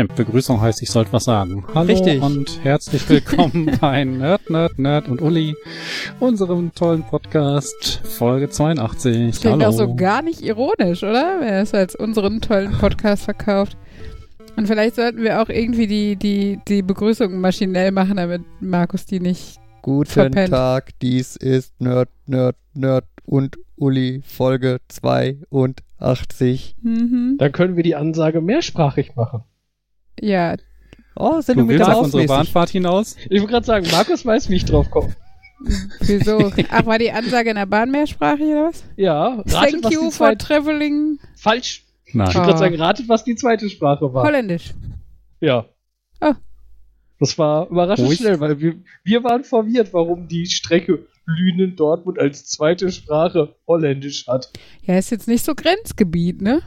[0.00, 1.62] Stimmt, Begrüßung heißt, ich sollte was sagen.
[1.74, 2.22] Hallo Richtig.
[2.22, 5.54] und herzlich willkommen bei Nerd, Nerd, Nerd und Uli,
[6.20, 9.38] unserem tollen Podcast, Folge 82.
[9.38, 9.66] Klingt Hallo.
[9.66, 11.40] auch so gar nicht ironisch, oder?
[11.40, 13.76] Wer es als unseren tollen Podcast verkauft.
[14.56, 19.20] Und vielleicht sollten wir auch irgendwie die, die, die Begrüßung maschinell machen, damit Markus die
[19.20, 19.58] nicht.
[19.82, 20.48] Guten Verpennt.
[20.48, 26.76] Tag, dies ist Nerd, Nerd, Nerd und Uli, Folge 82.
[26.80, 27.36] Mhm.
[27.36, 29.44] Dann können wir die Ansage mehrsprachig machen.
[30.20, 30.56] Ja,
[31.16, 33.16] Oh, sind Du wir mit der auf unsere Bahnfahrt hinaus?
[33.28, 35.14] Ich wollte gerade sagen, Markus weiß, wie ich drauf komme.
[36.00, 36.50] wieso?
[36.70, 38.84] Ach, war die Ansage in der Bahn mehrsprachig oder was?
[38.96, 41.84] Ja, ratet, Thank was you die for traveling Falsch.
[42.12, 42.28] Nein.
[42.30, 42.46] Ich wollte Ah.
[42.46, 44.24] gerade sagen, ratet, was die zweite Sprache war.
[44.24, 44.72] Holländisch.
[45.40, 45.66] Ja.
[46.22, 46.32] Oh.
[47.18, 48.18] Das war überraschend Ruhig.
[48.20, 54.50] schnell, weil wir, wir waren verwirrt, warum die Strecke Lünen-Dortmund als zweite Sprache Holländisch hat.
[54.84, 56.62] Ja, ist jetzt nicht so Grenzgebiet, ne?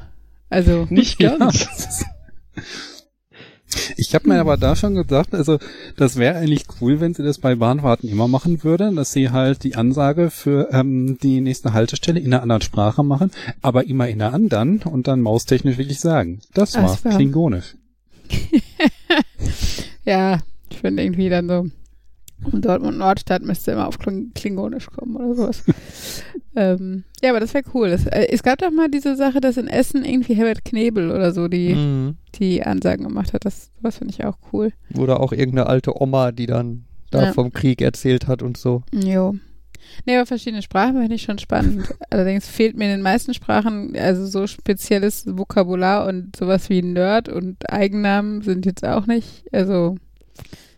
[0.49, 2.05] Also, Nicht ganz.
[3.97, 5.59] Ich habe mir aber da schon gedacht, also
[5.97, 9.63] das wäre eigentlich cool, wenn sie das bei Bahnfahrten immer machen würde, dass sie halt
[9.63, 14.21] die Ansage für ähm, die nächste Haltestelle in einer anderen Sprache machen, aber immer in
[14.21, 16.39] einer anderen und dann maustechnisch wirklich sagen.
[16.53, 17.75] Das war Das war- klingonisch.
[20.05, 21.65] ja, ich finde irgendwie dann so,
[22.51, 25.63] Dortmund Nordstadt müsste immer auf Kling Klingonisch kommen oder sowas.
[26.55, 27.89] ähm, ja, aber das wäre cool.
[27.89, 31.31] Das, äh, es gab doch mal diese Sache, dass in Essen irgendwie Herbert Knebel oder
[31.31, 32.17] so die, Mhm.
[32.35, 33.45] die Ansagen gemacht hat.
[33.45, 34.71] Das, das finde ich auch cool.
[34.97, 37.33] Oder auch irgendeine alte Oma, die dann da Ja.
[37.33, 38.83] vom Krieg erzählt hat und so.
[38.93, 39.35] Jo.
[40.05, 41.93] Nee, aber verschiedene Sprachen finde ich schon spannend.
[42.09, 47.29] Allerdings fehlt mir in den meisten Sprachen also so spezielles Vokabular und sowas wie Nerd
[47.29, 49.43] und Eigennamen sind jetzt auch nicht.
[49.51, 49.97] Also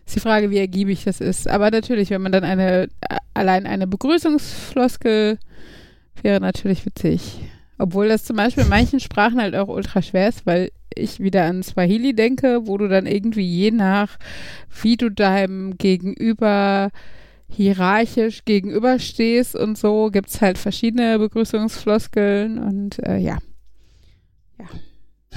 [0.06, 1.48] ist die Frage, wie ergiebig das ist.
[1.48, 2.88] Aber natürlich, wenn man dann eine,
[3.34, 5.38] allein eine Begrüßungsfloskel
[6.22, 7.40] wäre natürlich witzig.
[7.78, 11.44] Obwohl das zum Beispiel in manchen Sprachen halt auch ultra schwer ist, weil ich wieder
[11.44, 14.16] an Swahili denke, wo du dann irgendwie je nach,
[14.82, 16.90] wie du deinem Gegenüber
[17.48, 23.38] hierarchisch gegenüberstehst und so, gibt's halt verschiedene Begrüßungsfloskeln und äh, ja.
[24.58, 24.66] Ja,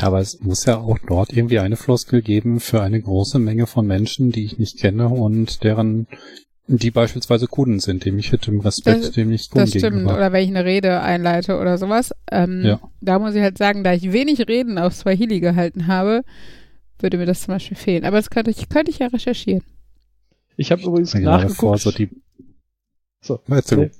[0.03, 3.85] aber es muss ja auch dort irgendwie eine Floskel geben für eine große Menge von
[3.87, 6.07] Menschen, die ich nicht kenne und deren,
[6.67, 9.83] die beispielsweise Kunden sind, dem ich mit dem Respekt, Das- dem ich Kunden Das stimmt.
[9.93, 10.15] gegenüber.
[10.15, 12.11] Oder wenn ich eine Rede einleite oder sowas.
[12.31, 12.79] Ähm, Ja.
[13.01, 16.21] Da muss ich halt sagen, da ich wenig Reden auf Swahili gehalten habe,
[16.99, 18.03] würde mir das zum Beispiel fehlen.
[18.05, 19.63] Aber das könnte ich, könnte ich ja recherchieren.
[20.57, 21.57] Ich habe übrigens Ja, nachgeguckt.
[21.59, 22.09] davor so die,
[23.21, 23.39] So.
[23.47, 23.91] Erzähl.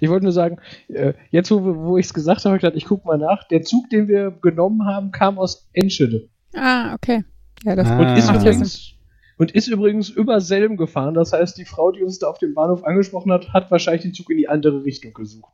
[0.00, 0.58] Ich wollte nur sagen,
[0.88, 3.44] äh, jetzt wo, wo ich es gesagt habe, ich gucke mal nach.
[3.48, 6.28] Der Zug, den wir genommen haben, kam aus Enschede.
[6.54, 7.24] Ah, okay.
[7.64, 7.98] Ja, das Ah.
[7.98, 8.94] Und ist, übrigens,
[9.38, 11.14] und ist übrigens über Selm gefahren.
[11.14, 14.14] Das heißt, die Frau, die uns da auf dem Bahnhof angesprochen hat, hat wahrscheinlich den
[14.14, 15.52] Zug in die andere Richtung gesucht.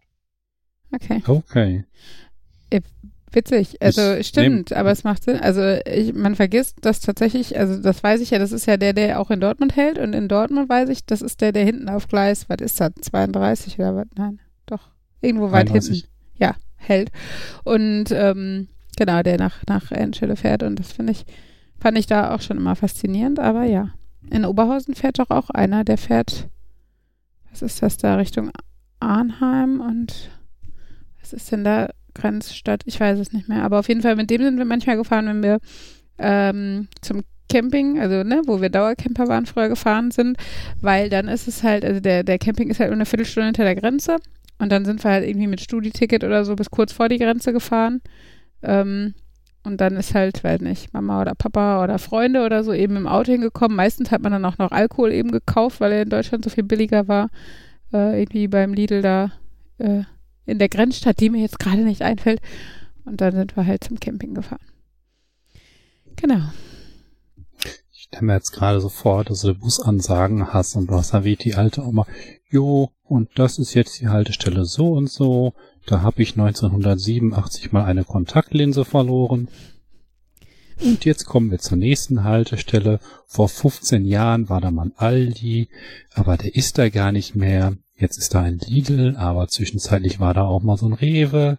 [0.93, 1.22] Okay.
[1.26, 1.84] Okay.
[3.32, 5.38] Witzig, also Ich stimmt, aber es macht Sinn.
[5.38, 8.92] Also ich, man vergisst das tatsächlich, also das weiß ich ja, das ist ja der,
[8.92, 11.88] der auch in Dortmund hält und in Dortmund weiß ich, das ist der, der hinten
[11.88, 14.06] auf Gleis, was ist das, 32 oder was?
[14.16, 16.03] Nein, doch, irgendwo weit 31.
[16.03, 17.10] hinten, ja, hält.
[17.64, 21.25] Und ähm, genau, der nach, nach Enschede fährt und das finde ich,
[21.78, 23.91] fand ich da auch schon immer faszinierend, aber ja.
[24.31, 26.48] In Oberhausen fährt doch auch einer, der fährt,
[27.50, 28.50] was ist das da, Richtung
[28.98, 30.31] Arnheim und
[31.20, 32.82] was ist denn da Grenzstadt?
[32.87, 33.62] Ich weiß es nicht mehr.
[33.62, 35.59] Aber auf jeden Fall, mit dem sind wir manchmal gefahren, wenn wir
[36.19, 40.37] ähm, zum Camping, also ne, wo wir Dauercamper waren, früher gefahren sind,
[40.81, 43.65] weil dann ist es halt, also der, der Camping ist halt nur eine Viertelstunde hinter
[43.65, 44.16] der Grenze
[44.59, 47.53] und dann sind wir halt irgendwie mit Studi-Ticket oder so bis kurz vor die Grenze
[47.53, 48.00] gefahren.
[48.62, 49.15] Ähm,
[49.62, 53.09] und dann ist halt, weiß nicht, Mama oder Papa oder Freunde oder so eben im
[53.09, 53.76] Auto hingekommen.
[53.76, 56.62] Meistens hat man dann auch noch Alkohol eben gekauft, weil er in Deutschland so viel
[56.62, 57.31] billiger war.
[57.93, 59.32] Äh, irgendwie beim Lidl da
[59.79, 60.05] äh,
[60.46, 62.40] in der Grenzstadt, die mir jetzt gerade nicht einfällt.
[63.04, 64.64] Und dann sind wir halt zum Camping gefahren.
[66.16, 66.40] Genau.
[67.93, 71.25] Ich stelle mir jetzt gerade so vor, dass du Busansagen hast und du hast da
[71.25, 72.06] wie die alte Oma,
[72.48, 75.54] jo, und das ist jetzt die Haltestelle so und so,
[75.87, 79.49] da habe ich 1987 mal eine Kontaktlinse verloren.
[80.81, 83.00] Und jetzt kommen wir zur nächsten Haltestelle.
[83.26, 85.69] Vor 15 Jahren war da mal Aldi,
[86.12, 87.76] aber der ist da gar nicht mehr.
[87.98, 91.56] Jetzt ist da ein Lidl, aber zwischenzeitlich war da auch mal so ein Rewe.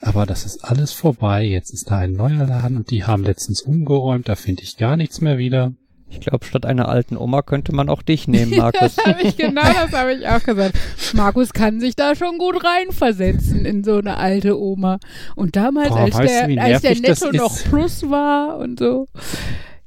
[0.00, 1.44] Aber das ist alles vorbei.
[1.44, 4.28] Jetzt ist da ein neuer Laden und die haben letztens umgeräumt.
[4.28, 5.72] Da finde ich gar nichts mehr wieder.
[6.08, 8.94] Ich glaube, statt einer alten Oma könnte man auch dich nehmen, Markus.
[8.96, 10.78] Das habe ich, genau das habe ich auch gesagt.
[11.12, 15.00] Markus kann sich da schon gut reinversetzen in so eine alte Oma.
[15.36, 17.62] Und damals, Boah, als, der, du, als der Netto noch?
[17.64, 19.06] Plus war und so.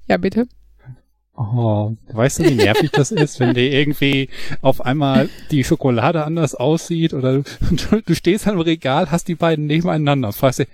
[0.07, 0.47] Ja, bitte.
[1.39, 4.27] Oh, weißt du, wie nervig das ist, wenn dir irgendwie
[4.61, 7.43] auf einmal die Schokolade anders aussieht oder du,
[8.05, 10.67] du stehst am Regal, hast die beiden nebeneinander, fragst dir,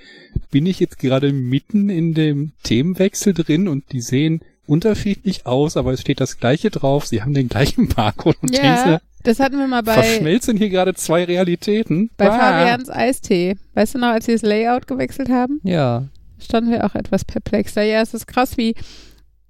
[0.51, 5.91] bin ich jetzt gerade mitten in dem Themenwechsel drin und die sehen unterschiedlich aus, aber
[5.91, 9.57] es steht das gleiche drauf, sie haben den gleichen Barcode und Ja, diese das hatten
[9.57, 12.09] wir mal bei, verschmelzen hier gerade zwei Realitäten.
[12.17, 12.37] bei Ah.
[12.39, 13.55] Fabians Eistee.
[13.73, 15.59] Weißt du noch, als sie das Layout gewechselt haben?
[15.63, 16.07] Ja.
[16.39, 17.75] standen wir auch etwas perplex.
[17.75, 18.75] Ja, es ist krass, wie,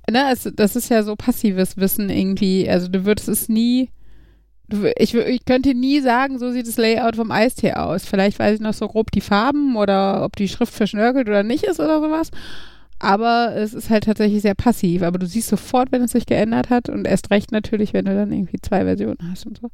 [0.10, 2.70] ne, es, das ist ja so passives Wissen irgendwie.
[2.70, 3.90] Also du würdest es nie,
[4.68, 8.06] du, ich, ich könnte nie sagen, so sieht das Layout vom Eistee aus.
[8.06, 11.64] Vielleicht weiß ich noch so grob die Farben oder ob die Schrift verschnörkelt oder nicht
[11.64, 12.30] ist oder sowas.
[13.00, 15.02] Aber es ist halt tatsächlich sehr passiv.
[15.04, 18.16] Aber du siehst sofort, wenn es sich geändert hat und erst recht natürlich, wenn du
[18.16, 19.70] dann irgendwie zwei Versionen hast und so.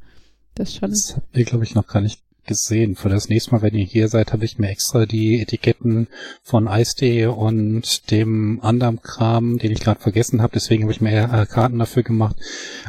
[0.54, 0.90] Das ist schon.
[0.90, 2.96] Das habt ihr, glaube ich, noch gar nicht gesehen.
[2.96, 6.08] Für das nächste Mal, wenn ihr hier seid, habe ich mir extra die Etiketten
[6.42, 11.46] von Eistee und dem anderen Kram, den ich gerade vergessen habe, deswegen habe ich mir
[11.48, 12.34] Karten dafür gemacht,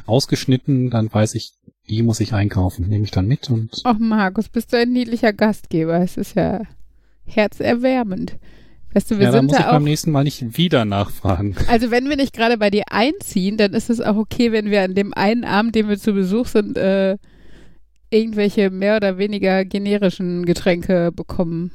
[0.08, 0.90] ausgeschnitten.
[0.90, 1.52] Dann weiß ich,
[1.88, 2.90] die muss ich einkaufen.
[2.90, 6.02] Nehme ich dann mit und Ach, Markus, bist du ein niedlicher Gastgeber.
[6.02, 6.62] Es ist ja
[7.26, 8.38] herzerwärmend.
[8.94, 10.86] Weißt du, wir ja, dann sind muss ich ja auch beim nächsten Mal nicht wieder
[10.86, 11.56] nachfragen.
[11.68, 14.82] Also wenn wir nicht gerade bei dir einziehen, dann ist es auch okay, wenn wir
[14.82, 17.18] an dem einen Abend, den wir zu Besuch sind, äh,
[18.12, 21.72] irgendwelche mehr oder weniger generischen Getränke bekommen.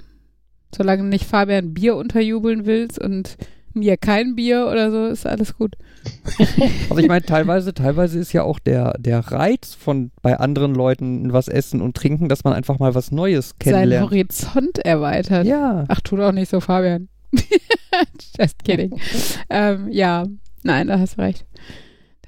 [0.75, 3.37] Solange nicht Fabian Bier unterjubeln willst und
[3.73, 5.77] mir kein Bier oder so, ist alles gut.
[6.89, 11.33] Also ich meine, teilweise, teilweise ist ja auch der, der Reiz von bei anderen Leuten
[11.33, 14.11] was essen und trinken, dass man einfach mal was Neues Seinen kennenlernt.
[14.11, 15.47] Horizont erweitert.
[15.47, 15.85] Ja.
[15.89, 17.09] Ach, tu doch nicht so, Fabian.
[18.39, 18.99] Just kidding.
[19.51, 20.27] ähm, ja,
[20.63, 21.45] nein, da hast du recht.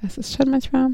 [0.02, 0.90] Das ist schon manchmal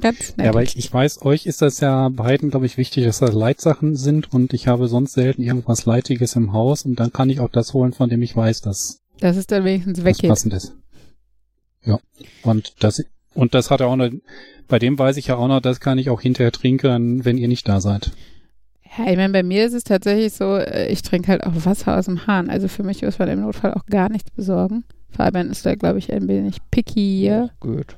[0.00, 0.44] ganz nett.
[0.44, 3.32] Ja, aber ich, ich weiß, euch ist das ja beiden, glaube ich, wichtig, dass das
[3.32, 7.40] Leitsachen sind und ich habe sonst selten irgendwas Leitiges im Haus und dann kann ich
[7.40, 10.30] auch das holen, von dem ich weiß, dass dass es dann wenigstens das weggeht.
[10.30, 10.74] passend ist.
[11.84, 11.98] Ja.
[12.42, 13.04] Und das,
[13.34, 14.10] und das hat er auch noch,
[14.68, 17.48] bei dem weiß ich ja auch noch, das kann ich auch hinterher trinken, wenn ihr
[17.48, 18.12] nicht da seid.
[18.96, 21.96] Ja, ich meine, bei mir ist es tatsächlich so, äh, ich trinke halt auch Wasser
[21.96, 22.50] aus dem Hahn.
[22.50, 24.84] Also für mich muss man im Notfall auch gar nichts besorgen.
[25.10, 27.50] Fabian ist da, glaube ich, ein wenig picky hier.
[27.60, 27.96] Gut.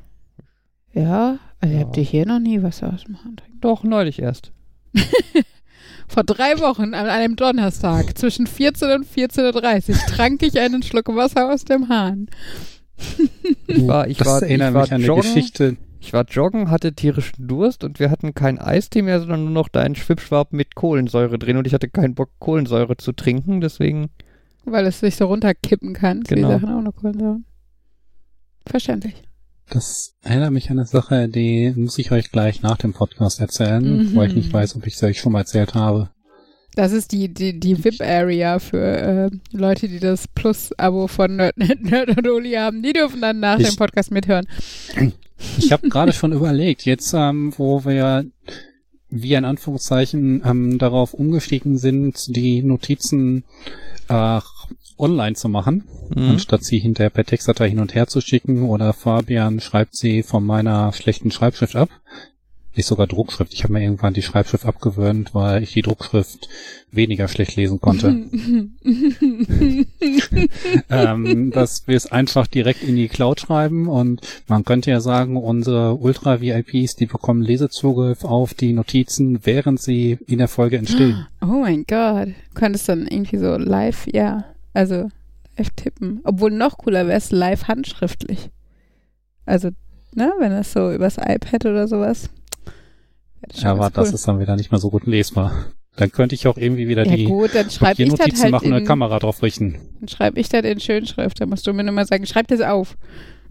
[0.92, 1.80] Ja, also Ja.
[1.84, 3.60] habt ihr hier noch nie Wasser aus dem Hahn trinken?
[3.60, 4.52] Doch, neulich erst.
[6.08, 11.08] Vor drei Wochen, an einem Donnerstag, zwischen 14 und 14.30 Uhr, trank ich einen Schluck
[11.08, 12.28] Wasser aus dem Hahn.
[13.66, 15.76] Ich war, ich das war, ich erinnert war mich an eine joggen, Geschichte.
[16.00, 19.68] Ich war joggen, hatte tierischen Durst und wir hatten keinen Eistee mehr, sondern nur noch
[19.68, 24.10] deinen Schwipschwab mit Kohlensäure drin und ich hatte keinen Bock, Kohlensäure zu trinken, deswegen.
[24.66, 26.22] Weil es sich so runterkippen kann.
[26.22, 26.48] Genau.
[26.48, 27.40] Die Sachen ohne Kohlensäure.
[28.66, 29.22] Verständlich.
[29.70, 33.82] Das erinnert mich an eine Sache, die muss ich euch gleich nach dem Podcast erzählen,
[34.10, 34.14] Mhm.
[34.14, 36.10] weil ich nicht weiß, ob ich es euch schon mal erzählt habe.
[36.76, 42.08] Das ist die, die, die VIP-Area für äh, Leute, die das Plus-Abo von Nerd, Nerd
[42.18, 42.82] und Uli haben.
[42.82, 44.46] Die dürfen dann nach Ich- dem Podcast mithören.
[45.58, 48.26] Ich habe gerade schon überlegt, jetzt ähm, wo wir
[49.08, 53.44] wie in Anführungszeichen ähm, darauf umgestiegen sind, die Notizen
[54.08, 54.40] äh,
[54.96, 55.84] online zu machen,
[56.14, 56.30] Mhm.
[56.30, 60.44] anstatt sie hinterher per Textdatei hin und her zu schicken oder Fabian schreibt sie von
[60.44, 61.88] meiner schlechten Schreibschrift ab.
[62.76, 63.54] Nicht sogar Druckschrift.
[63.54, 66.48] Ich habe mir irgendwann die Schreibschrift abgewöhnt, weil ich die Druckschrift
[66.90, 68.08] weniger schlecht lesen konnte.
[70.90, 75.36] ähm, dass wir es einfach direkt in die Cloud schreiben und man könnte ja sagen,
[75.36, 81.26] unsere Ultra-VIPs, die bekommen Lesezugriff auf die Notizen, während sie in der Folge entstehen.
[81.42, 82.28] oh mein Gott.
[82.28, 85.10] Du könntest dann irgendwie so live, ja, also
[85.56, 86.20] live tippen.
[86.24, 88.50] Obwohl noch cooler wäre es live handschriftlich.
[89.46, 89.70] Also,
[90.14, 92.30] ne, wenn es so übers iPad oder sowas.
[93.52, 94.14] Ja, aber das cool.
[94.14, 95.52] ist dann wieder nicht mehr so gut lesbar.
[95.96, 98.52] Dann könnte ich auch irgendwie wieder Ja die gut, dann schreibe ich das Papiernotizen halt
[98.52, 99.76] machen und eine in, Kamera drauf richten.
[100.00, 101.40] Dann schreibe ich das in Schönschrift.
[101.40, 102.96] Da musst du mir nur mal sagen, schreib das auf.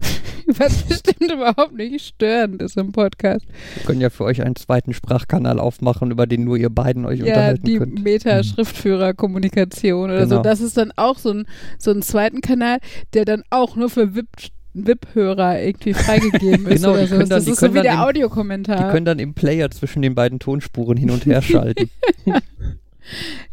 [0.46, 3.46] Was bestimmt überhaupt nicht störend ist im Podcast.
[3.74, 7.20] Wir können ja für euch einen zweiten Sprachkanal aufmachen, über den nur ihr beiden euch
[7.20, 8.04] Ja, unterhalten die könnt.
[8.04, 10.36] Meta-Schriftführer-Kommunikation oder so.
[10.36, 10.42] Genau.
[10.42, 11.46] Das ist dann auch so ein,
[11.78, 12.78] so ein zweiten Kanal,
[13.14, 14.28] der dann auch nur für VIP
[14.74, 17.18] VIP-Hörer irgendwie freigegeben ist Genau, oder so.
[17.18, 18.90] dann- das ist so wie der im- Die Audiokommentar.
[18.90, 21.90] können dann im Player zwischen den beiden Tonspuren hin und her schalten.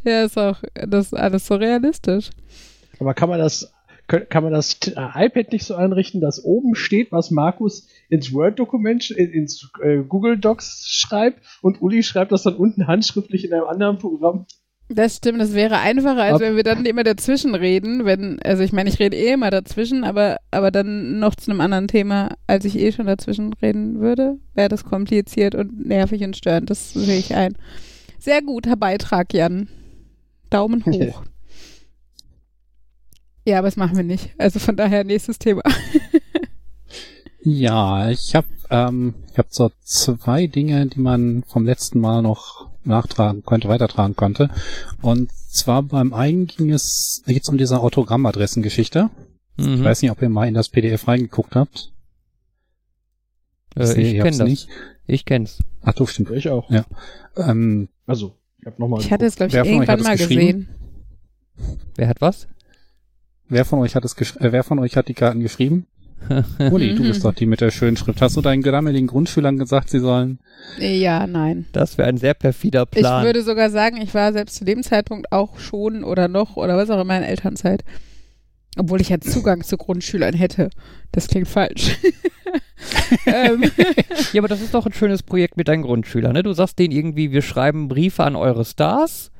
[0.03, 2.29] Ja, ist auch das ist alles so realistisch.
[2.99, 3.71] Aber kann man das,
[4.07, 9.09] kann man das äh, iPad nicht so einrichten, dass oben steht, was Markus ins Word-Dokument,
[9.11, 13.65] in- ins äh, Google Docs schreibt und Uli schreibt das dann unten handschriftlich in einem
[13.65, 14.45] anderen Programm?
[14.93, 18.61] Das stimmt, das wäre einfacher, als Ab- wenn wir dann immer dazwischen reden, wenn, also
[18.61, 22.35] ich meine, ich rede eh immer dazwischen, aber, aber dann noch zu einem anderen Thema,
[22.47, 26.91] als ich eh schon dazwischen reden würde, wäre das kompliziert und nervig und störend, das
[26.93, 27.57] sehe ich ein.
[28.19, 29.69] Sehr guter Beitrag, Jan.
[30.49, 31.23] Daumen hoch.
[33.45, 34.31] ja, aber das machen wir nicht.
[34.37, 35.61] Also von daher nächstes Thema.
[37.43, 42.69] Ja, ich habe ähm, ich hab so zwei Dinge, die man vom letzten Mal noch
[42.83, 44.49] nachtragen könnte, weitertragen könnte.
[45.01, 49.09] Und zwar beim einen ging es, geht's um diese Autogrammadressengeschichte.
[49.57, 49.73] Mhm.
[49.75, 51.91] Ich weiß nicht, ob ihr mal in das PDF reingeguckt habt.
[53.77, 54.47] äh, ich kenne das.
[54.47, 54.69] nicht.
[55.07, 55.59] Ich kenn's.
[55.81, 56.31] Ach du, stimmt.
[56.31, 56.69] Ich auch.
[56.69, 56.85] Ja.
[57.35, 59.01] Ähm, Also, ich habe nochmal.
[59.01, 60.69] Ich hatte es, glaube ich, irgendwann mal gesehen.
[61.95, 62.47] Wer hat was?
[63.51, 65.85] wer von euch hat es äh, wer von euch hat die Karten geschrieben?
[66.71, 68.21] Uli, du bist doch die mit der schönen Schrift.
[68.21, 70.39] Hast du deinen grammeligen Grundschülern gesagt, sie sollen
[70.79, 71.65] Ja, nein.
[71.71, 73.25] Das wäre ein sehr perfider Ich Plan.
[73.25, 76.89] würde sogar sagen, ich war selbst zu dem Zeitpunkt auch schon oder noch oder was
[76.89, 77.83] auch immer in Elternzeit.
[78.77, 80.69] Obwohl ich ja Zugang zu Grundschülern hätte.
[81.11, 81.97] Das klingt falsch.
[83.25, 83.65] ähm,
[84.31, 86.43] ja, aber das ist doch ein schönes Projekt mit deinen Grundschülern, ne?
[86.43, 89.31] Du sagst denen irgendwie, wir schreiben Briefe an eure Stars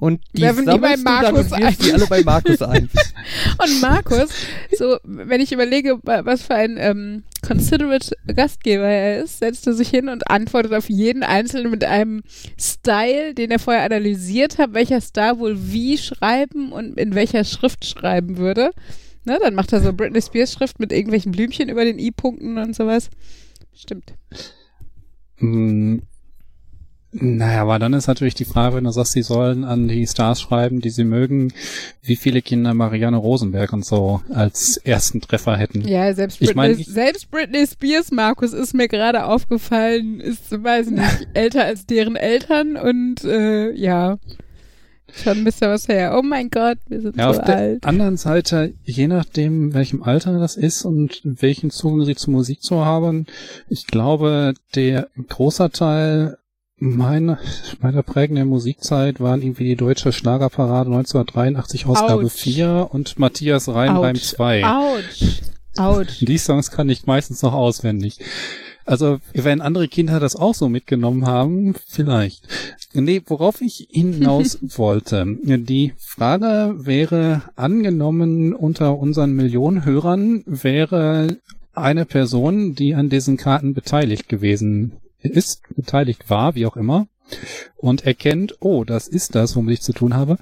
[0.00, 1.92] und die Werfen die bei du dann Markus und die ein.
[1.94, 2.88] alle bei Markus ein.
[3.62, 4.30] Und Markus,
[4.78, 9.74] so, wenn ich überlege, wa- was für ein ähm, considerate Gastgeber er ist, setzt er
[9.74, 12.22] sich hin und antwortet auf jeden Einzelnen mit einem
[12.58, 17.84] Style, den er vorher analysiert hat, welcher Star wohl wie schreiben und in welcher Schrift
[17.84, 18.70] schreiben würde.
[19.24, 22.74] Ne, dann macht er so Britney Spears Schrift mit irgendwelchen Blümchen über den I-Punkten und
[22.74, 23.10] sowas.
[23.74, 24.14] Stimmt.
[25.40, 25.98] Mm,
[27.12, 30.42] Naja, aber dann ist natürlich die Frage, wenn du sagst, sie sollen an die Stars
[30.42, 31.52] schreiben, die sie mögen,
[32.02, 35.88] wie viele Kinder Marianne Rosenberg und so als ersten Treffer hätten.
[35.88, 40.50] Ja, selbst Ich Britney, mein, ich- selbst Britney Spears, Markus, ist mir gerade aufgefallen, ist,
[40.62, 44.18] weiß nicht, älter als deren Eltern und äh, ja,
[45.14, 46.14] schon ein bisschen was her.
[46.18, 47.84] Oh mein Gott, wir sind Ja, so auf der alt.
[47.86, 52.84] anderen Seite, je nachdem, welchem Alter das ist und welchen Zugang sie zur Musik zu
[52.84, 53.24] haben,
[53.70, 56.36] ich glaube, der großer Teil
[56.78, 57.38] meiner,
[57.80, 62.32] meiner prägenden Musikzeit waren irgendwie die deutsche Schlagerparade 1983 Ausgabe Autsch.
[62.32, 64.22] 4 und Matthias Reinheim Autsch.
[64.22, 64.64] 2.
[64.64, 65.24] Autsch.
[65.76, 66.18] Autsch.
[66.20, 68.18] Die Songs kann ich meistens noch auswendig.
[68.84, 72.48] Also, wenn andere Kinder das auch so mitgenommen haben, vielleicht.
[72.94, 75.26] Nee, worauf ich hinaus wollte.
[75.42, 81.36] Die Frage wäre, angenommen unter unseren Millionen Hörern wäre
[81.74, 87.08] eine Person, die an diesen Karten beteiligt gewesen ist, beteiligt war, wie auch immer,
[87.76, 90.38] und erkennt, oh, das ist das, womit ich zu tun habe,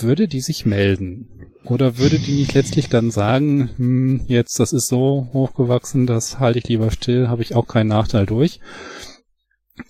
[0.00, 1.28] würde die sich melden?
[1.64, 6.58] Oder würde die nicht letztlich dann sagen, hm, jetzt, das ist so hochgewachsen, das halte
[6.58, 8.60] ich lieber still, habe ich auch keinen Nachteil durch.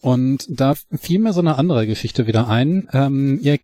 [0.00, 2.88] Und da fiel mir so eine andere Geschichte wieder ein.
[2.92, 3.58] Ähm, ihr,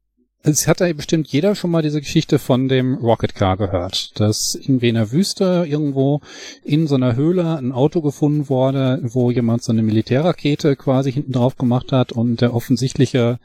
[0.46, 4.54] es hat ja bestimmt jeder schon mal diese Geschichte von dem Rocket Car gehört, dass
[4.54, 6.20] irgendwie in der Wüste irgendwo
[6.62, 11.32] in so einer Höhle ein Auto gefunden wurde, wo jemand so eine Militärrakete quasi hinten
[11.32, 13.38] drauf gemacht hat und der offensichtliche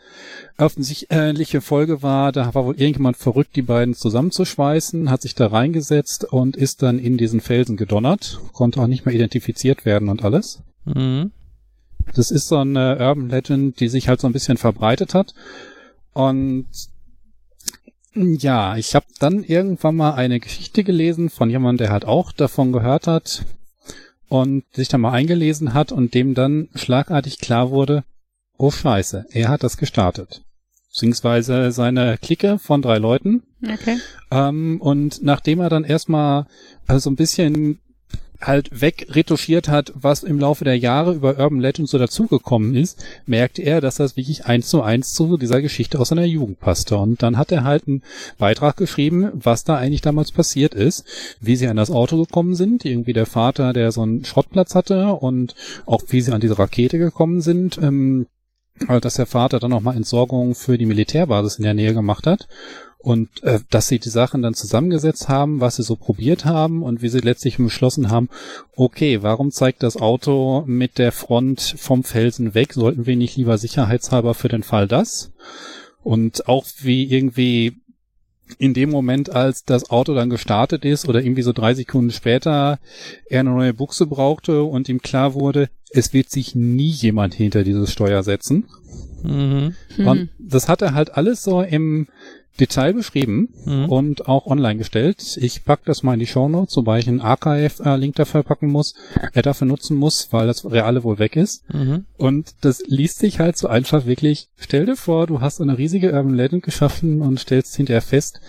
[0.58, 6.25] offensichtliche Folge war, da war wohl irgendjemand verrückt, die beiden zusammenzuschweißen, hat sich da reingesetzt
[6.25, 10.63] und ist dann in diesen Felsen gedonnert, konnte auch nicht mehr identifiziert werden und alles.
[10.84, 11.32] Mhm.
[12.13, 15.34] Das ist so eine Urban Legend, die sich halt so ein bisschen verbreitet hat.
[16.13, 16.68] Und
[18.16, 22.72] ja, ich habe dann irgendwann mal eine Geschichte gelesen von jemandem, der halt auch davon
[22.72, 23.46] gehört hat
[24.28, 28.04] und sich da mal eingelesen hat und dem dann schlagartig klar wurde,
[28.58, 30.44] oh scheiße, er hat das gestartet.
[30.89, 33.44] Beziehungsweise seine Clique von drei Leuten.
[33.63, 33.98] Okay.
[34.32, 36.48] Ähm, und nachdem er dann erstmal
[36.88, 37.80] also so ein bisschen
[38.41, 43.62] halt wegretuschiert hat, was im Laufe der Jahre über Urban Legends so dazugekommen ist, merkte
[43.62, 46.98] er, dass das wirklich eins zu eins zu dieser Geschichte aus seiner Jugend passte.
[46.98, 48.03] Und dann hat er halt einen
[48.38, 51.05] Beitrag geschrieben, was da eigentlich damals passiert ist,
[51.41, 55.13] wie sie an das Auto gekommen sind, irgendwie der Vater, der so einen Schrottplatz hatte
[55.13, 55.55] und
[55.86, 58.27] auch wie sie an diese Rakete gekommen sind, ähm,
[59.02, 62.48] dass der Vater dann nochmal Entsorgung für die Militärbasis in der Nähe gemacht hat
[63.00, 67.02] und äh, dass sie die Sachen dann zusammengesetzt haben, was sie so probiert haben und
[67.02, 68.30] wie sie letztlich beschlossen haben,
[68.76, 72.74] okay, warum zeigt das Auto mit der Front vom Felsen weg?
[72.74, 75.32] Sollten wir nicht lieber sicherheitshalber für den Fall das?
[76.04, 77.79] Und auch wie irgendwie
[78.58, 82.79] in dem Moment, als das Auto dann gestartet ist oder irgendwie so drei Sekunden später
[83.27, 87.63] er eine neue Buchse brauchte und ihm klar wurde, es wird sich nie jemand hinter
[87.63, 88.65] dieses Steuer setzen.
[89.24, 89.75] Mhm.
[89.96, 90.08] Hm.
[90.08, 92.08] Und das hat er halt alles so im
[92.60, 93.86] Detail beschrieben Mhm.
[93.89, 95.38] und auch online gestellt.
[95.42, 98.94] Ich pack das mal in die Shownotes, wobei ich einen Archive-Link dafür packen muss,
[99.34, 101.63] er dafür nutzen muss, weil das Reale wohl weg ist.
[101.74, 102.06] Mhm.
[102.18, 104.50] Und das liest sich halt so einfach wirklich.
[104.58, 108.39] Stell dir vor, du hast eine riesige Urban Legend geschaffen und stellst hinterher fest,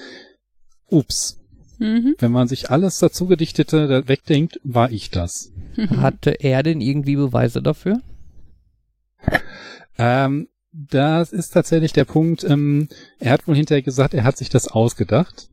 [0.88, 1.38] ups,
[1.79, 2.14] Mhm.
[2.19, 5.50] wenn man sich alles dazu gedichtete wegdenkt, war ich das.
[5.97, 8.00] Hatte er denn irgendwie Beweise dafür?
[9.99, 14.49] Ähm, das ist tatsächlich der Punkt, ähm, er hat wohl hinterher gesagt, er hat sich
[14.49, 15.49] das ausgedacht.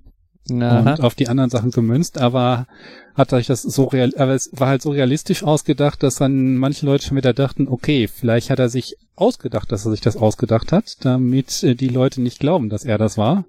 [0.49, 2.67] Na, und auf die anderen Sachen gemünzt, aber
[3.15, 6.85] hat euch das so real, aber es war halt so realistisch ausgedacht, dass dann manche
[6.85, 10.71] Leute schon wieder dachten, okay, vielleicht hat er sich ausgedacht, dass er sich das ausgedacht
[10.71, 13.45] hat, damit äh, die Leute nicht glauben, dass er das war.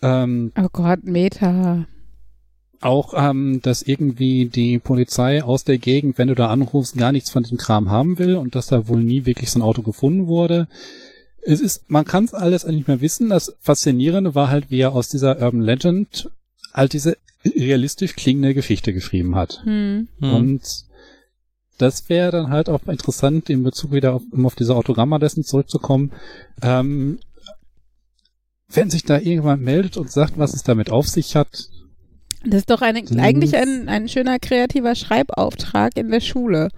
[0.00, 1.86] Ähm, Oh Gott, Meta.
[2.80, 7.30] Auch, ähm, dass irgendwie die Polizei aus der Gegend, wenn du da anrufst, gar nichts
[7.30, 10.26] von diesem Kram haben will und dass da wohl nie wirklich so ein Auto gefunden
[10.26, 10.68] wurde.
[11.42, 13.30] Es ist, man kann es alles eigentlich nicht mehr wissen.
[13.30, 16.30] Das Faszinierende war halt, wie er aus dieser Urban Legend
[16.72, 19.62] halt diese realistisch klingende Geschichte geschrieben hat.
[19.64, 20.08] Hm.
[20.20, 20.34] hm.
[20.34, 20.84] Und
[21.78, 26.12] das wäre dann halt auch interessant, in Bezug wieder auf, um auf diese Autogrammadressen zurückzukommen.
[26.60, 27.18] Ähm,
[28.68, 31.70] wenn sich da irgendjemand meldet und sagt, was es damit auf sich hat,
[32.44, 36.68] Das ist doch eine, eigentlich ein, ein schöner kreativer Schreibauftrag in der Schule.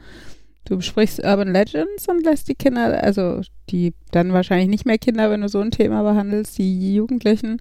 [0.65, 5.31] Du besprichst Urban Legends und lässt die Kinder, also die dann wahrscheinlich nicht mehr Kinder,
[5.31, 7.61] wenn du so ein Thema behandelst, die Jugendlichen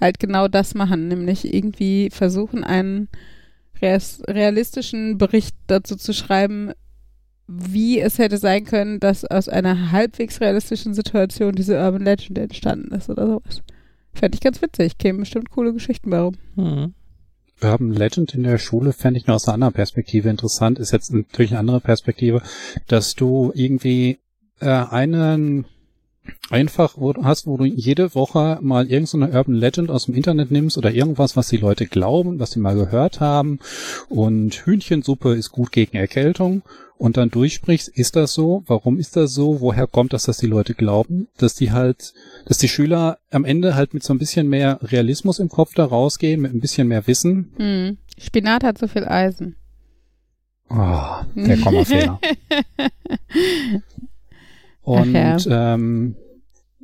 [0.00, 3.08] halt genau das machen, nämlich irgendwie versuchen, einen
[3.80, 6.72] realistischen Bericht dazu zu schreiben,
[7.46, 12.94] wie es hätte sein können, dass aus einer halbwegs realistischen Situation diese Urban Legend entstanden
[12.94, 13.62] ist oder sowas.
[14.14, 16.34] Fände ich ganz witzig, kämen bestimmt coole Geschichten bei rum.
[16.54, 16.94] Hm.
[17.62, 20.78] Urban Legend in der Schule fände ich nur aus einer anderen Perspektive interessant.
[20.78, 22.42] Ist jetzt natürlich eine andere Perspektive,
[22.88, 24.18] dass du irgendwie
[24.60, 25.66] äh, einen
[26.50, 30.78] einfach wo hast, wo du jede Woche mal irgendeine Urban Legend aus dem Internet nimmst
[30.78, 33.58] oder irgendwas, was die Leute glauben, was sie mal gehört haben
[34.08, 36.62] und Hühnchensuppe ist gut gegen Erkältung
[36.96, 38.62] und dann durchsprichst, ist das so?
[38.66, 39.60] Warum ist das so?
[39.60, 41.28] Woher kommt das, dass die Leute glauben?
[41.36, 42.14] Dass die halt,
[42.46, 45.84] dass die Schüler am Ende halt mit so ein bisschen mehr Realismus im Kopf da
[45.84, 47.52] rausgehen, mit ein bisschen mehr Wissen.
[47.56, 47.98] Hm.
[48.18, 49.56] Spinat hat so viel Eisen.
[50.70, 52.20] Oh, der Kommafehler.
[54.82, 56.16] Und Ach ähm,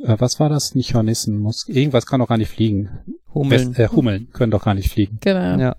[0.03, 0.75] äh, was war das?
[0.75, 1.39] Nicht Hornissen.
[1.39, 2.91] Muss, irgendwas kann doch gar nicht fliegen.
[3.35, 3.77] Hummeln.
[3.77, 5.19] West, äh, Hummeln können doch gar nicht fliegen.
[5.21, 5.59] Genau.
[5.61, 5.77] Ja.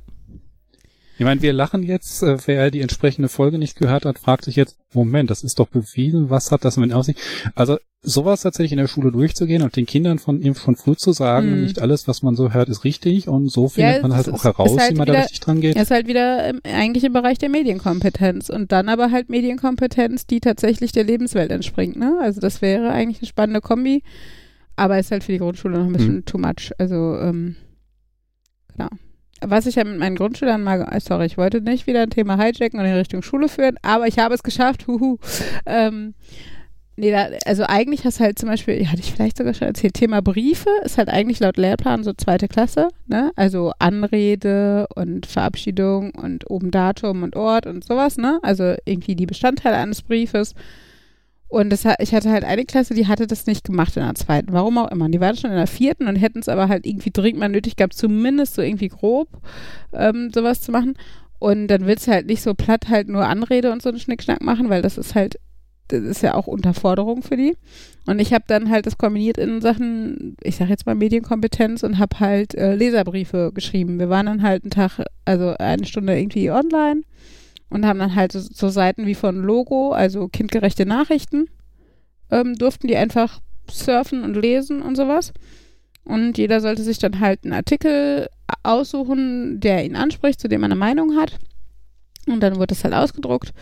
[1.18, 4.56] Ich meine, wir lachen jetzt, äh, wer die entsprechende Folge nicht gehört hat, fragt sich
[4.56, 7.20] jetzt, Moment, das ist doch bewiesen, was hat das mit Aussicht?
[7.54, 11.12] Also sowas tatsächlich in der Schule durchzugehen und den Kindern von ihm von früh zu
[11.12, 11.64] sagen, Hm.
[11.64, 14.44] nicht alles, was man so hört, ist richtig und so findet Ja, man halt auch
[14.44, 15.76] heraus, halt wie man da wieder- richtig dran geht.
[15.76, 20.40] Ist halt wieder im, eigentlich im Bereich der Medienkompetenz und dann aber halt Medienkompetenz, die
[20.40, 21.96] tatsächlich der Lebenswelt entspringt.
[21.98, 22.18] Ne?
[22.22, 24.02] Also das wäre eigentlich eine spannende Kombi,
[24.76, 26.26] aber ist halt für die Grundschule noch ein bisschen Hm.
[26.26, 26.72] too much.
[26.80, 27.56] Also ähm,
[28.76, 28.90] genau.
[29.44, 32.38] Was ich ja mit meinen Grundschülern mal, äh, sorry, ich wollte nicht wieder ein Thema
[32.38, 35.18] hijacken und in Richtung Schule führen, aber ich habe es geschafft, huhu.
[35.66, 36.14] Ähm,
[36.96, 39.96] nee, da, also eigentlich hast du halt zum Beispiel, hatte ich vielleicht sogar schon erzählt,
[39.96, 43.32] Thema Briefe ist halt eigentlich laut Lehrplan so zweite Klasse, ne?
[43.36, 48.40] Also Anrede und Verabschiedung und oben Datum und Ort und sowas, ne?
[48.44, 50.54] Also irgendwie die Bestandteile eines Briefes.
[51.52, 54.54] Und das, ich hatte halt eine Klasse, die hatte das nicht gemacht in der zweiten.
[54.54, 55.10] Warum auch immer.
[55.10, 57.76] Die waren schon in der vierten und hätten es aber halt irgendwie dringend mal nötig
[57.76, 59.28] gehabt, zumindest so irgendwie grob
[59.92, 60.94] ähm, sowas zu machen.
[61.40, 64.42] Und dann willst du halt nicht so platt halt nur Anrede und so einen Schnickschnack
[64.42, 65.40] machen, weil das ist halt,
[65.90, 67.58] das ist ja auch Unterforderung für die.
[68.06, 72.00] Und ich habe dann halt das kombiniert in Sachen, ich sag jetzt mal Medienkompetenz und
[72.00, 74.00] habe halt äh, Leserbriefe geschrieben.
[74.00, 77.02] Wir waren dann halt einen Tag, also eine Stunde irgendwie online
[77.72, 81.48] und haben dann halt so, Seiten wie von Logo, also kindgerechte Nachrichten,
[82.30, 85.34] ähm, durften die einfach surfen und lesen und sowas.
[86.04, 88.28] Und jeder sollte sich dann halt einen Artikel
[88.64, 91.40] aussuchen, der ihn anspricht, zu dem er eine Meinung hat.
[92.28, 93.54] Und dann wurde das halt ausgedruckt.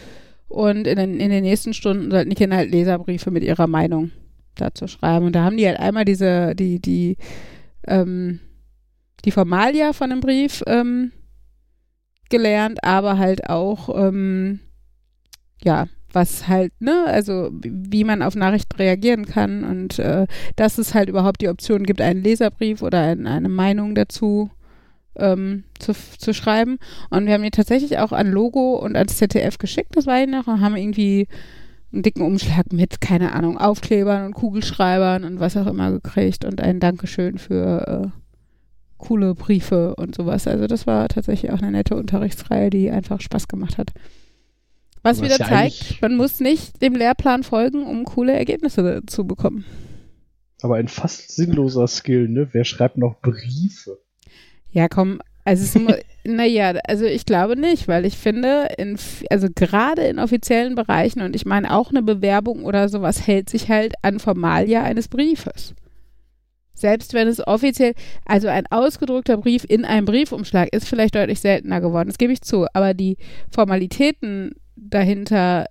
[0.47, 4.09] Und in den, in den nächsten Stunden sollten die Kinder halt Leserbriefe mit ihrer Meinung
[4.55, 5.27] dazu schreiben.
[5.27, 7.17] Und da haben die halt einmal diese, die, die,
[7.85, 8.39] ähm,
[9.23, 11.11] die Formalia von dem Brief ähm,
[12.29, 14.59] gelernt, aber halt auch, ähm,
[15.63, 20.93] ja, was halt, ne, also wie man auf Nachrichten reagieren kann und äh, dass es
[20.93, 24.49] halt überhaupt die Option gibt, einen Leserbrief oder ein, eine Meinung dazu
[25.15, 26.79] ähm, zu, zu schreiben.
[27.09, 30.27] Und wir haben die tatsächlich auch an Logo und ans ZDF geschickt, das war ich
[30.27, 31.27] noch, und haben irgendwie
[31.91, 36.61] einen dicken Umschlag mit, keine Ahnung, Aufklebern und Kugelschreibern und was auch immer gekriegt und
[36.61, 38.19] ein Dankeschön für äh,
[38.99, 40.45] coole Briefe und sowas.
[40.47, 43.89] Also das war tatsächlich auch eine nette Unterrichtsreihe, die einfach Spaß gemacht hat.
[45.01, 49.25] Was Was wieder ja zeigt, man muss nicht dem Lehrplan folgen, um coole Ergebnisse zu
[49.25, 49.65] bekommen.
[50.61, 52.49] Aber ein fast sinnloser Skill, ne?
[52.51, 53.97] Wer schreibt noch Briefe?
[54.71, 59.47] Ja, komm, also es naja, also ich glaube nicht, weil ich finde, in, f- also
[59.55, 63.93] gerade in offiziellen Bereichen und ich meine auch eine Bewerbung oder sowas hält sich halt
[64.01, 65.73] an Formalia eines Briefes.
[66.79, 67.93] Selbst wenn es offiziell,
[68.25, 72.41] also ein ausgedruckter Brief in einem Briefumschlag ist vielleicht deutlich seltener geworden, das gebe ich
[72.41, 73.17] zu, aber die
[73.51, 75.65] Formalitäten dahinter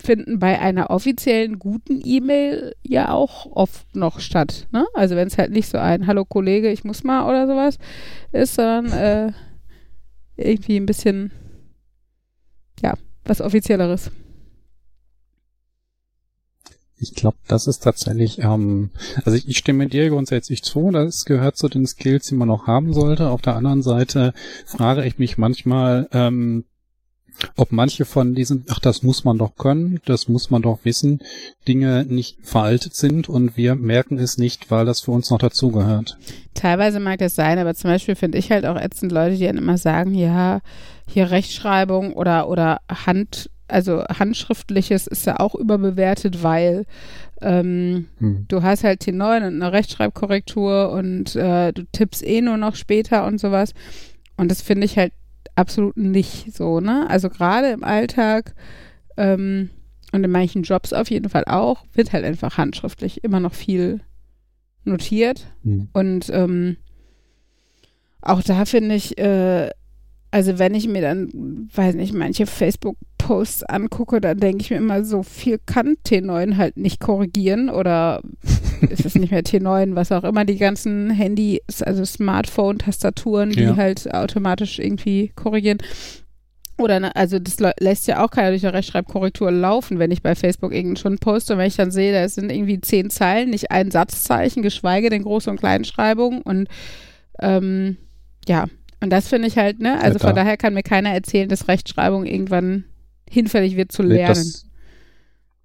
[0.00, 4.66] finden bei einer offiziellen guten E-Mail ja auch oft noch statt.
[4.72, 4.84] Ne?
[4.94, 7.78] Also wenn es halt nicht so ein Hallo Kollege, ich muss mal oder sowas
[8.32, 9.32] ist, sondern äh,
[10.36, 11.30] irgendwie ein bisschen,
[12.82, 14.10] ja, was offizielleres.
[17.02, 18.90] Ich glaube, das ist tatsächlich, ähm,
[19.24, 22.68] also ich, ich stimme dir grundsätzlich zu, das gehört zu den Skills, die man noch
[22.68, 23.30] haben sollte.
[23.30, 24.32] Auf der anderen Seite
[24.64, 26.64] frage ich mich manchmal, ähm,
[27.56, 31.20] ob manche von diesen, ach, das muss man doch können, das muss man doch wissen,
[31.66, 36.16] Dinge nicht veraltet sind und wir merken es nicht, weil das für uns noch dazugehört.
[36.54, 39.58] Teilweise mag das sein, aber zum Beispiel finde ich halt auch ätzend Leute, die dann
[39.58, 40.60] immer sagen, ja,
[41.08, 46.86] hier Rechtschreibung oder, oder Hand, also handschriftliches ist ja auch überbewertet, weil
[47.40, 48.44] ähm, Hm.
[48.48, 53.26] du hast halt T9 und eine Rechtschreibkorrektur und äh, du tippst eh nur noch später
[53.26, 53.74] und sowas.
[54.36, 55.12] Und das finde ich halt
[55.56, 57.06] absolut nicht so, ne?
[57.08, 58.54] Also gerade im Alltag
[59.16, 59.70] ähm,
[60.12, 64.00] und in manchen Jobs auf jeden Fall auch, wird halt einfach handschriftlich immer noch viel
[64.84, 65.46] notiert.
[65.64, 65.88] Hm.
[65.92, 66.76] Und ähm,
[68.20, 69.70] auch da finde ich, äh,
[70.32, 75.04] also wenn ich mir dann, weiß nicht, manche Facebook-Posts angucke, dann denke ich mir immer,
[75.04, 78.20] so viel kann T9 halt nicht korrigieren oder
[78.90, 83.76] ist es nicht mehr T9, was auch immer, die ganzen Handys, also Smartphone-Tastaturen, die Ja.
[83.76, 85.78] halt automatisch irgendwie korrigieren.
[86.78, 90.22] Oder, ne, also das lä- lässt ja auch keiner durch eine Rechtschreibkorrektur laufen, wenn ich
[90.22, 93.50] bei Facebook irgendeinen schon poste und wenn ich dann sehe, da sind irgendwie zehn Zeilen,
[93.50, 96.68] nicht ein Satzzeichen, geschweige denn Groß- und Kleinschreibung und
[97.40, 97.98] ähm,
[98.48, 98.64] ja,
[99.02, 101.66] und das finde ich halt, ne, also Ja, von daher kann mir keiner erzählen, dass
[101.66, 102.84] Rechtschreibung irgendwann
[103.28, 104.28] hinfällig wird zu lernen.
[104.28, 104.66] Das,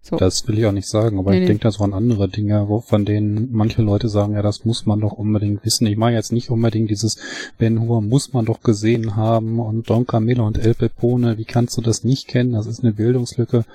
[0.02, 0.16] so.
[0.18, 1.48] das will ich auch nicht sagen, aber Nee, ich nee.
[1.48, 5.02] denke, das waren andere Dinge, wo, von denen manche Leute sagen, ja, das muss man
[5.02, 5.86] doch unbedingt wissen.
[5.86, 7.18] Ich meine jetzt nicht unbedingt dieses
[7.60, 11.78] Ben Hur muss man doch gesehen haben und Don Camillo und El Pepone, wie kannst
[11.78, 12.54] du das nicht kennen?
[12.54, 13.66] Das ist eine Bildungslücke.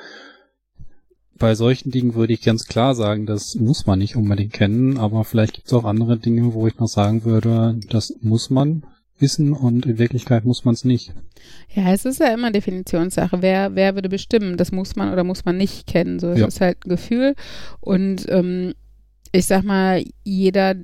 [1.39, 5.23] Bei solchen Dingen würde ich ganz klar sagen, das muss man nicht unbedingt kennen, aber
[5.25, 8.85] vielleicht gibt es auch andere Dinge, wo ich noch sagen würde, das muss man
[9.23, 11.15] wissen und in Wirklichkeit muss man es nicht.
[11.75, 13.41] Ja, es ist ja immer Definitionssache.
[13.41, 16.19] Wer, wer würde bestimmen, das muss man oder muss man nicht kennen.
[16.19, 16.47] So, es Ja.
[16.47, 17.35] ist halt ein Gefühl.
[17.81, 18.75] Und ähm,
[19.33, 20.75] ich sag mal, jeder,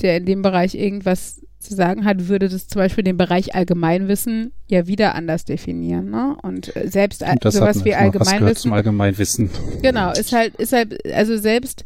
[0.00, 4.52] der in dem Bereich irgendwas zu sagen hat, würde das zum Beispiel den Bereich Allgemeinwissen
[4.68, 6.08] ja wieder anders definieren.
[6.08, 6.34] Ne?
[6.42, 8.14] Und äh, selbst Und sowas wie mal.
[8.14, 9.50] Was gehört Allgemeinwissen zum Allgemeinwissen?
[9.82, 11.84] Genau, ist halt, ist halt, also selbst,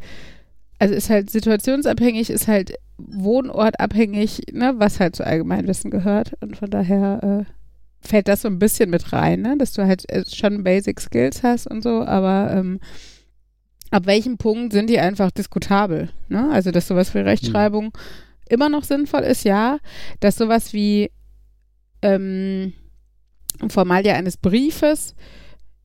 [0.85, 6.35] also ist halt situationsabhängig, ist halt wohnortabhängig, ne, was halt zu Allgemeinwissen gehört.
[6.43, 10.07] Und von daher äh, fällt das so ein bisschen mit rein, ne, dass du halt
[10.11, 12.81] äh, schon Basic Skills hast und so, aber ähm,
[13.91, 16.51] ab welchem Punkt sind die einfach diskutabel, ne?
[16.53, 17.97] Also, dass sowas wie Rechtschreibung
[18.47, 19.79] immer noch sinnvoll ist, ja.
[20.21, 21.11] Dass sowas wie
[22.03, 22.75] ähm,
[23.69, 25.15] Formalia eines Briefes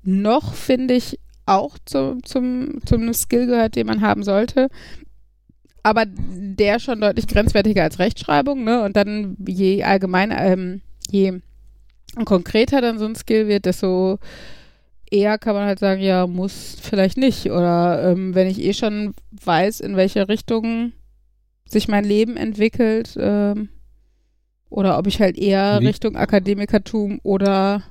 [0.04, 4.70] noch, finde ich, auch zum, zum, zum Skill gehört, den man haben sollte.
[5.84, 8.84] Aber der schon deutlich grenzwertiger als Rechtschreibung, ne?
[8.84, 11.40] Und dann je allgemein, ähm, je
[12.26, 14.20] konkreter dann so ein Skill wird, desto
[15.10, 17.52] eher kann man halt sagen, ja, muss vielleicht nicht.
[17.52, 20.92] Oder ähm, wenn ich eh schon weiß, in welche Richtung
[21.66, 23.70] sich mein Leben entwickelt, ähm,
[24.70, 27.84] oder ob ich halt eher Richtung Akademikertum oder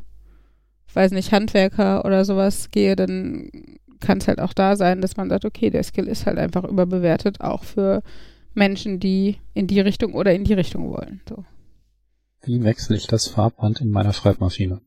[0.94, 3.50] weiß nicht, Handwerker oder sowas gehe, dann
[4.00, 6.64] kann es halt auch da sein, dass man sagt, okay, der Skill ist halt einfach
[6.64, 8.02] überbewertet, auch für
[8.54, 11.20] Menschen, die in die Richtung oder in die Richtung wollen.
[11.28, 11.44] So.
[12.44, 14.80] Wie wechsle ich das Farbband in meiner Schreibmaschine?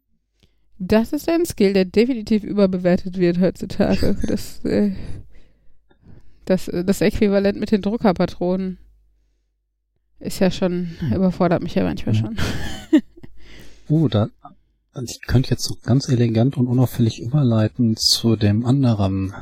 [0.79, 4.15] Das ist ein Skill, der definitiv überbewertet wird heutzutage.
[4.27, 4.91] Das, äh,
[6.45, 8.77] das, äh, das Äquivalent mit den Druckerpatronen
[10.19, 12.21] ist ja schon, überfordert mich ja manchmal Ja.
[12.21, 12.37] schon.
[13.89, 14.29] Uh, da,
[15.03, 19.33] ich könnte jetzt so ganz elegant und unauffällig überleiten zu dem anderen.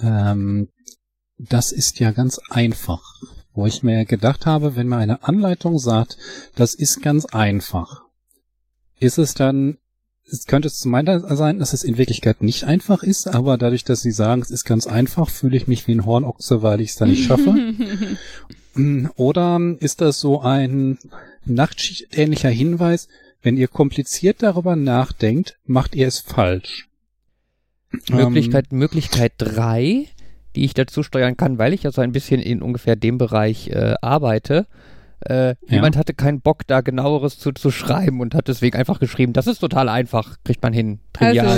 [0.00, 0.68] Ähm,
[1.36, 3.02] das ist ja ganz einfach.
[3.52, 6.16] Wo ich mir gedacht habe, wenn mir eine Anleitung sagt,
[6.54, 8.02] das ist ganz einfach,
[9.00, 9.78] ist es dann,
[10.30, 13.82] es könnte es zu meiner sein, dass es in Wirklichkeit nicht einfach ist, aber dadurch,
[13.82, 16.90] dass sie sagen, es ist ganz einfach, fühle ich mich wie ein Hornochse, weil ich
[16.90, 17.74] es dann nicht schaffe.
[19.16, 20.98] Oder ist das so ein
[21.44, 23.08] Nachtschicht-ähnlicher Hinweis,
[23.42, 26.88] wenn ihr kompliziert darüber nachdenkt, macht ihr es falsch?
[28.10, 30.06] Möglichkeit, Möglichkeit drei,
[30.54, 33.68] die ich dazu steuern kann, weil ich ja so ein bisschen in ungefähr dem Bereich
[33.68, 34.66] äh, arbeite.
[35.20, 39.32] Äh, Jemand hatte keinen Bock, da genaueres zu, zu schreiben und hat deswegen einfach geschrieben,
[39.32, 41.00] das ist total einfach, kriegt man hin.
[41.12, 41.48] Trivial.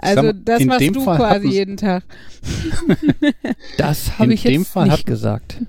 [0.00, 2.04] Also, also mal, das machst dem du Fall quasi jeden Tag.
[3.78, 5.62] das habe ich dem jetzt Fall nicht gesagt.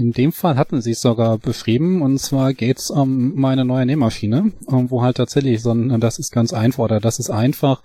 [0.00, 4.50] In dem Fall hatten sie es sogar beschrieben und zwar geht's um meine neue Nähmaschine,
[4.66, 7.82] wo halt tatsächlich so ein, das ist ganz einfach oder das ist einfach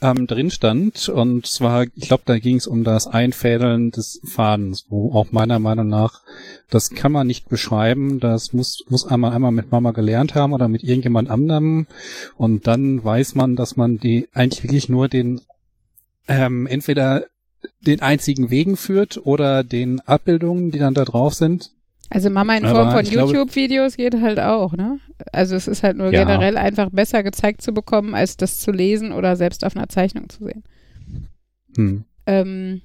[0.00, 1.10] ähm, drin stand.
[1.10, 5.58] Und zwar, ich glaube, da ging es um das Einfädeln des Fadens, wo auch meiner
[5.58, 6.22] Meinung nach,
[6.70, 10.68] das kann man nicht beschreiben, das muss muss einmal einmal mit Mama gelernt haben oder
[10.68, 11.86] mit irgendjemand anderem.
[12.38, 15.42] Und dann weiß man, dass man die eigentlich wirklich nur den
[16.28, 17.26] ähm, entweder
[17.80, 21.72] den einzigen Wegen führt oder den Abbildungen, die dann da drauf sind.
[22.10, 24.98] Also Mama in Form von YouTube-Videos geht halt auch, ne?
[25.32, 26.24] Also es ist halt nur ja.
[26.24, 30.28] generell einfach besser gezeigt zu bekommen, als das zu lesen oder selbst auf einer Zeichnung
[30.30, 30.64] zu sehen.
[31.76, 32.04] Hm.
[32.26, 32.80] Ähm,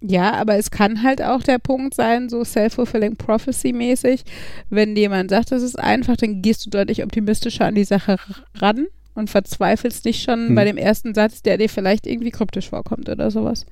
[0.00, 4.24] ja, aber es kann halt auch der Punkt sein, so self-fulfilling prophecy-mäßig,
[4.68, 8.16] wenn jemand sagt, das ist einfach, dann gehst du deutlich optimistischer an die Sache
[8.54, 10.54] ran und verzweifelst nicht schon hm.
[10.54, 13.64] bei dem ersten Satz, der dir vielleicht irgendwie kryptisch vorkommt oder sowas.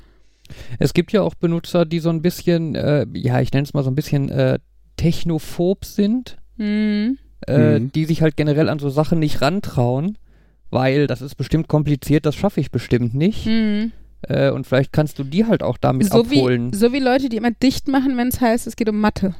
[0.79, 3.83] Es gibt ja auch Benutzer, die so ein bisschen, äh, ja, ich nenne es mal
[3.83, 4.59] so ein bisschen äh,
[4.97, 7.19] technophob sind, mhm.
[7.47, 7.93] Äh, mhm.
[7.93, 10.19] die sich halt generell an so Sachen nicht rantrauen,
[10.71, 13.47] weil das ist bestimmt kompliziert, das schaffe ich bestimmt nicht.
[13.47, 13.93] Mhm.
[14.23, 16.73] Äh, und vielleicht kannst du die halt auch damit so abholen.
[16.73, 19.35] Wie, so wie Leute, die immer dicht machen, wenn es heißt, es geht um Mathe.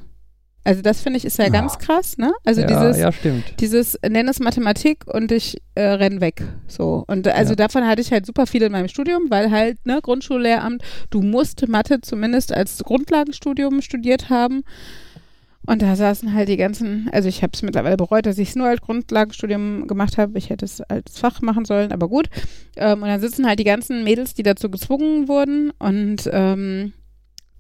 [0.67, 2.33] Also das finde ich ist ja, ja, ganz krass, ne?
[2.45, 3.61] Also ja, dieses, ja, stimmt.
[3.61, 6.43] dieses nenn es Mathematik und ich äh, renn weg.
[6.67, 7.05] So.
[7.07, 7.57] Und also ja.
[7.57, 11.69] davon hatte ich halt super viel in meinem Studium, weil halt, ne, Grundschullehramt, du musst
[11.69, 14.65] Mathe zumindest als Grundlagenstudium studiert haben.
[15.67, 18.57] Und da saßen halt die ganzen, also ich habe es mittlerweile bereut, dass ich es
[18.57, 20.37] nur als Grundlagenstudium gemacht habe.
[20.37, 22.29] Ich hätte es als Fach machen sollen, aber gut.
[22.77, 26.93] Ähm, und dann sitzen halt die ganzen Mädels, die dazu gezwungen wurden und ähm,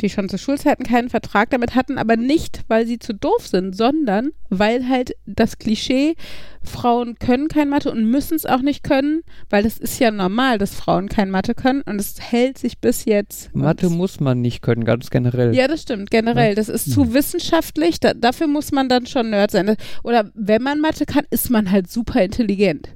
[0.00, 3.76] die schon zu Schulzeiten keinen Vertrag damit hatten, aber nicht, weil sie zu doof sind,
[3.76, 6.14] sondern weil halt das Klischee,
[6.62, 10.58] Frauen können kein Mathe und müssen es auch nicht können, weil es ist ja normal,
[10.58, 13.54] dass Frauen kein Mathe können und es hält sich bis jetzt.
[13.54, 15.54] Mathe muss man nicht können, ganz generell.
[15.54, 16.54] Ja, das stimmt, generell.
[16.54, 19.76] Das ist zu wissenschaftlich, da, dafür muss man dann schon Nerd sein.
[20.02, 22.95] Oder wenn man Mathe kann, ist man halt super intelligent.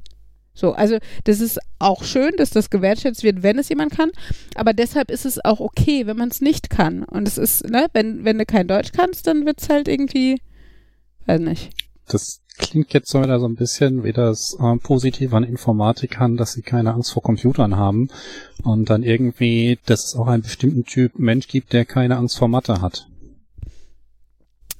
[0.61, 4.11] So, also das ist auch schön, dass das gewertschätzt wird, wenn es jemand kann,
[4.55, 7.03] aber deshalb ist es auch okay, wenn man es nicht kann.
[7.03, 10.39] Und es ist, ne, wenn, wenn du kein Deutsch kannst, dann wird es halt irgendwie,
[11.25, 11.71] weiß nicht.
[12.09, 16.53] Das klingt jetzt so wieder so ein bisschen wie das äh, Positive an Informatikern, dass
[16.53, 18.11] sie keine Angst vor Computern haben
[18.63, 22.49] und dann irgendwie, dass es auch einen bestimmten Typ Mensch gibt, der keine Angst vor
[22.49, 23.07] Mathe hat.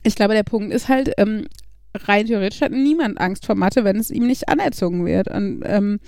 [0.03, 1.47] Ich glaube, der Punkt ist halt, ähm,
[1.95, 5.29] rein theoretisch hat niemand Angst vor Mathe, wenn es ihm nicht anerzogen wird.
[5.29, 6.01] Und ähm,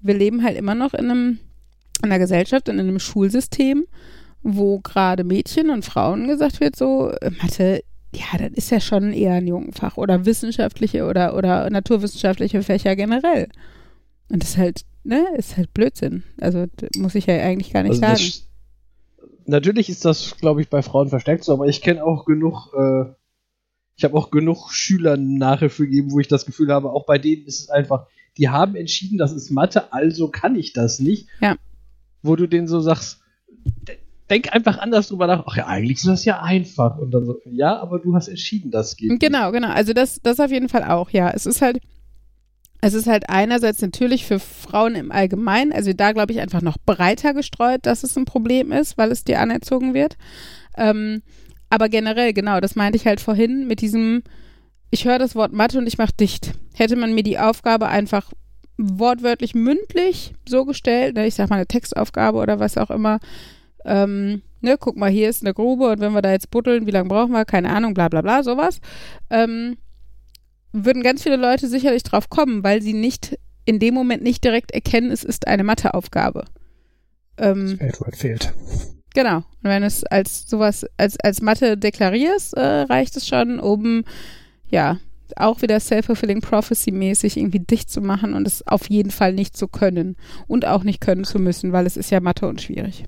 [0.00, 1.38] wir leben halt immer noch in einem
[2.02, 3.84] in einer Gesellschaft und in einem Schulsystem,
[4.42, 7.82] wo gerade Mädchen und Frauen gesagt wird, so äh, Mathe,
[8.14, 13.48] ja, das ist ja schon eher ein Jungenfach oder wissenschaftliche oder oder naturwissenschaftliche Fächer generell.
[14.30, 16.24] Und das ist halt, ne, ist halt Blödsinn.
[16.40, 18.46] Also muss ich ja eigentlich gar nicht also sagen.
[19.44, 23.04] Natürlich ist das, glaube ich, bei Frauen verstärkt so, aber ich kenne auch genug äh,
[23.96, 27.46] ich habe auch genug Schülern Nachhilfe gegeben, wo ich das Gefühl habe, auch bei denen
[27.46, 31.28] ist es einfach, die haben entschieden, das ist Mathe, also kann ich das nicht.
[31.40, 31.56] Ja.
[32.22, 33.20] Wo du denen so sagst,
[34.30, 35.44] denk einfach anders drüber nach.
[35.46, 36.98] Ach ja, eigentlich ist das ja einfach.
[36.98, 39.20] Und dann so, ja, aber du hast entschieden, das geht.
[39.20, 39.60] Genau, nicht.
[39.60, 39.72] genau.
[39.72, 41.30] Also das, das auf jeden Fall auch, ja.
[41.30, 41.80] Es ist halt,
[42.80, 46.78] es ist halt einerseits natürlich für Frauen im Allgemeinen, also da glaube ich einfach noch
[46.84, 50.16] breiter gestreut, dass es ein Problem ist, weil es dir anerzogen wird.
[50.76, 51.22] Ähm,
[51.72, 54.22] aber generell, genau, das meinte ich halt vorhin mit diesem,
[54.90, 56.52] ich höre das Wort Mathe und ich mache dicht.
[56.74, 58.30] Hätte man mir die Aufgabe einfach
[58.76, 63.20] wortwörtlich mündlich so gestellt, ne, ich sag mal eine Textaufgabe oder was auch immer,
[63.86, 66.90] ähm, ne, guck mal, hier ist eine Grube und wenn wir da jetzt buddeln, wie
[66.90, 68.78] lange brauchen wir, keine Ahnung, bla bla bla, sowas,
[69.30, 69.78] ähm,
[70.72, 74.72] würden ganz viele Leute sicherlich drauf kommen, weil sie nicht in dem Moment nicht direkt
[74.72, 76.44] erkennen, es ist eine Matheaufgabe.
[77.38, 78.52] Ähm, das Feld fehlt.
[79.14, 79.38] Genau.
[79.38, 84.04] Und wenn es als sowas, als, als Mathe deklarierst, äh, reicht es schon, um,
[84.68, 84.98] ja,
[85.36, 89.66] auch wieder Self-Fulfilling Prophecy-mäßig irgendwie dicht zu machen und es auf jeden Fall nicht zu
[89.66, 90.16] können.
[90.46, 93.04] Und auch nicht können zu müssen, weil es ist ja Mathe und schwierig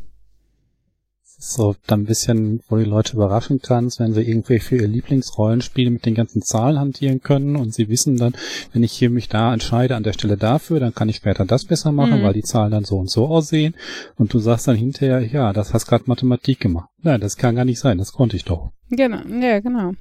[1.53, 5.91] so dann ein bisschen, wo die Leute überraschen kannst, wenn sie irgendwie für ihr Lieblingsrollenspiel
[5.91, 8.35] mit den ganzen Zahlen hantieren können und sie wissen dann,
[8.73, 11.65] wenn ich hier mich da entscheide an der Stelle dafür, dann kann ich später das
[11.65, 12.25] besser machen, mhm.
[12.25, 13.75] weil die Zahlen dann so und so aussehen.
[14.17, 16.89] Und du sagst dann hinterher, ja, das hast gerade Mathematik gemacht.
[17.03, 18.71] Nein, das kann gar nicht sein, das konnte ich doch.
[18.91, 19.93] Genau, ja, genau.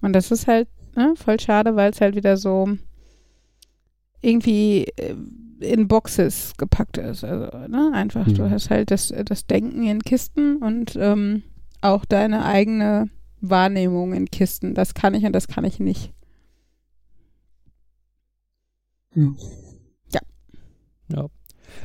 [0.00, 2.68] Und das ist halt ne, voll schade, weil es halt wieder so
[4.22, 5.14] irgendwie äh,
[5.60, 7.24] in Boxes gepackt ist.
[7.24, 8.34] Also, ne, einfach, mhm.
[8.34, 11.42] du hast halt das, das Denken in Kisten und ähm,
[11.80, 14.74] auch deine eigene Wahrnehmung in Kisten.
[14.74, 16.12] Das kann ich und das kann ich nicht.
[19.14, 19.36] Mhm.
[20.12, 20.20] Ja.
[21.08, 21.28] Ja.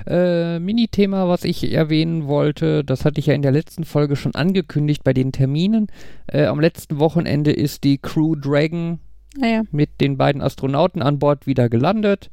[0.06, 4.36] Äh, Mini-Thema, was ich erwähnen wollte, das hatte ich ja in der letzten Folge schon
[4.36, 5.88] angekündigt bei den Terminen.
[6.28, 9.00] Äh, am letzten Wochenende ist die Crew Dragon
[9.42, 9.64] Ah ja.
[9.72, 12.30] mit den beiden Astronauten an Bord wieder gelandet.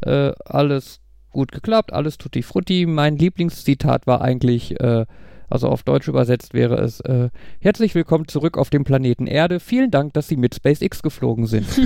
[0.00, 2.86] Äh, alles gut geklappt, alles tutti frutti.
[2.86, 5.04] Mein Lieblingszitat war eigentlich, äh,
[5.50, 7.28] also auf Deutsch übersetzt wäre es, äh,
[7.60, 9.60] herzlich willkommen zurück auf dem Planeten Erde.
[9.60, 11.66] Vielen Dank, dass Sie mit SpaceX geflogen sind.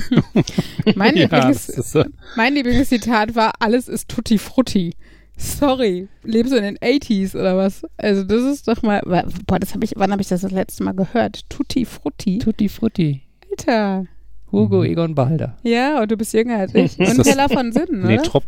[0.94, 2.04] Mein, Ja, Lieblings, ist, äh,
[2.36, 4.94] mein Lieblingszitat war, alles ist tutti frutti.
[5.36, 7.82] Sorry, lebst du in den 80s oder was?
[7.96, 9.02] Also das ist doch mal,
[9.46, 11.48] boah, das habe ich, wann habe ich das das letzte Mal gehört?
[11.48, 12.38] Tutti frutti?
[12.38, 13.22] tutti frutti.
[13.50, 14.06] Alter.
[14.52, 14.84] Hugo Mhm.
[14.84, 15.56] Egon Balder.
[15.62, 16.98] Ja, und du bist jünger als ich.
[16.98, 18.22] Und das- Teller von Sinnen, nee, oder?
[18.22, 18.44] Trop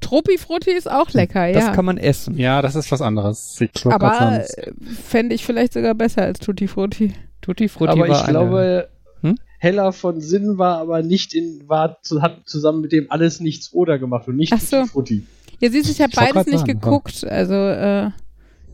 [0.00, 1.72] Truppi frutti ist auch lecker, Das ja.
[1.72, 2.36] kann man essen.
[2.38, 3.58] ja, das ist was anderes.
[3.84, 4.70] Aber äh,
[5.04, 7.12] fände ich vielleicht sogar besser als Tutti frutti.
[7.40, 8.88] Tutti frutti aber war ich glaube,
[9.22, 9.34] Hm?
[9.58, 13.72] Heller von Sinn war aber nicht in, war zu, hat zusammen mit dem alles nichts
[13.72, 14.76] oder gemacht und nicht Ach so.
[14.82, 15.26] Tutti Frutti.
[15.60, 17.26] Ja, siehst du, ich habe beides nicht sagen, geguckt.
[17.26, 18.10] Also, äh,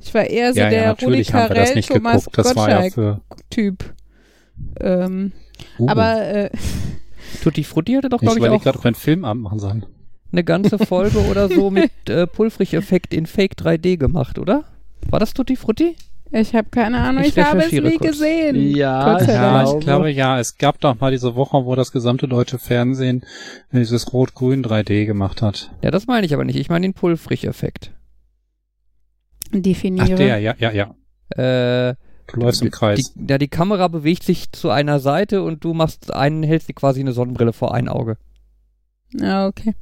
[0.03, 2.29] ich war eher so ja, der ja, Rudi das Carell, Thomas.
[2.31, 2.53] Das ja.
[2.53, 3.95] Gottschalk-Typ.
[4.81, 5.33] Ähm,
[5.79, 6.51] Uh, Aber, äh,
[7.43, 9.87] Tutti frutti hatte doch, ich glaube ich, überlege auch gerade, einen Filmabend machen sollen.
[10.33, 14.65] eine ganze Folge oder so mit äh, Pulfrich-Effekt in Fake 3D gemacht, oder?
[15.11, 15.97] War das Tutti frutti?
[16.33, 18.11] ich habe keine Ahnung, Ich ich, habe es nie kurz.
[18.13, 18.57] gesehen.
[18.75, 20.41] Ja, Ja, ich glaube ja.
[20.41, 23.25] Es gab doch mal diese Woche, wo das gesamte deutsche Fernsehen
[23.71, 25.71] dieses Rot-Grün 3D gemacht hat.
[25.83, 26.57] Ja, das meine ich aber nicht.
[26.57, 27.93] Ich meine den Pulfrich-Effekt.
[29.53, 30.13] Definiere.
[30.13, 30.95] Ach der, ja, ja, ja.
[31.91, 31.95] Äh,
[32.27, 33.13] Du läufst im Kreis.
[33.15, 36.75] Die, ja, die Kamera bewegt sich zu einer Seite und du machst einen, hältst dir
[36.75, 38.17] quasi eine Sonnenbrille vor ein Auge.
[39.13, 39.75] Ja, okay.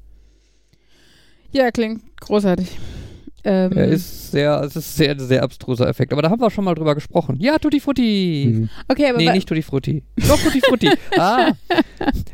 [1.52, 2.78] Ja, klingt großartig.
[3.44, 6.12] Ähm, Er ist sehr, es ist sehr, sehr abstruser Effekt.
[6.12, 7.38] Aber da haben wir schon mal drüber gesprochen.
[7.40, 8.44] Ja, Tutti Frutti.
[8.54, 8.68] Hm.
[8.88, 10.04] okay, aber Nee, nicht Tutti Frutti.
[10.16, 10.88] Doch, Tutti Frutti.
[11.18, 11.52] ah.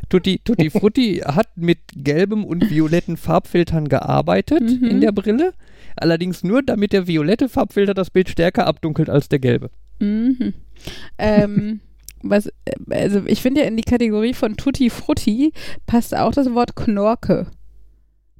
[0.09, 4.85] Tutti, Tutti Frutti hat mit gelbem und violetten Farbfiltern gearbeitet Mhm.
[4.87, 5.53] in der Brille.
[5.95, 9.71] Allerdings nur, damit der violette Farbfilter das Bild stärker abdunkelt als der gelbe.
[9.99, 10.53] Mhm.
[11.17, 11.79] ähm,
[12.21, 12.51] was, äh,
[12.89, 15.53] also ich finde ja in die Kategorie von Tutti Frutti
[15.85, 17.47] passt auch das Wort Knorke.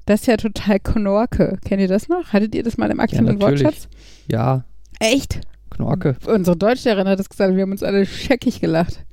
[0.06, 1.58] Das ist ja total Knorke.
[1.66, 2.34] Kennt ihr das noch?
[2.34, 3.64] Hattet ihr das mal im aktiven natürlich.
[3.64, 3.88] Wortschatz?
[4.30, 4.64] Ja,
[5.00, 5.42] Echt?
[5.70, 6.18] Knorke.
[6.26, 9.06] Unsere Deutschlehrerin hat das gesagt, wir haben uns alle scheckig gelacht.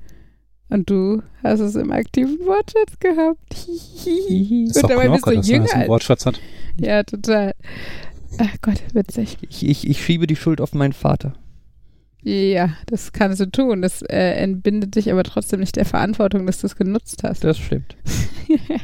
[0.68, 3.52] Und du hast es im aktiven Wortschatz gehabt.
[3.54, 5.74] Ist Und doch dabei bist Knorke, du dass er jünger.
[5.76, 6.40] als- Wortschatz hat.
[6.80, 7.54] Ja, total.
[8.38, 9.36] Ach Gott, witzig.
[9.48, 11.34] Ich, ich, ich schiebe die Schuld auf meinen Vater.
[12.28, 13.82] Ja, das kannst du tun.
[13.82, 17.44] Das äh, entbindet dich aber trotzdem nicht der Verantwortung, dass du es genutzt hast.
[17.44, 17.96] Das stimmt.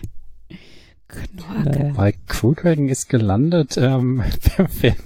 [1.09, 1.78] Knorke.
[1.78, 1.92] Naja.
[1.96, 4.22] Bei Crew Dragon ist gelandet, ähm,
[4.68, 4.96] fällt,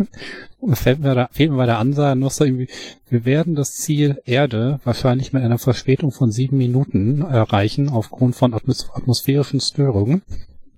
[0.75, 2.68] fällt, mir da, fehlt mir bei der Ansage noch so irgendwie,
[3.09, 8.53] wir werden das Ziel Erde wahrscheinlich mit einer Verspätung von sieben Minuten erreichen, aufgrund von
[8.53, 10.20] atmos atmosphärischen Störungen.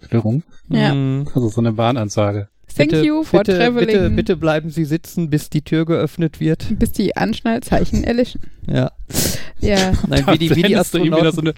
[0.00, 0.94] Störungen, Ja.
[0.94, 1.26] Mm.
[1.34, 2.48] also so eine Bahnansage.
[2.76, 3.86] Thank bitte, you for bitte, traveling.
[3.86, 6.66] Bitte, bitte bleiben Sie sitzen, bis die Tür geöffnet wird.
[6.78, 8.42] Bis die Anschnallzeichen erlischen.
[8.66, 8.92] Ja.
[9.60, 9.92] Ja.
[10.06, 11.54] Nein, wie die, wie die Astronauten, so eine,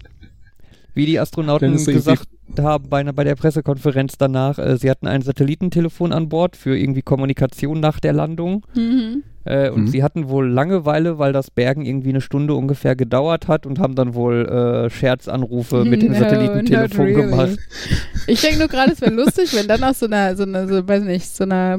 [0.94, 5.22] wie die Astronauten gesagt haben bei, einer- bei der Pressekonferenz danach, äh, sie hatten ein
[5.22, 8.66] Satellitentelefon an Bord für irgendwie Kommunikation nach der Landung.
[8.74, 9.22] Mhm.
[9.44, 9.86] Äh, und Mhm.
[9.88, 13.94] sie hatten wohl Langeweile, weil das Bergen irgendwie eine Stunde ungefähr gedauert hat und haben
[13.94, 17.22] dann wohl äh, Scherzanrufe mit dem No, Satellitentelefon really.
[17.22, 17.56] gemacht.
[18.26, 20.86] Ich denke nur gerade, es wäre lustig, wenn dann aus so einer, so einer, so,
[20.86, 21.78] weiß nicht, so einer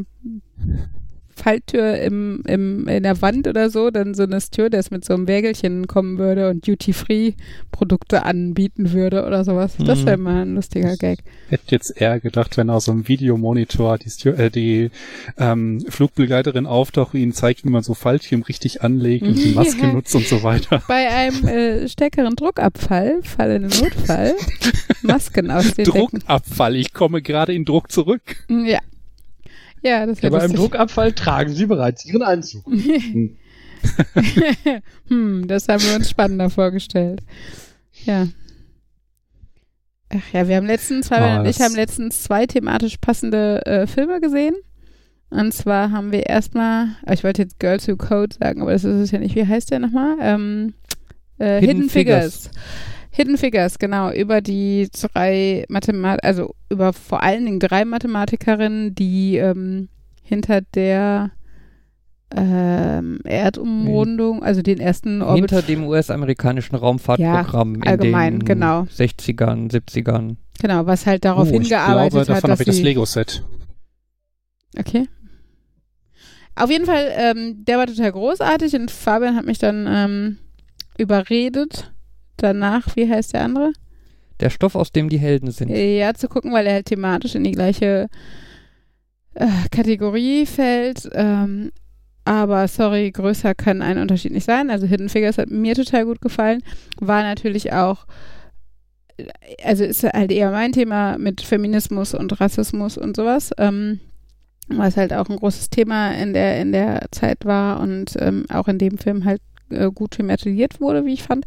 [1.35, 5.27] Falltür im, im, in der Wand oder so, dann so eine Stewardess mit so einem
[5.27, 9.73] Wägelchen kommen würde und Duty-Free-Produkte anbieten würde oder sowas.
[9.85, 10.05] Das Mhm.
[10.05, 11.19] wäre mal ein lustiger Gag.
[11.49, 14.91] hätte jetzt eher gedacht, wenn aus so einem Videomonitor die, Stu äh, die
[15.37, 19.87] ähm, Flugbegleiterin auftaucht und ihnen zeigt, wie man so Fallschirm richtig anlegt und die Maske
[19.87, 20.81] nutzt und so weiter.
[20.87, 24.33] Bei einem äh, stärkeren Druckabfall, Fall in den Notfall,
[25.01, 28.21] Masken aus den Druckabfall, ich komme gerade in Druck zurück.
[28.49, 28.79] Ja.
[29.81, 30.55] Ja, das Ja, wäre bei einem.
[30.55, 32.65] Druckabfall tragen sie bereits ihren Anzug.
[35.07, 37.21] hm, das haben wir uns spannender vorgestellt.
[38.05, 38.27] Ja.
[40.09, 44.19] Ach ja, wir haben letztens, Fabian und ich haben letztens zwei thematisch passende äh, Filme
[44.19, 44.55] gesehen.
[45.29, 48.83] Und zwar haben wir erstmal, ah, ich wollte jetzt Girls Who Code sagen, aber das
[48.83, 49.35] ist es ja nicht.
[49.35, 50.17] Wie heißt der nochmal?
[50.19, 50.73] Ähm,
[51.37, 52.49] äh, Hidden, Hidden Figures.
[52.49, 52.51] Figures.
[53.11, 59.35] Hidden Figures, genau, über die drei Mathemat also über vor allen Dingen drei Mathematikerinnen, die
[59.35, 59.89] ähm,
[60.23, 61.31] hinter der
[62.35, 68.81] ähm, Erdumrundung, also den ersten Orbit Hinter dem US-amerikanischen Raumfahrtprogramm in allgemein, den genau.
[68.83, 70.37] 60ern, 70ern.
[70.61, 73.43] Genau, was halt darauf oh, hingearbeitet glaube, hat, davon habe ich das Lego-Set.
[74.79, 75.07] Okay.
[76.55, 80.37] Auf jeden Fall, ähm, der war total großartig und Fabian hat mich dann ähm,
[80.97, 81.91] überredet,
[82.41, 83.73] danach, wie heißt der andere?
[84.39, 85.69] Der Stoff, aus dem die Helden sind.
[85.69, 88.07] Ja, zu gucken, weil er halt thematisch in die gleiche
[89.35, 91.09] äh, Kategorie fällt.
[91.13, 91.71] Ähm,
[92.25, 94.69] aber sorry, größer kann ein Unterschied nicht sein.
[94.69, 96.61] Also Hidden Figures hat mir total gut gefallen.
[96.99, 98.05] War natürlich auch,
[99.63, 103.51] also ist halt eher mein Thema mit Feminismus und Rassismus und sowas.
[103.57, 103.99] Ähm,
[104.67, 108.67] was halt auch ein großes Thema in der, in der Zeit war und ähm, auch
[108.67, 111.45] in dem Film halt äh, gut thematisiert wurde, wie ich fand.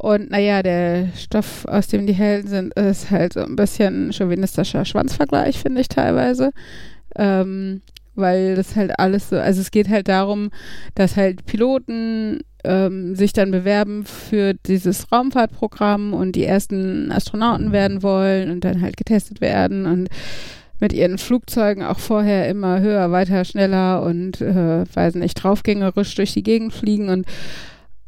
[0.00, 4.86] Und naja, der Stoff, aus dem die Helden sind, ist halt so ein bisschen chauvinistischer
[4.86, 6.52] Schwanzvergleich, finde ich teilweise.
[7.16, 7.82] Ähm,
[8.14, 10.52] weil das halt alles so, also es geht halt darum,
[10.94, 18.02] dass halt Piloten ähm, sich dann bewerben für dieses Raumfahrtprogramm und die ersten Astronauten werden
[18.02, 20.08] wollen und dann halt getestet werden und
[20.78, 26.32] mit ihren Flugzeugen auch vorher immer höher, weiter, schneller und äh, weiß nicht, draufgängerisch durch
[26.32, 27.26] die Gegend fliegen und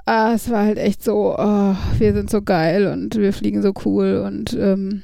[0.05, 3.73] ah, es war halt echt so, oh, wir sind so geil und wir fliegen so
[3.85, 5.03] cool und ähm,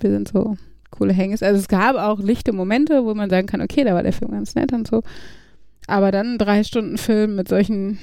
[0.00, 0.56] wir sind so
[0.90, 1.42] coole Hänges.
[1.42, 4.30] Also es gab auch lichte Momente, wo man sagen kann, okay, da war der Film
[4.30, 5.02] ganz nett und so.
[5.86, 7.98] Aber dann drei Stunden Film mit solchen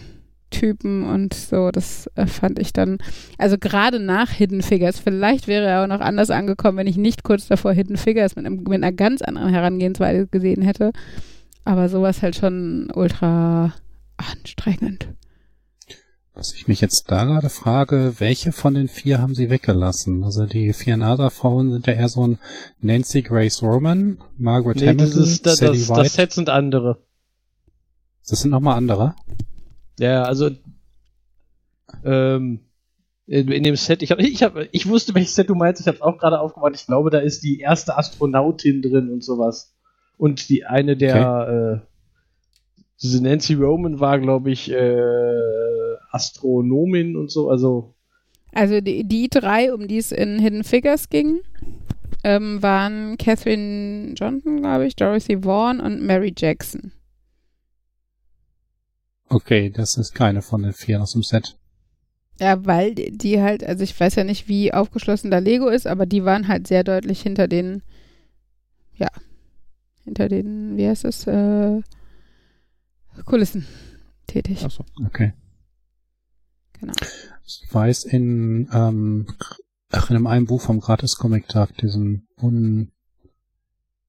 [0.49, 2.99] Typen und so, das äh, fand ich dann,
[3.37, 7.23] also gerade nach Hidden Figures, vielleicht wäre er auch noch anders angekommen, wenn ich nicht
[7.23, 10.91] kurz davor Hidden Figures mit, einem, mit einer ganz anderen Herangehensweise gesehen hätte.
[11.65, 13.73] Aber sowas halt schon ultra
[14.17, 15.07] anstrengend.
[16.35, 20.23] Was ich mich jetzt da gerade frage, welche von den vier haben sie weggelassen?
[20.23, 22.39] Also die vier NASA-Frauen sind ja eher so ein
[22.81, 26.03] Nancy Grace Roman, Margaret nee, Hamilton, das ist, da, Sally das, White.
[26.03, 26.97] Das Set sind andere.
[28.27, 29.15] Das sind nochmal andere?
[29.99, 30.49] Ja, also
[32.03, 32.61] ähm,
[33.27, 35.87] in, in, dem Set, ich, hab, ich, hab, ich wusste, welches Set du meinst, ich
[35.87, 36.73] habe es auch gerade aufgemacht.
[36.75, 39.75] Ich glaube, da ist die erste Astronautin drin und sowas.
[40.17, 41.75] Und die eine der okay.
[41.75, 41.92] äh,
[43.03, 47.93] diese Nancy Roman war, glaube ich, äh, Astronomin und so, also.
[48.53, 51.41] Also die, die drei, um die es in Hidden Figures ging,
[52.23, 56.93] ähm, waren Catherine Johnson, glaube ich, Dorothy Vaughan und Mary Jackson.
[59.27, 61.57] Okay, das ist keine von den vier aus dem Set.
[62.39, 66.05] Ja, weil die halt, also ich weiß ja nicht, wie aufgeschlossen da Lego ist, aber
[66.05, 67.81] die waren halt sehr deutlich hinter den,
[68.95, 69.09] ja,
[70.03, 71.81] hinter den, wie heißt es, äh,
[73.25, 73.65] Kulissen
[74.27, 74.63] tätig.
[74.65, 75.33] Ach so, okay.
[76.79, 76.93] Genau.
[77.45, 79.27] Ich weiß in, ähm,
[79.91, 82.91] ach, in einem Buch vom Gratis-Comic-Tag, diesen un,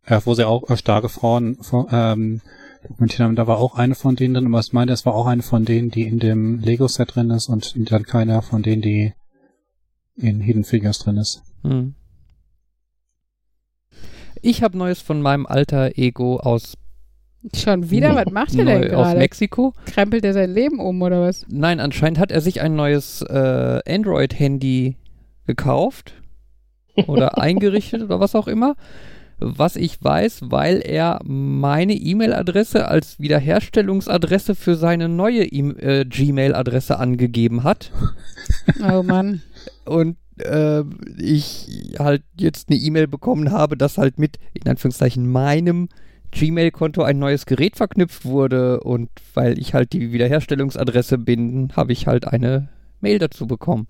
[0.09, 1.59] ja, wo sie auch äh, starke Frauen
[1.91, 2.41] ähm,
[2.83, 5.27] dokumentiert haben, da war auch eine von denen drin, aber ich meine, es war auch
[5.27, 9.15] eine von denen, die in dem Lego-Set drin ist und dann keiner von denen, die
[10.17, 11.43] in Hidden Figures drin ist.
[11.63, 11.95] Hm.
[14.43, 16.77] Ich habe Neues von meinem alter Ego aus
[17.55, 18.15] Schon wieder?
[18.15, 18.99] Was macht er denn gerade?
[18.99, 19.75] Aus Mexiko.
[19.87, 21.45] Krempelt er sein Leben um oder was?
[21.49, 24.97] Nein, anscheinend hat er sich ein neues äh, Android-Handy
[25.47, 26.15] gekauft
[27.07, 28.77] oder eingerichtet oder was auch immer.
[29.41, 36.99] Was ich weiß, weil er meine E-Mail-Adresse als Wiederherstellungsadresse für seine neue e äh, Gmail-Adresse
[36.99, 37.91] angegeben hat.
[38.81, 39.43] Oh Mann.
[39.85, 40.83] Und äh,
[41.19, 45.89] ich halt jetzt eine E-Mail bekommen habe, dass halt mit, in Anführungszeichen, meinem
[46.35, 52.07] Gmail-Konto ein neues Gerät verknüpft wurde und weil ich halt die Wiederherstellungsadresse bin, habe ich
[52.07, 52.69] halt eine
[53.01, 53.87] Mail dazu bekommen.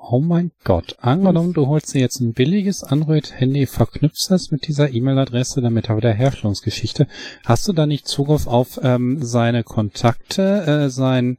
[0.00, 0.96] Oh mein Gott.
[1.00, 6.00] Angenommen, du holst dir jetzt ein billiges Android-Handy, verknüpfst das mit dieser E-Mail-Adresse, damit habe
[6.00, 7.08] der Herstellungsgeschichte.
[7.44, 11.36] Hast du da nicht Zugriff auf ähm, seine Kontakte, äh, sein,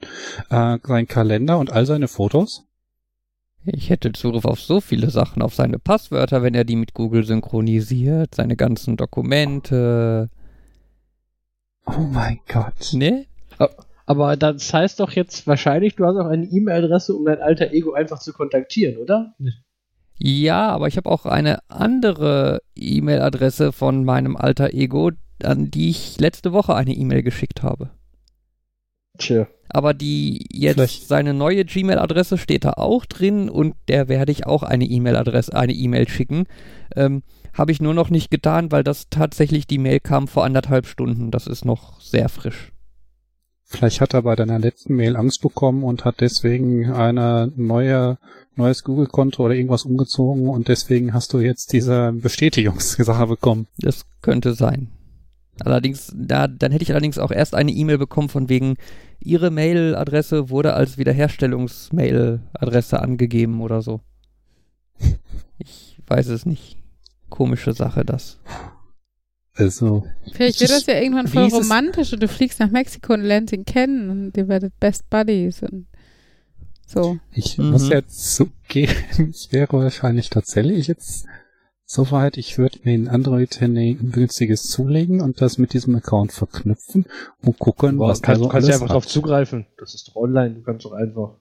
[0.49, 2.68] äh, sein Kalender und all seine Fotos?
[3.65, 7.25] Ich hätte Zugriff auf so viele Sachen, auf seine Passwörter, wenn er die mit Google
[7.25, 10.29] synchronisiert, seine ganzen Dokumente.
[11.85, 12.93] Oh mein Gott.
[12.93, 13.25] Ne?
[14.05, 17.93] Aber das heißt doch jetzt wahrscheinlich, du hast auch eine E-Mail-Adresse, um dein alter Ego
[17.93, 19.35] einfach zu kontaktieren, oder?
[20.17, 25.11] Ja, aber ich habe auch eine andere E-Mail-Adresse von meinem alter Ego,
[25.43, 27.91] an die ich letzte Woche eine E-Mail geschickt habe.
[29.19, 31.07] Tja aber die jetzt Vielleicht.
[31.07, 35.73] seine neue Gmail-Adresse steht da auch drin und der werde ich auch eine E-Mail-Adresse, eine
[35.73, 36.45] E-Mail schicken.
[36.95, 37.21] Ähm,
[37.53, 41.29] Habe ich nur noch nicht getan, weil das tatsächlich die Mail kam vor anderthalb Stunden.
[41.29, 42.71] Das ist noch sehr frisch.
[43.63, 48.17] Vielleicht hat er bei deiner letzten Mail Angst bekommen und hat deswegen eine neue,
[48.55, 53.67] neues Google-Konto oder irgendwas umgezogen und deswegen hast du jetzt diese Bestätigungssache bekommen.
[53.77, 54.89] Das könnte sein.
[55.65, 58.75] Allerdings, da, dann hätte ich allerdings auch erst eine E-Mail bekommen von wegen,
[59.21, 64.01] Ihre Mail-Adresse wurde als Wiederherstellungs-Mail-Adresse angegeben oder so.
[65.61, 66.77] Ich weiß es nicht.
[67.29, 68.39] Komische Sache, das.
[69.53, 70.05] Also.
[70.31, 73.65] Vielleicht wird das ja irgendwann voll romantisch und du fliegst nach Mexiko und lernst ihn
[73.65, 75.87] kennen und ihr werdet Best Buddies und
[76.87, 77.19] so.
[77.33, 77.71] Ich mhm.
[77.71, 78.93] muss jetzt zugeben,
[79.29, 81.25] ich wäre wahrscheinlich tatsächlich jetzt
[81.91, 87.05] soweit, ich würde mir ein Android-Handy ein günstiges zulegen und das mit diesem Account verknüpfen
[87.41, 88.93] und gucken, Boah, was kann, da so du kannst ja einfach hat.
[88.95, 89.65] drauf zugreifen.
[89.77, 90.55] Das ist doch online.
[90.55, 91.37] Du kannst doch einfach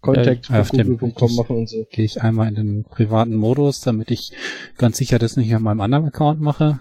[0.00, 1.86] Contact Ja, auf dem- google.com machen und so.
[1.90, 4.32] Gehe ich einmal in den privaten Modus, damit ich
[4.78, 6.80] ganz sicher das nicht an meinem anderen Account mache.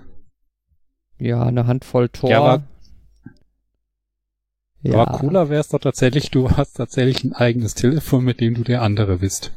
[1.18, 2.30] Ja, eine Handvoll Tor.
[2.30, 2.64] Ja, aber-
[4.82, 5.02] Ja.
[5.06, 8.64] Aber cooler wäre es doch tatsächlich, du hast tatsächlich ein eigenes Telefon, mit dem du
[8.64, 9.52] der andere bist.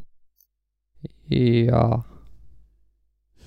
[1.28, 2.04] Ja.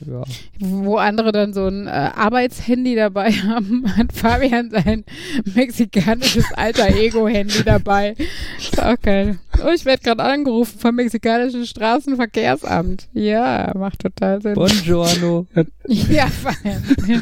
[0.05, 0.23] Ja.
[0.59, 5.05] Wo andere dann so ein äh, Arbeitshandy dabei haben, hat Fabian sein
[5.53, 8.15] mexikanisches alter Ego-Handy dabei.
[8.57, 9.39] Ist auch geil.
[9.63, 13.07] Oh, ich werde gerade angerufen vom mexikanischen Straßenverkehrsamt.
[13.13, 14.53] Ja, macht total Sinn.
[14.53, 15.47] Buongiorno.
[15.87, 16.83] Ja, Fabian.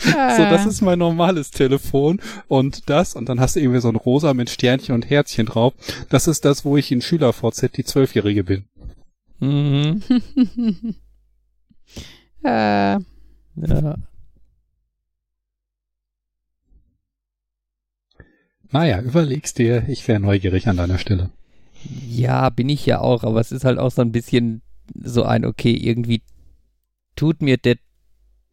[0.00, 3.96] So, das ist mein normales Telefon und das, und dann hast du irgendwie so ein
[3.96, 5.74] rosa mit Sternchen und Herzchen drauf.
[6.08, 8.64] Das ist das, wo ich in Schüler-VZ die Zwölfjährige bin.
[9.40, 10.02] Mhm.
[12.44, 12.98] Äh,
[13.58, 13.94] Ja.
[18.70, 21.30] Naja, überlegst dir, ich wäre neugierig an deiner Stelle.
[22.08, 24.62] ja, bin ich ja auch, aber es ist halt auch so ein bisschen
[25.02, 26.22] so ein, okay, irgendwie
[27.14, 27.76] tut mir der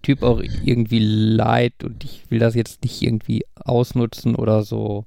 [0.04, 5.06] Typ auch irgendwie leid und ich will das jetzt nicht irgendwie ausnutzen oder so.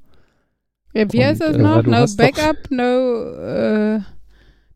[0.94, 1.82] ja, wie heißt das äh, noch?
[1.84, 4.00] No Backup, no äh,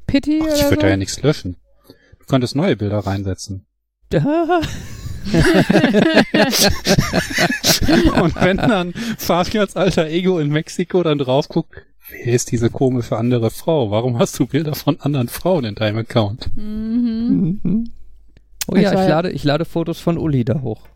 [0.07, 0.81] Pity Ach, oder ich würde so?
[0.83, 1.57] da ja nichts löschen.
[2.31, 3.67] Du könntest neue Bilder reinsetzen.
[4.13, 4.23] Und
[8.37, 11.75] wenn dann Fabians alter Ego in Mexiko dann drauf guckt,
[12.09, 13.91] wer ist diese komische andere Frau?
[13.91, 16.51] Warum hast du Bilder von anderen Frauen in deinem Account?
[16.55, 17.59] mhm.
[17.65, 17.91] Mhm.
[18.69, 20.87] Oh Das ja, ich lade, ich lade Fotos von Uli da hoch.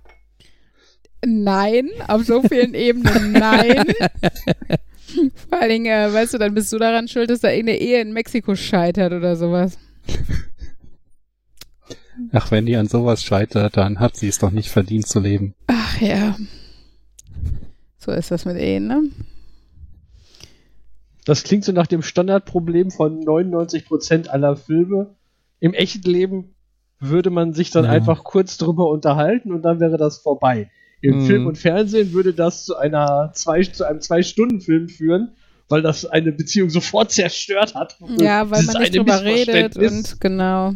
[1.26, 3.82] Nein, auf so vielen Ebenen nein.
[5.48, 8.00] Vor allen Dingen, äh, weißt du, dann bist du daran schuld, dass da irgendeine Ehe
[8.00, 9.76] in Mexiko scheitert oder sowas.
[12.32, 15.54] Ach, wenn die an sowas scheitert, dann hat sie es doch nicht verdient zu leben.
[15.66, 16.36] Ach ja.
[17.98, 19.02] So ist das mit Ehen, ne?
[21.24, 25.14] Das klingt so nach dem Standardproblem von 99% aller Filme.
[25.60, 26.54] Im echten Leben
[27.00, 27.90] würde man sich dann Ja.
[27.90, 30.70] einfach kurz drüber unterhalten und dann wäre das vorbei.
[31.00, 31.26] Im Mhm.
[31.26, 35.32] Film und Fernsehen würde das zu einer zwei, zu einem Zwei-Stunden-Film führen,
[35.68, 37.96] weil das eine Beziehung sofort zerstört hat.
[38.18, 40.74] Ja, weil man nicht drüber redet und genau.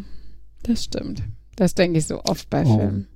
[0.68, 1.22] Das stimmt.
[1.56, 2.76] Das denke ich so oft bei Oh.
[2.78, 3.08] Filmen.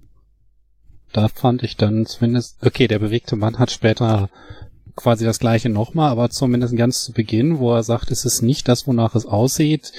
[1.13, 4.31] Da fand ich dann zumindest, okay, der bewegte Mann hat später
[4.97, 8.67] quasi das gleiche nochmal, aber zumindest ganz zu Beginn, wo er sagt, es ist nicht
[8.69, 9.93] das, wonach es aussieht.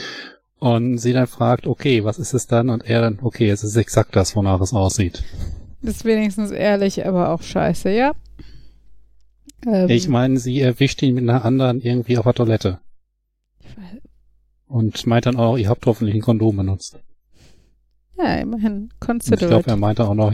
[0.59, 2.69] Und sie dann fragt, okay, was ist es dann?
[2.69, 5.23] Und er dann, okay, es ist exakt das, wonach es aussieht.
[5.81, 8.13] Das ist wenigstens ehrlich, aber auch scheiße, ja.
[9.67, 12.79] Ähm, Ich meine, sie erwischt ihn mit einer anderen irgendwie auf der Toilette.
[14.67, 16.97] Und meint dann auch, ihr habt hoffentlich ein Kondom benutzt.
[18.17, 18.73] Ja, immerhin.
[18.73, 19.47] Und ich Considerate.
[19.47, 20.33] glaube, er meinte auch noch.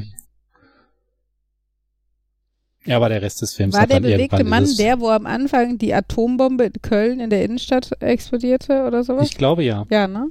[2.85, 5.93] Ja, aber der Rest des Films War der bewegte Mann der, wo am Anfang die
[5.93, 9.29] Atombombe in Köln in der Innenstadt explodierte oder sowas?
[9.29, 9.85] Ich glaube ja.
[9.89, 10.29] ja, ne?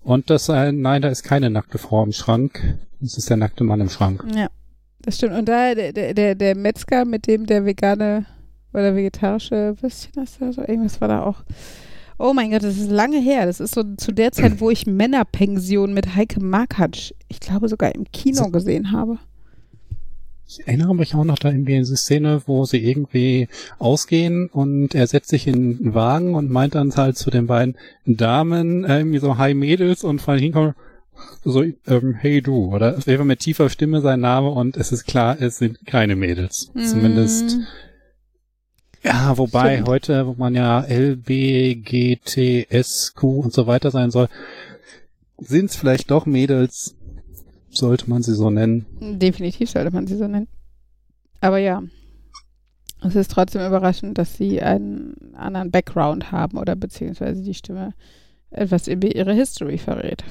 [0.00, 2.78] Und das, äh, nein, da ist keine nackte Frau im Schrank.
[3.00, 4.24] Das ist der nackte Mann im Schrank.
[4.34, 4.48] Ja,
[5.02, 5.34] das stimmt.
[5.34, 8.26] Und da der, der, der, Metzger, mit dem der vegane
[8.72, 11.42] oder vegetarische Würstchen oder so, irgendwas war da auch.
[12.18, 13.46] Oh mein Gott, das ist lange her.
[13.46, 17.94] Das ist so zu der Zeit, wo ich Männerpension mit Heike Markatsch, ich glaube sogar
[17.94, 18.50] im Kino So.
[18.50, 19.18] gesehen habe.
[20.50, 23.48] Ich erinnere mich auch noch da in diese Szene, wo sie irgendwie
[23.78, 27.76] ausgehen und er setzt sich in einen Wagen und meint dann halt zu den beiden
[28.06, 30.74] Damen, äh, irgendwie so Hi Mädels und von hinkommen
[31.44, 35.04] so, ähm, hey du, oder es wäre mit tiefer Stimme sein Name und es ist
[35.04, 36.70] klar, es sind keine Mädels.
[36.88, 37.62] Zumindest Mm,
[39.08, 39.88] Ja, wobei Stimmt.
[39.88, 42.42] heute, wo man ja LBGTSQ
[43.22, 44.28] und so weiter sein soll,
[45.38, 46.94] sind es vielleicht doch Mädels,
[47.70, 48.84] sollte man sie so nennen.
[49.18, 50.48] Definitiv sollte man sie so nennen.
[51.40, 51.82] Aber ja,
[53.00, 57.94] es ist trotzdem überraschend, dass sie einen anderen Background haben oder beziehungsweise die Stimme
[58.50, 60.22] etwas über ihre History verrät.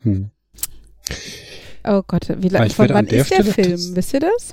[0.00, 0.30] Hm.
[1.88, 3.70] Oh Gott, wie lange, ich von wann der ist der Stelle Film?
[3.70, 4.52] das- Wisst ihr das?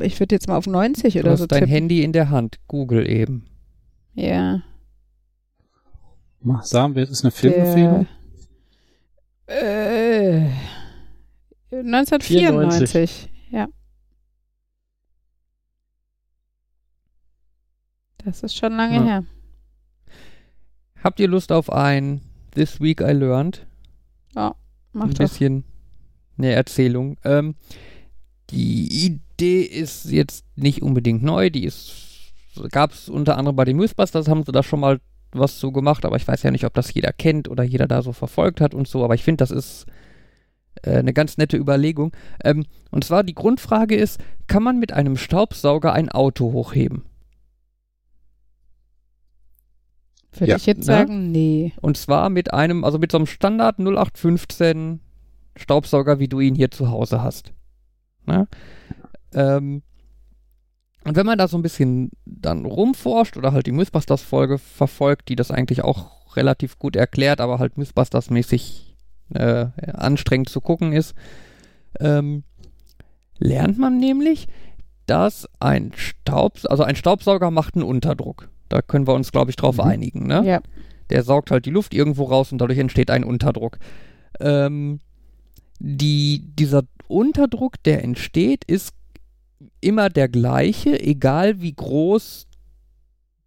[0.00, 1.72] Ich würde jetzt mal auf 90 Du oder hast so dein tippen.
[1.72, 2.58] Handy in der Hand.
[2.68, 3.46] Google eben.
[4.14, 4.62] Ja.
[6.40, 8.06] Mal Sagen wir, es ist eine Filmempfehlung.
[9.46, 10.50] Äh,
[11.72, 13.28] 1994.
[13.50, 13.66] Ja.
[18.24, 19.04] Das ist schon lange Ja.
[19.04, 19.24] her.
[21.02, 22.20] Habt ihr Lust auf ein
[22.54, 23.66] This Week I Learned?
[24.34, 24.54] Mach
[24.94, 25.30] ein doch.
[26.38, 27.16] Eine Erzählung.
[27.24, 27.54] Ähm,
[28.50, 32.04] die Idee ist jetzt nicht unbedingt neu, die ist
[32.72, 36.04] gab es unter anderem bei den Mythbusters, haben sie da schon mal was so gemacht,
[36.04, 38.74] aber ich weiß ja nicht, ob das jeder kennt oder jeder da so verfolgt hat
[38.74, 39.86] und so, aber ich finde, das ist
[40.82, 42.12] äh, eine ganz nette Überlegung.
[42.42, 47.04] Ähm, und zwar die Grundfrage ist, kann man mit einem Staubsauger ein Auto hochheben?
[50.32, 50.56] Würde Ja.
[50.56, 50.84] ich jetzt Ne?
[50.84, 51.72] sagen, nee.
[51.80, 55.00] Und zwar mit einem, also mit so einem Standard 0815
[55.58, 57.52] Staubsauger, wie du ihn hier zu Hause hast.
[58.26, 58.46] Ne?
[59.34, 59.82] Ähm,
[61.04, 65.36] und wenn man da so ein bisschen dann rumforscht oder halt die Mythbusters-Folge verfolgt, die
[65.36, 68.94] das eigentlich auch relativ gut erklärt, aber halt Mythbusters-mäßig
[69.34, 71.14] äh, anstrengend zu gucken ist,
[72.00, 72.44] ähm,
[73.38, 74.46] lernt man nämlich,
[75.06, 78.50] dass ein Staubs also ein Staubsauger macht einen Unterdruck.
[78.68, 79.82] Da können wir uns, glaube ich, drauf Mhm.
[79.82, 80.26] einigen.
[80.26, 80.42] Ne?
[80.44, 80.60] Ja.
[81.08, 83.78] Der saugt halt die Luft irgendwo raus und dadurch entsteht ein Unterdruck.
[84.40, 85.00] Ähm,
[85.78, 88.94] die, dieser Unterdruck, der entsteht, ist
[89.80, 92.46] immer der gleiche, egal wie groß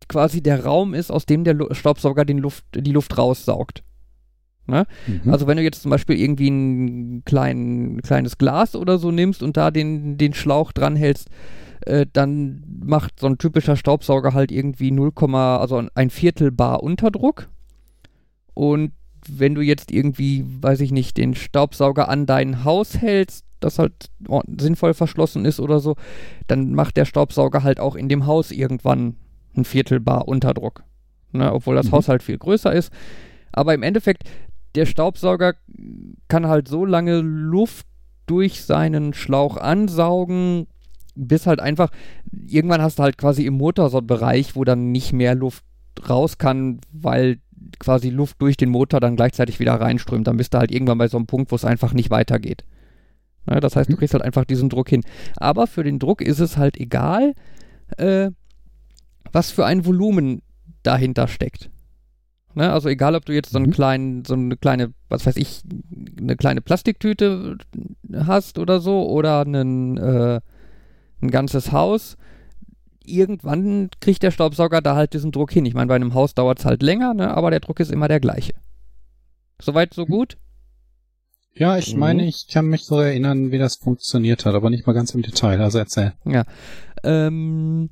[0.08, 3.84] quasi der Raum ist, aus dem der Lu Staubsauger den Luft, die Luft raussaugt.
[5.08, 5.32] Mhm.
[5.32, 9.58] Also wenn du jetzt zum Beispiel irgendwie ein klein, kleines Glas oder so nimmst und
[9.58, 11.30] da den, den Schlauch dran hältst,
[11.82, 17.50] äh, dann macht so ein typischer Staubsauger halt irgendwie 0, also ein Viertel Bar Unterdruck.
[18.54, 18.92] Und
[19.28, 24.10] wenn du jetzt irgendwie, weiß ich nicht, den Staubsauger an dein Haus hältst, das halt
[24.58, 25.96] sinnvoll verschlossen ist oder so,
[26.48, 29.16] dann macht der Staubsauger halt auch in dem Haus irgendwann
[29.56, 30.84] ein Viertel Bar Unterdruck.
[31.34, 31.92] Ne, obwohl das Mhm.
[31.94, 32.92] Haus halt viel größer ist.
[33.54, 34.24] Aber im Endeffekt,
[34.76, 35.54] der Staubsauger
[36.28, 37.86] kann halt so lange Luft
[38.26, 40.68] durch seinen Schlauch ansaugen,
[41.16, 41.90] bis halt einfach,
[42.48, 45.64] irgendwann hast du halt quasi im Motor so einen Bereich, wo dann nicht mehr Luft
[46.08, 47.40] raus kann, weil
[47.80, 50.28] quasi Luft durch den Motor dann gleichzeitig wieder reinströmt.
[50.28, 52.64] Dann bist du halt irgendwann bei so einem Punkt, wo es einfach nicht weitergeht.
[53.46, 53.98] Ne, das heißt, du Mhm.
[53.98, 55.04] kriegst halt einfach diesen Druck hin.
[55.38, 57.34] Aber für den Druck ist es halt egal,
[57.98, 58.30] äh,
[59.32, 60.42] was für ein Volumen
[60.84, 61.70] dahinter steckt.
[62.54, 63.72] Ne, also egal, ob du jetzt so einen Mhm.
[63.74, 65.62] kleinen, so eine kleine, was weiß ich,
[66.20, 67.58] eine kleine Plastiktüte
[68.14, 70.42] hast oder so oder einen, äh,
[71.22, 72.18] ein ganzes Haus,
[73.06, 75.66] irgendwann kriegt der Staubsauger da halt diesen Druck hin.
[75.66, 78.08] Ich meine, bei einem Haus dauert es halt länger, ne, aber der Druck ist immer
[78.08, 78.54] der gleiche.
[79.62, 80.38] Soweit, so gut?
[81.54, 82.00] Ja, ich Mhm.
[82.00, 85.22] meine, ich kann mich so erinnern, wie das funktioniert hat, aber nicht mal ganz im
[85.22, 85.60] Detail.
[85.62, 86.14] Also erzähl.
[87.04, 87.90] Ähm,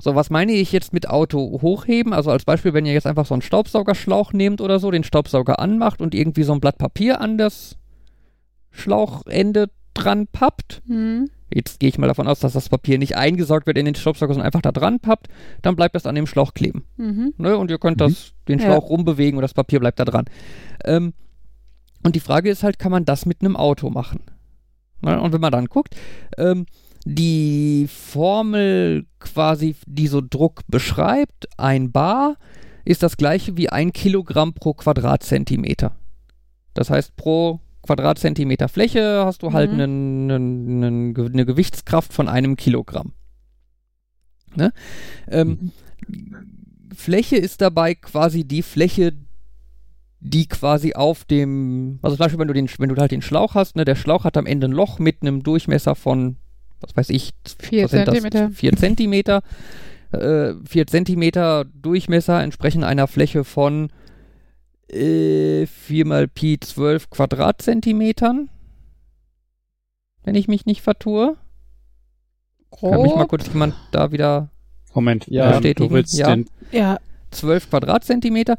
[0.00, 2.12] so, was meine ich jetzt mit Auto hochheben?
[2.12, 5.58] Also als Beispiel, wenn ihr jetzt einfach so einen Staubsaugerschlauch nehmt oder so, den Staubsauger
[5.58, 7.76] anmacht und irgendwie so ein Blatt Papier an das
[8.70, 10.82] Schlauchende dran pappt.
[10.86, 11.28] Hm.
[11.54, 14.34] Jetzt gehe ich mal davon aus, dass das Papier nicht eingesaugt wird in den Staubsauger,
[14.34, 15.28] sondern einfach da dran pappt.
[15.62, 16.84] Dann bleibt das an dem Schlauch kleben.
[16.96, 17.34] Mhm.
[17.36, 17.56] Ne?
[17.56, 18.04] Und ihr könnt Mhm.
[18.04, 18.66] das, den Ja.
[18.66, 20.24] Schlauch rumbewegen und das Papier bleibt da dran.
[20.84, 21.12] Ähm,
[22.02, 24.20] und die Frage ist halt, kann man das mit einem Auto machen?
[25.02, 25.20] Ne?
[25.20, 25.94] Und wenn man dann guckt,
[26.38, 26.66] ähm,
[27.04, 32.36] die Formel quasi, die so Druck beschreibt, ein Bar,
[32.84, 35.92] ist das gleiche wie ein Kilogramm pro Quadratzentimeter.
[36.74, 39.80] Das heißt, pro Quadratzentimeter Fläche hast du halt Mhm.
[40.30, 43.12] eine Gewichtskraft von einem Kilogramm.
[44.54, 44.72] Ne?
[45.28, 45.72] Ähm,
[46.94, 49.14] Fläche ist dabei quasi die Fläche,
[50.20, 53.54] die quasi auf dem, also zum Beispiel, wenn du, den, wenn du halt den Schlauch
[53.54, 56.36] hast, ne, der Schlauch hat am Ende ein Loch mit einem Durchmesser von,
[56.80, 58.14] was weiß ich, Vier was sind das?
[58.14, 58.50] Zentimeter.
[58.50, 59.42] Vier Zentimeter.
[60.12, 60.54] Äh,
[60.86, 63.90] Zentimeter Durchmesser entsprechen einer Fläche von
[64.92, 68.48] äh, 4 mal Pi 12 Quadratzentimetern.
[70.24, 71.36] Wenn ich mich nicht vertue.
[72.78, 73.28] Kann mich mal Grob.
[73.30, 74.48] kurz jemand da wieder
[74.94, 75.88] Moment, Ja, ähm, bestätigen.
[75.88, 76.34] du willst Ja.
[76.34, 76.98] den Ja,
[77.30, 78.56] 12 Quadratzentimeter.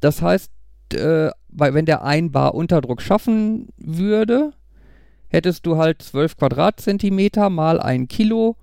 [0.00, 0.50] Das heißt,
[0.94, 4.52] äh, bei, wenn der ein Bar Unterdruck schaffen würde,
[5.28, 8.56] hättest du halt 12 Quadratzentimeter mal ein Kilo,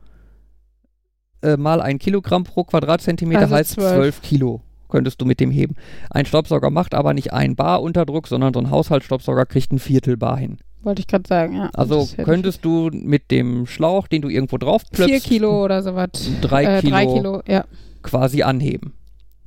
[1.41, 3.95] äh, mal ein Kilogramm pro Quadratzentimeter Also heißt 12.
[3.95, 5.75] 12 Kilo könntest du mit dem heben.
[6.09, 10.17] Ein Staubsauger macht aber nicht ein Bar Unterdruck, sondern so ein Haushaltsstaubsauger kriegt ein Viertel
[10.17, 10.57] Bar hin.
[10.81, 11.69] wollte ich gerade sagen, ja.
[11.73, 16.09] Also könntest du mit dem Schlauch, den du irgendwo drauf ich- Vier Kilo oder sowas.
[16.41, 17.65] drei äh, Kilo Drei Kilo, ja.
[18.03, 18.93] quasi anheben.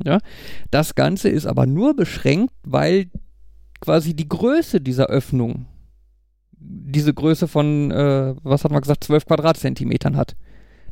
[0.05, 0.18] Ja?
[0.70, 3.07] Das Ganze ist aber nur beschränkt, weil
[3.80, 5.66] quasi die Größe dieser Öffnung
[6.64, 10.36] diese Größe von, äh, was hat man gesagt, 12 Quadratzentimetern hat.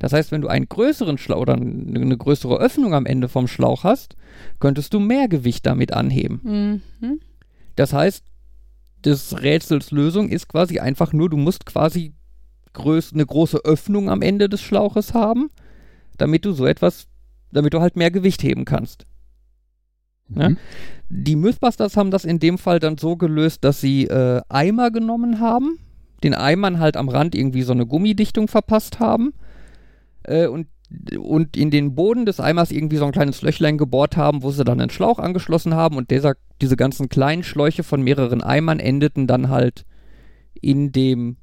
[0.01, 3.85] Das heißt, wenn du einen größeren Schlauch oder eine größere Öffnung am Ende vom Schlauch
[3.85, 4.17] hast,
[4.59, 6.83] könntest du mehr Gewicht damit anheben.
[7.01, 7.21] Mhm.
[7.77, 8.25] Das heißt,
[9.05, 12.15] des Rätsels Lösung ist quasi einfach nur, du musst quasi
[12.73, 15.51] größ eine große Öffnung am Ende des Schlauches haben,
[16.17, 17.07] damit du so etwas,
[17.53, 19.05] damit du halt mehr Gewicht heben kannst.
[20.35, 20.49] Ja?
[20.49, 20.57] Mhm.
[21.11, 25.41] Die Mythbusters haben das in dem Fall dann so gelöst, dass sie äh, Eimer genommen
[25.41, 25.79] haben,
[26.23, 29.35] den Eimern halt am Rand irgendwie so eine Gummidichtung verpasst haben
[30.25, 30.67] äh, und,
[31.19, 34.65] und in den Boden des Eimers irgendwie so ein kleines Löchlein gebohrt haben, wo sie
[34.65, 39.27] dann einen Schlauch angeschlossen haben und dieser, diese ganzen kleinen Schläuche von mehreren Eimern endeten
[39.27, 39.85] dann halt
[40.61, 41.37] in dem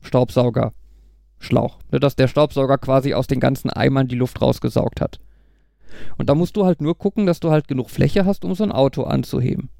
[0.00, 1.78] Staubsaugerschlauch.
[1.90, 5.20] Ne, dass der Staubsauger quasi aus den ganzen Eimern die Luft rausgesaugt hat.
[6.16, 8.64] Und da musst du halt nur gucken, dass du halt genug Fläche hast, um so
[8.64, 9.70] ein Auto anzuheben.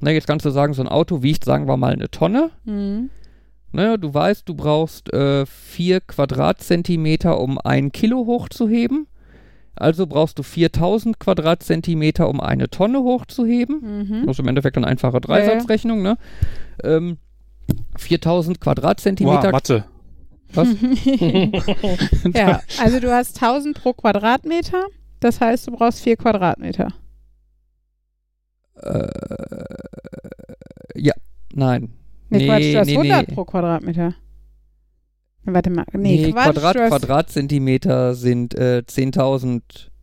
[0.00, 2.50] Na, jetzt kannst du sagen, so ein Auto wiegt, sagen wir mal, eine Tonne.
[2.64, 3.10] Mhm.
[3.72, 9.06] Naja, du weißt, du brauchst äh, 4 Quadratzentimeter, um ein Kilo hochzuheben.
[9.74, 14.06] Also brauchst du 4000 Quadratzentimeter, um eine Tonne hochzuheben.
[14.08, 14.26] Mhm.
[14.26, 16.16] Das ist im Endeffekt eine einfache Dreisatzrechnung, ne?
[16.82, 17.18] Ähm,
[17.96, 19.44] 4000 Quadratzentimeter.
[19.44, 19.84] Wow, Mathe.
[20.54, 20.68] Was?
[22.34, 24.86] ja, also du hast 1000 pro Quadratmeter.
[25.20, 26.88] Das heißt, du brauchst 4 Quadratmeter.
[28.76, 29.08] Äh,
[30.96, 31.14] ja,
[31.52, 31.97] nein.
[32.30, 33.34] Nee, Quatsch, du hast nee, 100 nee.
[33.34, 34.14] pro Quadratmeter.
[35.44, 39.62] Warte mal, nee, Nee, Quatsch, Quadrat, Quadratzentimeter sind äh, 10.000,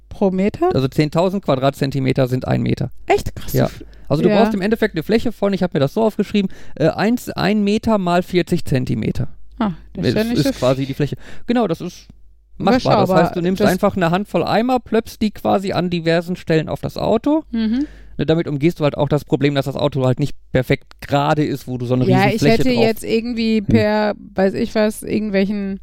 [0.10, 0.74] pro Meter?
[0.74, 2.90] also 10.000 Quadratzentimeter sind ein Meter.
[3.06, 3.54] Echt krass.
[3.54, 3.70] Ja.
[4.08, 4.40] Also du Ja.
[4.40, 7.62] brauchst im Endeffekt eine Fläche von, ich habe mir das so aufgeschrieben, äh, 1, 1
[7.64, 9.28] Meter mal 40 Zentimeter.
[9.60, 11.16] Ah, das ist Das ist so quasi die Fläche.
[11.48, 12.08] Genau, das ist
[12.58, 13.02] machbar.
[13.06, 16.70] Das heißt, du nimmst Das- einfach eine Handvoll Eimer, plöpst die quasi an diversen Stellen
[16.70, 17.44] auf das Auto.
[17.52, 17.86] Mhm.
[18.18, 21.44] Ne, damit umgehst du halt auch das Problem, dass das Auto halt nicht perfekt gerade
[21.44, 24.54] ist, wo du so eine Ja, riesen ich Fläche hätte drauf jetzt irgendwie per, weiß
[24.54, 25.80] ich was, irgendwelchen,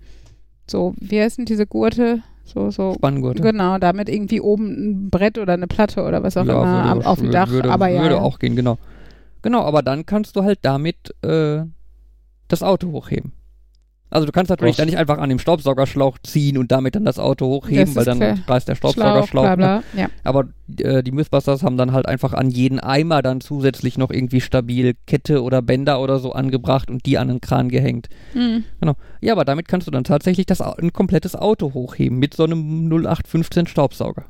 [0.71, 2.23] so, wie heißen diese Gurte?
[2.45, 2.95] So, so.
[2.95, 3.43] Spanngurte.
[3.43, 7.07] Genau, damit irgendwie oben ein Brett oder eine Platte oder was auch Ja, immer würde-
[7.07, 7.49] auf dem Dach.
[7.51, 8.21] Würde, aber ja, würde ja.
[8.21, 8.79] auch gehen, genau.
[9.43, 11.63] Genau, aber dann kannst du halt damit äh,
[12.49, 13.33] das Auto hochheben.
[14.13, 17.19] Also du kannst natürlich dann nicht einfach an dem Staubsaugerschlauch ziehen und damit dann das
[17.19, 18.39] Auto hochheben, Das weil dann klar.
[18.47, 19.43] reißt der Schlauch, Staubsaugerschlauch.
[19.43, 19.83] bla ne?
[19.93, 20.03] bla.
[20.03, 20.09] Ja.
[20.23, 20.49] Aber
[20.79, 24.95] äh, die Mythbusters haben dann halt einfach an jeden Eimer dann zusätzlich noch irgendwie stabil
[25.07, 28.09] Kette oder Bänder oder so angebracht und die an den Kran gehängt.
[28.35, 28.65] Mhm.
[29.21, 32.87] Ja, aber damit kannst du dann tatsächlich das, ein komplettes Auto hochheben mit so einem
[32.93, 34.27] 0815 Staubsauger.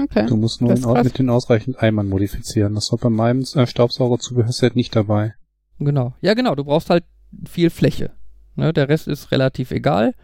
[0.00, 0.26] Okay.
[0.26, 2.74] Du musst nur mit den ausreichend Eimern modifizieren.
[2.74, 5.34] Das war bei meinem äh, Staubsaugerzubehörset nicht dabei.
[5.78, 6.14] Genau.
[6.20, 6.54] Ja, genau.
[6.54, 7.04] Du brauchst halt
[7.48, 8.12] viel Fläche.
[8.54, 10.14] Ne, der Rest ist relativ egal.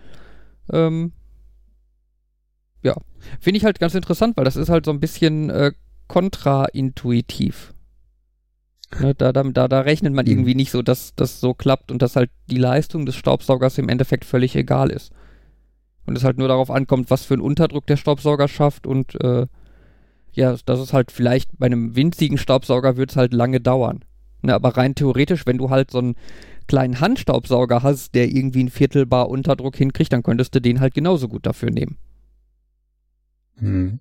[0.70, 1.12] Ähm,
[2.82, 2.94] ja.
[3.40, 5.72] Finde ich halt ganz interessant, weil das ist halt so ein bisschen äh,
[6.08, 7.74] kontraintuitiv.
[9.00, 10.30] Ne, da, da, da, da rechnet man Mhm.
[10.30, 13.88] irgendwie nicht so, dass das so klappt und dass halt die Leistung des Staubsaugers im
[13.88, 15.12] Endeffekt völlig egal ist.
[16.06, 19.46] Und es halt nur darauf ankommt, was für einen Unterdruck der Staubsauger schafft und äh,
[20.32, 24.04] ja, das ist halt vielleicht bei einem winzigen Staubsauger wird es halt lange dauern.
[24.40, 26.14] Ne, aber rein theoretisch, wenn du halt so einen
[26.68, 31.28] kleinen Handstaubsauger hast, der irgendwie einen Viertelbar Unterdruck hinkriegt, dann könntest du den halt genauso
[31.28, 31.98] gut dafür nehmen.
[33.56, 33.98] Hm.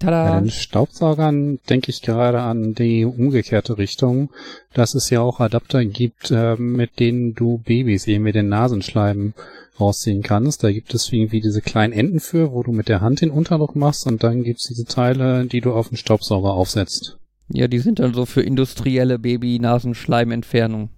[0.00, 0.40] Bei Tada!
[0.40, 4.30] den Staubsaugern denke ich gerade an die umgekehrte Richtung,
[4.74, 9.32] dass es ja auch Adapter gibt, äh, mit denen du Babys eben mit den Nasenschleimen
[9.80, 10.64] rausziehen kannst.
[10.64, 13.74] Da gibt es irgendwie diese kleinen Enden für, wo du mit der Hand den Unterdruck
[13.74, 17.18] machst und dann gibt's diese Teile, die du auf den Staubsauger aufsetzt.
[17.48, 20.90] Ja, die sind dann so für industrielle Baby-Nasenschleimentfernung.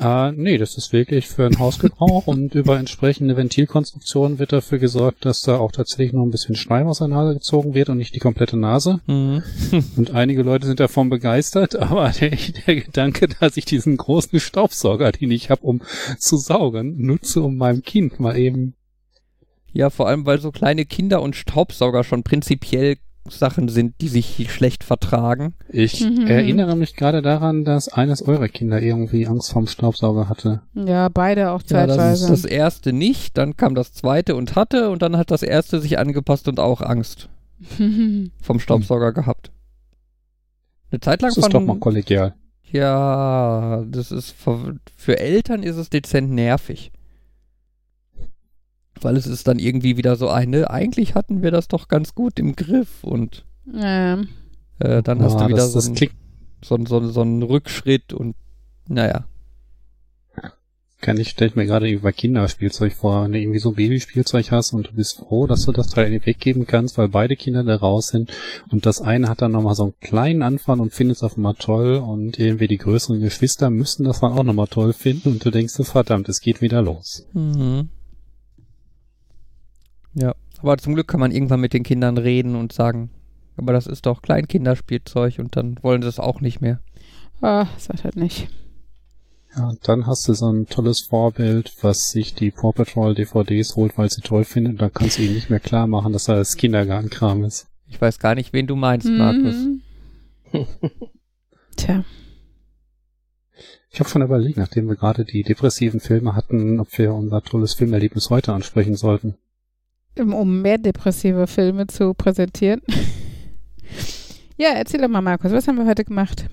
[0.00, 5.26] Äh, nee, das ist wirklich für den Hausgebrauch und über entsprechende Ventilkonstruktionen wird dafür gesorgt,
[5.26, 8.14] dass da auch tatsächlich noch ein bisschen Schleim aus der Nase gezogen wird und nicht
[8.14, 9.00] die komplette Nase.
[9.06, 9.42] Mhm.
[9.96, 12.30] Und einige Leute sind davon begeistert, aber der,
[12.66, 15.82] der Gedanke, dass ich diesen großen Staubsauger, den ich habe, um
[16.18, 18.74] zu saugen, nutze, um meinem Kind mal eben.
[19.72, 22.96] Ja, vor allem, weil so kleine Kinder und Staubsauger schon prinzipiell
[23.28, 25.54] Sachen sind, die sich schlecht vertragen.
[25.68, 26.26] Ich Mhm.
[26.26, 30.62] erinnere mich gerade daran, dass eines eurer Kinder irgendwie Angst vorm Staubsauger hatte.
[30.74, 32.24] Ja, beide auch Ja, das zeitweise.
[32.24, 35.80] ist das erste nicht, dann kam das zweite und hatte und dann hat das erste
[35.80, 37.28] sich angepasst und auch Angst
[38.42, 39.50] vom Staubsauger gehabt.
[40.90, 42.34] Eine Zeit lang Das ist doch mal kollegial.
[42.72, 46.90] Ja, das ist für, für Eltern ist es dezent nervig.
[49.02, 52.38] Weil es ist dann irgendwie wieder so eine, eigentlich hatten wir das doch ganz gut
[52.38, 53.44] im Griff und
[53.74, 54.28] ähm,
[54.78, 55.96] äh, dann hast Ah, du wieder das, so, das einen,
[56.62, 58.34] so, so, so einen Rückschritt und
[58.88, 59.24] naja.
[61.00, 64.74] kann ich, stell ich mir gerade bei Kinderspielzeug vor, wenn du irgendwie so Babyspielzeug hast
[64.74, 68.08] und du bist froh, dass du das Teil weggeben kannst, weil beide Kinder da raus
[68.08, 68.30] sind
[68.70, 71.54] und das eine hat dann nochmal so einen kleinen Anfang und findet es auf einmal
[71.54, 75.50] toll und irgendwie die größeren Geschwister müssen das dann auch nochmal toll finden und du
[75.50, 77.26] denkst verdammt, es geht wieder los.
[77.32, 77.88] Mhm.
[80.14, 83.10] Ja, aber zum Glück kann man irgendwann mit den Kindern reden und sagen,
[83.56, 86.80] aber das ist doch Kleinkinderspielzeug und dann wollen sie es auch nicht mehr.
[87.40, 88.48] ah, sag halt nicht.
[89.56, 93.74] Ja, und dann hast du so ein tolles Vorbild, was sich die Paw Patrol DVDs
[93.74, 94.74] holt, weil sie toll findet.
[94.74, 97.66] Und dann kannst du ihnen nicht mehr klar machen, dass das Kindergartenkram ist.
[97.88, 99.54] Ich weiß gar nicht, wen du meinst, Markus.
[99.54, 99.82] Mhm.
[101.76, 102.04] Tja.
[103.90, 107.74] Ich habe schon überlegt, nachdem wir gerade die depressiven Filme hatten, ob wir unser tolles
[107.74, 109.34] Filmerlebnis heute ansprechen sollten.
[110.18, 112.82] Um mehr depressive Filme zu präsentieren.
[114.56, 116.46] ja, erzähl doch mal, Markus, was haben wir heute gemacht?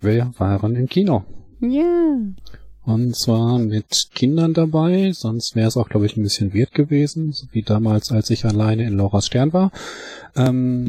[0.00, 1.24] Wir waren im Kino.
[1.60, 2.16] Ja.
[2.84, 7.32] Und zwar mit Kindern dabei, sonst wäre es auch, glaube ich, ein bisschen weird gewesen,
[7.32, 9.70] so wie damals, als ich alleine in Laura's Stern war.
[10.34, 10.88] Ähm,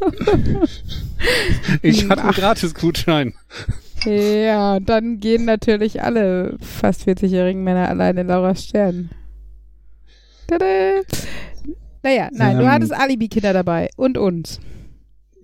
[1.82, 3.34] ich hatte einen Gratis-Gutschein.
[4.04, 9.10] Ja, dann gehen natürlich alle fast 40-jährigen Männer alleine in Laura's Stern.
[10.58, 11.00] Tada.
[12.02, 12.70] Naja, nein, du Ähm.
[12.70, 14.60] hattest Alibi-Kinder dabei und uns.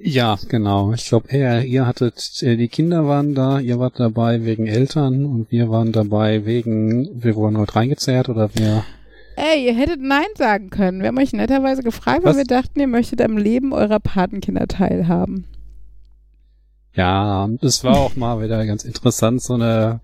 [0.00, 0.92] Ja, genau.
[0.92, 5.24] Ich glaube, ihr, ihr hattet, äh, die Kinder waren da, ihr wart dabei wegen Eltern
[5.24, 8.84] und wir waren dabei wegen, wir wurden heute reingezerrt oder wir.
[9.36, 11.00] Ey, ihr hättet Nein sagen können.
[11.00, 12.36] Wir haben euch netterweise gefragt, weil Was?
[12.38, 15.46] wir dachten, ihr möchtet am Leben eurer Patenkinder teilhaben.
[16.94, 20.00] Ja, es war auch mal wieder ganz interessant, so eine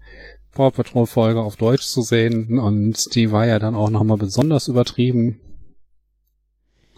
[0.54, 4.68] Paw Patrol Folge auf Deutsch zu sehen und die war ja dann auch nochmal besonders
[4.68, 5.40] übertrieben.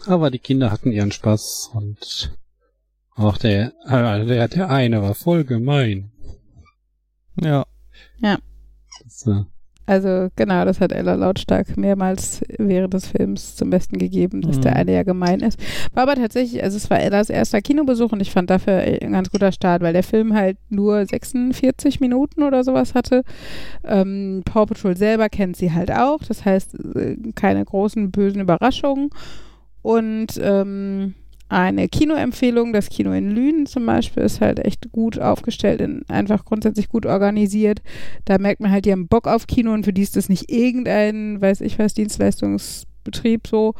[0.05, 2.37] Aber die Kinder hatten ihren Spaß und
[3.15, 6.11] auch der, äh, der, der eine war voll gemein.
[7.41, 7.65] Ja.
[9.03, 9.43] Das, äh,
[9.87, 14.61] Also genau, das hat Ella lautstark mehrmals während des Films zum Besten gegeben, dass Mhm.
[14.63, 15.57] der eine ja gemein ist.
[15.93, 19.31] War aber tatsächlich, also es war Ellas erster Kinobesuch und ich fand dafür ein ganz
[19.31, 23.23] guter Start, weil der Film halt nur 46 Minuten oder sowas hatte.
[23.85, 29.09] Ähm, Paw Patrol selber kennt sie halt auch, das heißt äh, keine großen bösen Überraschungen.
[29.83, 31.13] Und ähm,
[31.49, 36.43] eine Kinoempfehlung, das Kino in Lünen zum Beispiel ist halt echt gut aufgestellt, in, einfach
[36.43, 37.81] grundsätzlich gut organisiert.
[38.25, 40.51] Da merkt man halt, die haben Bock auf Kino und für die ist das nicht
[40.51, 43.75] irgendein, weiß ich was, Dienstleistungsbetrieb so.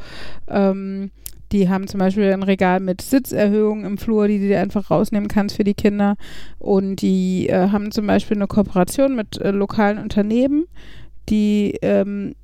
[0.48, 1.10] Ähm,
[1.52, 5.28] die haben zum Beispiel ein Regal mit Sitzerhöhungen im Flur, die du dir einfach rausnehmen
[5.28, 6.16] kannst für die Kinder.
[6.58, 10.66] Und die äh, haben zum Beispiel eine Kooperation mit äh, lokalen Unternehmen,
[11.28, 12.34] die ähm,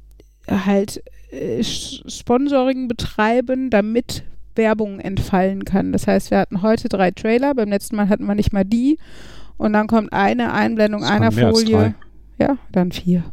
[0.48, 4.24] halt äh, Sponsoring betreiben, damit
[4.56, 5.92] Werbung entfallen kann.
[5.92, 8.98] Das heißt, wir hatten heute drei Trailer, beim letzten Mal hatten wir nicht mal die.
[9.56, 11.94] Und dann kommt eine Einblendung Es einer Folie.
[12.38, 13.24] Ja, dann vier.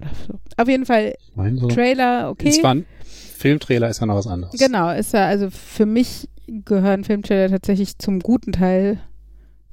[0.00, 0.34] Oder so.
[0.56, 1.14] Auf jeden Fall
[1.56, 1.68] so.
[1.68, 2.48] Trailer, okay.
[2.48, 2.86] Es war ein
[3.36, 4.58] Filmtrailer ist ja noch was anderes.
[4.58, 8.98] Genau, ist ja, also für mich gehören Filmtrailer tatsächlich zum guten Teil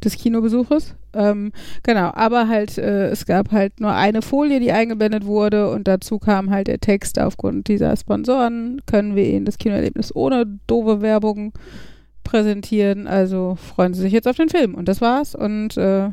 [0.04, 0.96] des Kinobesuches.
[1.14, 1.52] Ähm,
[1.84, 6.20] genau, aber halt, äh, es gab halt nur eine Folie, die eingeblendet wurde und dazu
[6.20, 11.54] kam halt der Text, aufgrund dieser Sponsoren können wir Ihnen das Kinoerlebnis ohne doofe Werbung
[12.24, 14.76] präsentieren, also freuen Sie sich jetzt auf den Film.
[14.76, 16.10] Und das war's und äh,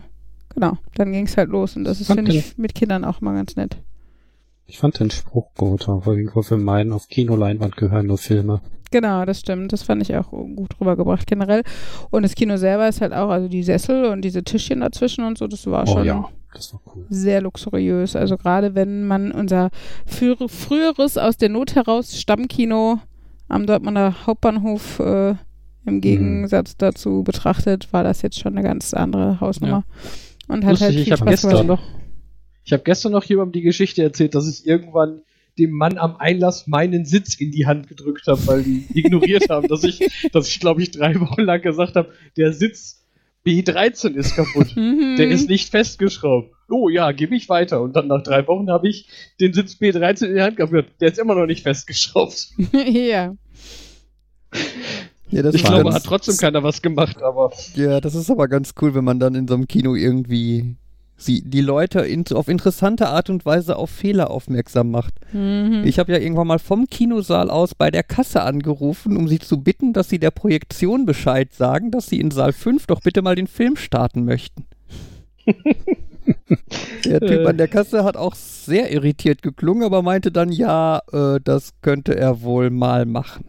[0.55, 3.35] genau, dann ging es halt los und das ist, finde ich, mit Kindern auch mal
[3.35, 3.77] ganz nett.
[4.67, 8.63] Ich fand den Spruch gut, aber für meinen auf Kinoleinwand gehören nur Filme.
[8.91, 9.73] Genau, das stimmt.
[9.73, 11.63] Das fand ich auch gut rübergebracht generell.
[12.11, 15.37] Und das Kino selber ist halt auch, also die Sessel und diese Tischchen dazwischen und
[15.39, 17.07] so, das war Oh schon ja, das war cool.
[17.09, 18.15] sehr luxuriös.
[18.17, 19.71] Also gerade wenn man unser
[20.07, 23.01] frü früheres aus der Not heraus Stammkino
[23.49, 25.35] am Dortmunder Hauptbahnhof äh,
[25.87, 25.93] Mhm.
[25.93, 29.85] im Gegensatz dazu betrachtet, war das jetzt schon eine ganz andere Hausnummer.
[30.49, 31.83] Und hat Lustig, halt ich viel habe Spaß gestern noch,
[32.65, 35.21] ich habe gestern noch jemandem die Geschichte erzählt, dass ich irgendwann
[35.59, 39.69] dem Mann am Einlass meinen Sitz in die Hand gedrückt habe, weil die ignoriert haben,
[39.69, 40.01] dass ich,
[40.33, 43.01] dass ich glaube ich drei Wochen lang gesagt habe, der Sitz
[43.47, 44.69] B13 ist kaputt.
[44.77, 45.17] Mhm.
[45.17, 46.51] Der ist nicht festgeschraubt.
[46.69, 47.83] Oh ja, gebe ich weiter.
[47.83, 49.07] Und dann nach drei Wochen habe ich
[49.39, 50.73] den Sitz B13 in die Hand gehabt.
[51.01, 52.49] Der ist immer noch nicht festgeschraubt.
[52.73, 53.37] ja.
[55.31, 58.31] Ja, das Ich ist glaube, ganz- hat trotzdem keiner was gemacht, aber Ja, das ist
[58.31, 60.77] aber ganz cool, wenn man dann in so einem Kino irgendwie
[61.17, 65.15] sie, die Leute in, auf interessante Art und Weise auf Fehler aufmerksam macht.
[65.33, 65.83] Mhm.
[65.85, 69.63] Ich habe ja irgendwann mal vom Kinosaal aus bei der Kasse angerufen, um sie zu
[69.63, 73.37] bitten, dass sie der Projektion Bescheid sagen, dass sie in Saal 5 doch bitte mal
[73.37, 74.67] den Film starten möchten.
[77.05, 77.47] der Typ Äh.
[77.47, 82.17] an der Kasse hat auch sehr irritiert geklungen, aber meinte dann, ja, äh, das könnte
[82.17, 83.45] er wohl mal machen.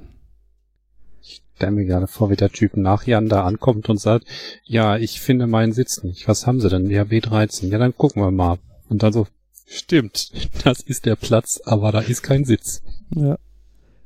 [1.56, 4.26] Ich stelle mir gerade vor, wie der Typ nach Jan da ankommt und sagt,
[4.66, 6.28] ja, ich finde meinen Sitz nicht.
[6.28, 6.90] Was haben sie denn?
[6.90, 7.70] Ja, B13.
[7.70, 8.58] Ja, dann gucken wir mal.
[8.90, 9.26] Und dann so,
[9.66, 10.32] stimmt,
[10.66, 12.82] das ist der Platz, aber da ist kein Sitz.
[13.16, 13.38] Ja.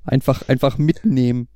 [0.06, 1.48] Einfach, einfach mitnehmen.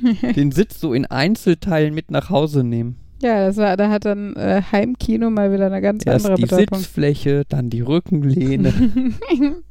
[0.36, 3.00] den Sitz so in Einzelteilen mit nach Hause nehmen.
[3.20, 6.42] Ja, das war, da hat dann äh, Heimkino mal wieder eine ganz Erst andere die
[6.42, 6.78] Bedeutung.
[6.78, 8.72] Sitzfläche, dann die Rückenlehne.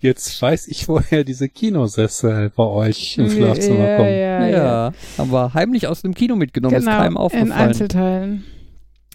[0.00, 4.08] Jetzt weiß ich, woher diese Kinosessel bei euch im Schlafzimmer ja, kommen.
[4.08, 4.92] Ja, ja, ja.
[5.18, 7.52] haben wir heimlich aus dem Kino mitgenommen, ist keinem Genau, in aufgefallen.
[7.52, 8.44] Einzelteilen.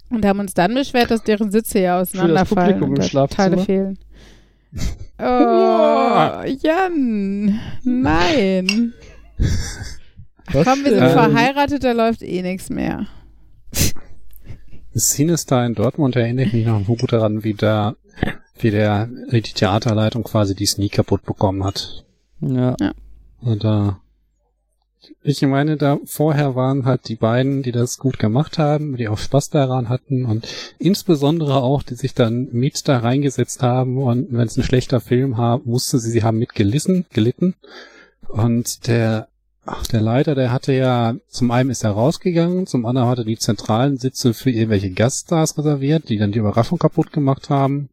[0.10, 3.50] Und haben uns dann beschwert, dass deren Sitze ja auseinanderfallen Publikum und im da Schlafzimmer.
[3.50, 4.00] Teile fehlen.
[5.20, 5.24] Oh,
[6.64, 8.94] Jan, nein.
[10.48, 11.12] Ach, komm, wir sind Ähm.
[11.12, 13.08] verheiratet, da läuft eh nichts mehr.
[14.94, 17.96] Sinister in Dortmund erinnert mich noch gut daran, wie da,
[18.66, 22.04] wie der, die Theaterleitung quasi die Sneak kaputt bekommen hat.
[22.42, 22.76] Ja.
[23.40, 24.00] Und da,
[25.22, 29.20] ich meine, da vorher waren halt die beiden, die das gut gemacht haben, die auch
[29.20, 30.48] Spaß daran hatten und
[30.80, 35.38] insbesondere auch, die sich dann mit da reingesetzt haben und wenn es ein schlechter Film
[35.38, 37.54] war, wussten sie, sie haben mitgelitten, gelitten.
[38.28, 39.28] Und der,
[39.64, 43.38] ach, der Leiter, der hatte ja, zum einen ist er rausgegangen, zum anderen hatte die
[43.38, 47.90] zentralen Sitze für irgendwelche Gaststars reserviert, die dann die Überraschung kaputt gemacht haben.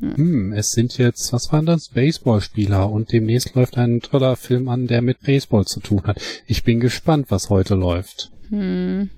[0.00, 1.90] Hm, es sind jetzt, was waren das?
[1.90, 6.20] Baseballspieler und demnächst läuft ein toller Film an, der mit Baseball zu tun hat.
[6.46, 8.32] Ich bin gespannt, was heute läuft.
[8.48, 9.10] Hm.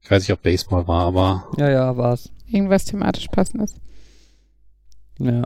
[0.00, 1.48] Ich weiß nicht, ob Baseball war, aber.
[1.56, 2.30] Ja, ja, war's.
[2.48, 3.74] Irgendwas thematisch passendes.
[5.18, 5.44] Ja.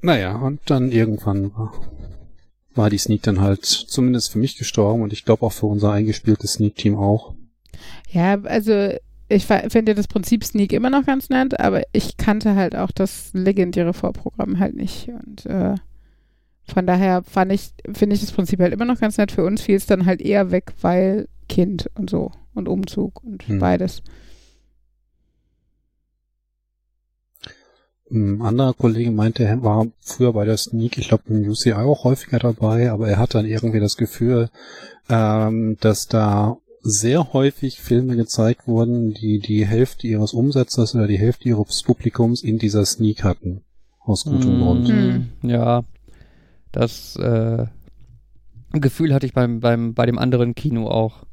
[0.00, 1.72] Naja, und dann irgendwann war,
[2.74, 5.92] war die Sneak dann halt zumindest für mich gestorben und ich glaube auch für unser
[5.92, 7.34] eingespieltes Sneak-Team auch.
[8.10, 8.94] Ja, also
[9.28, 13.30] ich finde das Prinzip Sneak immer noch ganz nett, aber ich kannte halt auch das
[13.34, 15.08] legendäre Vorprogramm halt nicht.
[15.08, 15.74] Und äh,
[16.64, 19.30] von daher fand ich, finde ich das Prinzip halt immer noch ganz nett.
[19.30, 23.46] Für uns fiel es dann halt eher weg, weil Kind und so und Umzug und
[23.46, 23.58] hm.
[23.58, 24.02] beides.
[28.10, 32.04] Ein anderer Kollege meinte, er war früher bei der Sneak, ich glaube im UCI auch
[32.04, 34.48] häufiger dabei, aber er hat dann irgendwie das Gefühl,
[35.10, 41.18] ähm, dass da sehr häufig Filme gezeigt wurden, die die Hälfte ihres Umsatzes oder die
[41.18, 43.62] Hälfte ihres Publikums in dieser Sneak hatten.
[44.00, 44.88] Aus gutem mm, Grund.
[44.88, 45.28] Mhm.
[45.42, 45.84] Ja,
[46.72, 47.66] das äh,
[48.72, 51.24] Gefühl hatte ich beim, beim, bei dem anderen Kino auch.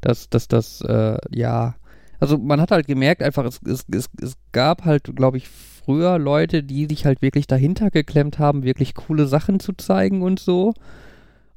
[0.00, 1.74] Dass, dass das, äh, ja,
[2.20, 6.18] also man hat halt gemerkt, einfach, es, es, es, es gab halt, glaube ich, früher
[6.18, 10.74] Leute, die sich halt wirklich dahinter geklemmt haben, wirklich coole Sachen zu zeigen und so.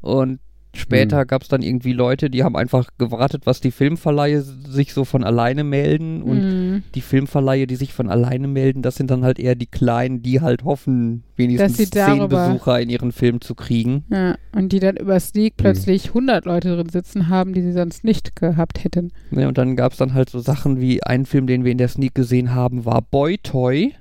[0.02, 0.40] Und
[0.76, 1.28] Später mhm.
[1.28, 5.24] gab es dann irgendwie Leute, die haben einfach gewartet, was die Filmverleihe sich so von
[5.24, 6.22] alleine melden.
[6.22, 6.84] Und mhm.
[6.94, 10.42] die Filmverleihe, die sich von alleine melden, das sind dann halt eher die Kleinen, die
[10.42, 14.06] halt hoffen, wenigstens zehn Besucher in ihren Film zu kriegen.
[14.12, 15.64] Ja, und die dann über Sneak mhm.
[15.64, 19.12] plötzlich 100 Leute drin sitzen haben, die sie sonst nicht gehabt hätten.
[19.32, 21.80] Ja, und dann gab es dann halt so Sachen wie ein Film, den wir in
[21.80, 23.96] der Sneak gesehen haben, war Boy Toy.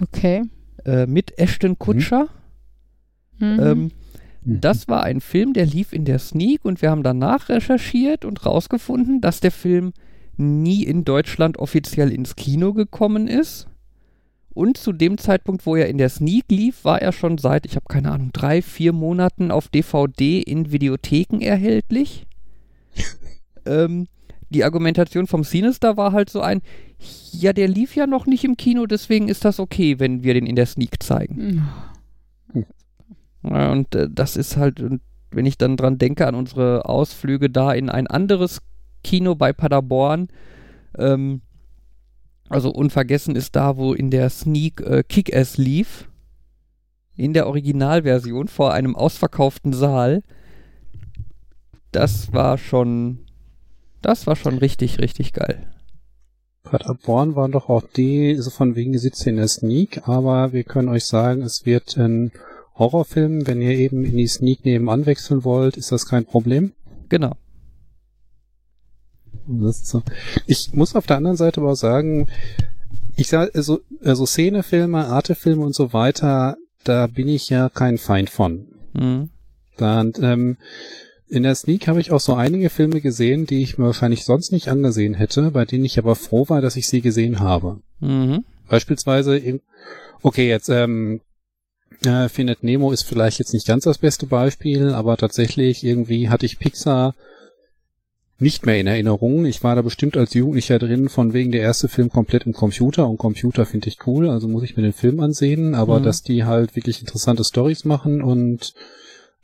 [0.00, 0.42] Okay.
[0.84, 2.28] Äh, mit Ashton Kutscher.
[3.40, 3.60] Mhm.
[3.60, 3.90] Ähm, Mhm.
[4.44, 8.46] Das war ein Film, der lief in der Sneak und wir haben danach recherchiert und
[8.46, 9.92] rausgefunden, dass der Film
[10.36, 13.66] nie in Deutschland offiziell ins Kino gekommen ist.
[14.54, 17.76] Und zu dem Zeitpunkt, wo er in der Sneak lief, war er schon seit, ich
[17.76, 22.26] habe keine Ahnung, drei, vier Monaten auf DVD in Videotheken erhältlich.
[23.66, 24.08] ähm,
[24.50, 26.62] die Argumentation vom Sinister war halt so ein,
[27.32, 30.46] ja, der lief ja noch nicht im Kino, deswegen ist das okay, wenn wir den
[30.46, 31.36] in der Sneak zeigen.
[31.36, 31.68] Mhm.
[33.42, 34.82] Und äh, das ist halt,
[35.30, 38.60] wenn ich dann dran denke an unsere Ausflüge da in ein anderes
[39.02, 40.28] Kino bei Paderborn,
[40.96, 41.42] ähm,
[42.48, 46.08] also unvergessen ist da, wo in der Sneak äh, Kick-Ass lief,
[47.14, 50.22] in der Originalversion vor einem ausverkauften Saal.
[51.92, 53.26] Das war schon,
[54.02, 55.68] das war schon richtig, richtig geil.
[56.62, 60.88] Paderborn waren doch auch die, so von wegen, sitzt in der Sneak, aber wir können
[60.88, 62.30] euch sagen, es wird in
[62.78, 66.72] Horrorfilmen, wenn ihr eben in die Sneak nebenan wechseln wollt, ist das kein Problem.
[67.08, 67.34] Genau.
[69.48, 70.02] So.
[70.46, 72.28] Ich muss auf der anderen Seite aber auch sagen,
[73.16, 78.30] ich sage, also, also Szenefilme, Artefilme und so weiter, da bin ich ja kein Feind
[78.30, 78.68] von.
[78.92, 79.30] Mhm.
[79.76, 80.56] Dann, ähm,
[81.28, 84.52] in der Sneak habe ich auch so einige Filme gesehen, die ich mir wahrscheinlich sonst
[84.52, 87.80] nicht angesehen hätte, bei denen ich aber froh war, dass ich sie gesehen habe.
[88.00, 88.44] Mhm.
[88.68, 89.40] Beispielsweise,
[90.22, 91.20] okay, jetzt ähm,
[92.04, 96.46] äh, Findet Nemo ist vielleicht jetzt nicht ganz das beste Beispiel, aber tatsächlich irgendwie hatte
[96.46, 97.14] ich Pixar
[98.40, 99.46] nicht mehr in Erinnerung.
[99.46, 103.08] Ich war da bestimmt als Jugendlicher drin, von wegen der erste Film komplett im Computer
[103.08, 106.04] und Computer finde ich cool, also muss ich mir den Film ansehen, aber mhm.
[106.04, 108.74] dass die halt wirklich interessante Stories machen und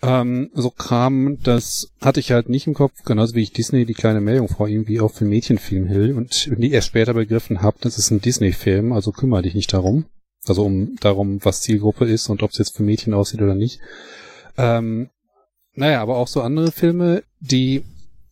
[0.02, 3.94] ähm, so Kram, das hatte ich halt nicht im Kopf, genauso wie ich Disney die
[3.94, 8.10] kleine Meerjungfrau irgendwie auch für Mädchenfilm hielt und nie erst später begriffen habe, das ist
[8.10, 10.04] ein Disney-Film, also kümmere dich nicht darum.
[10.48, 13.80] Also um darum, was Zielgruppe ist und ob es jetzt für Mädchen aussieht oder nicht.
[14.56, 15.10] Ähm,
[15.74, 17.84] naja, aber auch so andere Filme, die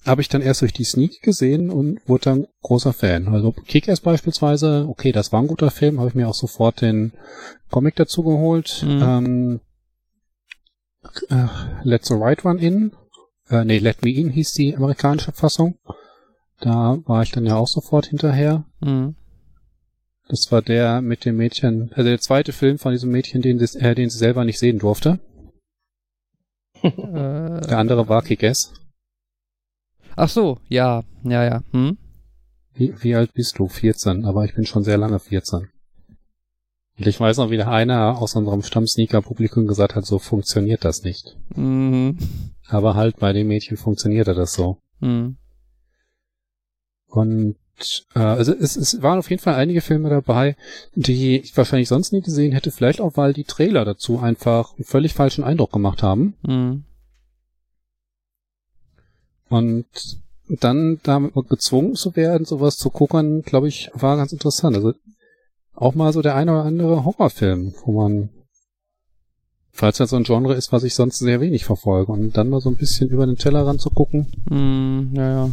[0.05, 3.29] habe ich dann erst durch die Sneak gesehen und wurde dann großer Fan.
[3.29, 7.13] Also Kick-Ass beispielsweise, okay, das war ein guter Film, habe ich mir auch sofort den
[7.71, 8.85] Comic dazu geholt.
[8.87, 9.03] Mhm.
[9.03, 9.61] Ähm,
[11.29, 11.47] äh,
[11.85, 12.93] Let's the Right One In,
[13.49, 15.79] äh, nee, Let Me In hieß die amerikanische Fassung.
[16.61, 18.65] Da war ich dann ja auch sofort hinterher.
[18.81, 19.17] Mhm.
[20.33, 23.95] Das war der mit dem Mädchen, also der zweite Film von diesem Mädchen, den, äh,
[23.95, 25.21] den sie selber nicht sehen durfte.
[26.83, 28.73] Der andere war Kick-Ass.
[30.17, 31.63] Ach so, ja, ja, ja.
[31.73, 31.99] Hm?
[32.73, 33.69] Wie, wie alt bist du?
[33.69, 35.69] 14, aber ich bin schon sehr lange 14.
[36.99, 41.03] Und ich weiß noch, wie der einer aus unserem Stamm-Sneaker-Publikum gesagt hat, so funktioniert das
[41.03, 41.37] nicht.
[41.55, 42.17] Mhm.
[42.69, 44.79] Aber halt bei den Mädchen funktionierte das so.
[45.01, 45.37] Mhm.
[47.09, 47.57] Und
[48.15, 50.57] äh, also es, es waren auf jeden Fall einige Filme dabei,
[50.95, 54.85] die ich wahrscheinlich sonst nie gesehen hätte, vielleicht auch, weil die Trailer dazu einfach einen
[54.85, 56.35] völlig falschen Eindruck gemacht haben.
[56.47, 56.85] Mhm.
[59.49, 59.87] Und
[60.49, 64.77] dann damit gezwungen zu werden, sowas zu gucken, glaube ich, war ganz interessant.
[64.77, 64.95] Also
[65.75, 68.31] auch mal so der eine oder andere Horrorfilm, wo man,
[69.71, 72.61] falls das so ein Genre ist, was ich sonst sehr wenig verfolge, und dann mal
[72.61, 74.27] so ein bisschen über den Tellerrand zu gucken.
[74.49, 75.51] Mhm, ja, ja.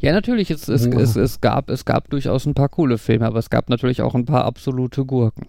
[0.00, 0.98] Ja, natürlich, es, es, Ja.
[0.98, 4.14] es, es, gab, es gab durchaus ein paar coole Filme, aber es gab natürlich auch
[4.14, 5.46] ein paar absolute Gurken.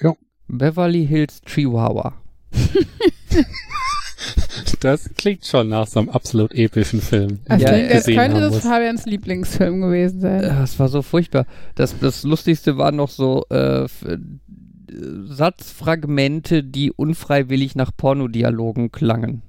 [0.00, 0.14] Ja.
[0.48, 2.14] Beverly Hills Chihuahua.
[4.80, 7.40] Das klingt schon nach so einem absolut epischen Film.
[7.46, 8.62] Das, Ja, das könnte das muss.
[8.62, 10.42] Fabians Lieblingsfilm gewesen sein.
[10.42, 11.46] Das war so furchtbar.
[11.74, 13.88] Das, das Lustigste waren noch so äh, äh,
[15.26, 19.42] Satzfragmente, die unfreiwillig nach Pornodialogen klangen.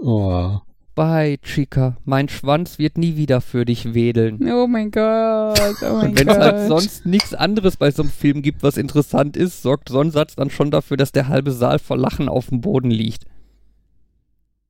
[0.00, 0.58] Oh.
[1.00, 1.96] Bye, Chica.
[2.04, 4.38] Mein Schwanz wird nie wieder für dich wedeln.
[4.52, 8.10] Oh mein Gott, oh mein Und wenn es halt sonst nichts anderes bei so einem
[8.10, 11.52] Film gibt, was interessant ist, sorgt so ein Satz dann schon dafür, dass der halbe
[11.52, 13.24] Saal vor Lachen auf dem Boden liegt.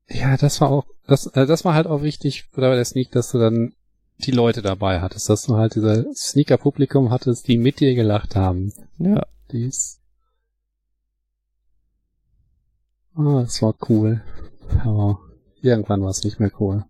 [0.09, 3.33] Ja, das war auch, das, äh, das war halt auch wichtig bei der Sneak, dass
[3.33, 3.73] du dann
[4.19, 8.73] die Leute dabei hattest, dass du halt dieser Sneaker-Publikum hattest, die mit dir gelacht haben.
[8.99, 9.27] Ja.
[9.51, 9.99] Dies.
[13.17, 14.23] Ah, das war cool.
[14.85, 15.19] Aber
[15.63, 16.85] irgendwann war es nicht mehr cool.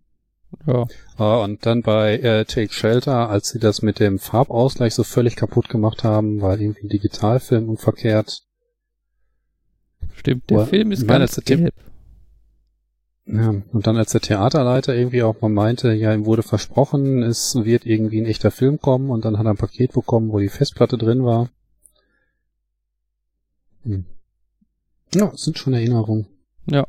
[0.65, 0.85] ja.
[1.17, 5.35] Ah, und dann bei äh, Take Shelter, als sie das mit dem Farbausgleich so völlig
[5.35, 8.43] kaputt gemacht haben, weil irgendwie Digitalfilm unverkehrt.
[10.13, 11.73] Stimmt, der Film ist meine, ganz gelb.
[13.25, 17.55] Ja, und dann als der Theaterleiter irgendwie auch mal meinte, ja, ihm wurde versprochen, es
[17.55, 20.49] wird irgendwie ein echter Film kommen und dann hat er ein Paket bekommen, wo die
[20.49, 21.49] Festplatte drin war.
[23.83, 24.05] Hm.
[25.13, 26.27] Ja, das sind schon Erinnerungen.
[26.65, 26.87] Ja.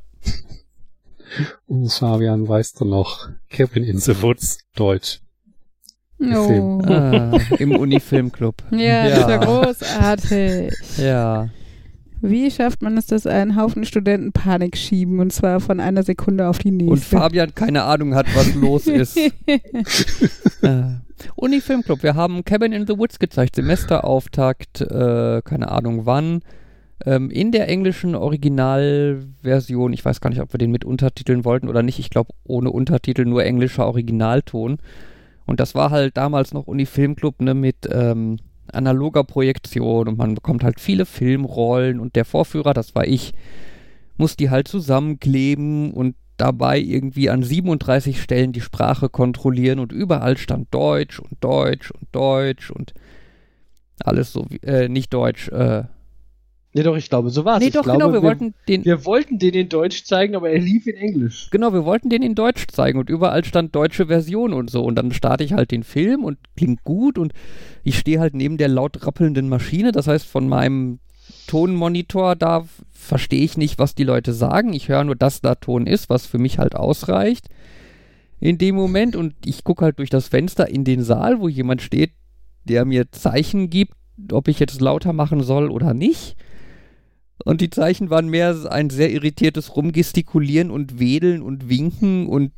[1.67, 5.21] Und Fabian, weißt du noch, Cabin in the Woods, Deutsch.
[6.21, 6.81] Oh.
[6.87, 8.63] Ah, Im Uni-Filmclub.
[8.71, 10.73] Ja, das ist ja großartig.
[10.99, 11.49] Ja.
[12.21, 16.47] Wie schafft man es, dass einen Haufen Studenten Panik schieben und zwar von einer Sekunde
[16.47, 16.93] auf die nächste?
[16.93, 19.17] Und Fabian keine Ahnung hat, was los ist.
[20.63, 20.83] äh,
[21.35, 26.43] Uni-Filmclub, wir haben Cabin in the Woods gezeigt, Semesterauftakt, äh, keine Ahnung wann.
[27.05, 31.69] Ähm, in der englischen Originalversion, ich weiß gar nicht, ob wir den mit Untertiteln wollten
[31.69, 34.79] oder nicht, ich glaube ohne Untertitel, nur englischer Originalton.
[35.45, 38.39] Und das war halt damals noch Uni-Filmclub, ne, mit ähm,
[38.73, 43.33] analoger Projektion und man bekommt halt viele Filmrollen und der Vorführer, das war ich,
[44.17, 50.37] muss die halt zusammenkleben und dabei irgendwie an 37 Stellen die Sprache kontrollieren und überall
[50.37, 52.95] stand Deutsch und Deutsch und Deutsch und
[54.05, 55.85] alles so wie, äh, nicht Deutsch, äh,
[56.75, 57.61] Nee, doch, ich glaube, so war es.
[57.61, 60.35] nee, ich doch, glaube, genau, wir, wir, wollten den, wir wollten den in Deutsch zeigen,
[60.35, 61.49] aber er lief in Englisch.
[61.51, 64.95] genau, wir wollten den in Deutsch zeigen und überall stand deutsche Version und so und
[64.95, 67.33] dann starte ich halt den Film und klingt gut und
[67.85, 70.99] ich stehe halt neben der laut rappelnden Maschine, das heißt von meinem
[71.47, 74.73] Tonmonitor, da verstehe ich nicht, was die Leute sagen.
[74.73, 77.49] Ich höre nur, dass da Ton ist, was für mich halt ausreicht
[78.41, 79.17] in dem Moment.
[79.17, 82.13] Und ich gucke halt durch das Fenster in den Saal, wo jemand steht,
[82.65, 83.95] der mir Zeichen gibt,
[84.31, 86.37] ob ich jetzt lauter machen soll oder nicht.
[87.45, 92.53] Und die Zeichen waren mehr ein sehr irritiertes Rumgestikulieren und Wedeln und Winken und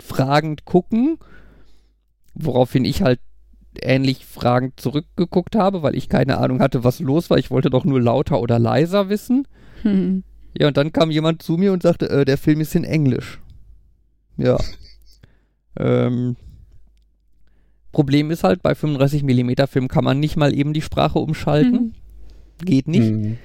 [0.00, 1.18] fragend gucken.
[2.34, 3.20] Woraufhin ich halt
[3.82, 7.38] ähnlich fragend zurückgeguckt habe, weil ich keine Ahnung hatte, was los war.
[7.38, 9.46] Ich wollte doch nur lauter oder leiser wissen.
[9.82, 10.24] Hm.
[10.56, 13.40] Ja, und dann kam jemand zu mir und sagte, äh, der Film ist in Englisch.
[14.36, 14.58] Ja.
[15.78, 16.36] Ähm,
[17.92, 21.94] Problem ist halt, bei 35mm Film kann man nicht mal eben die Sprache umschalten.
[22.64, 23.08] Geht nicht.
[23.08, 23.38] Hm.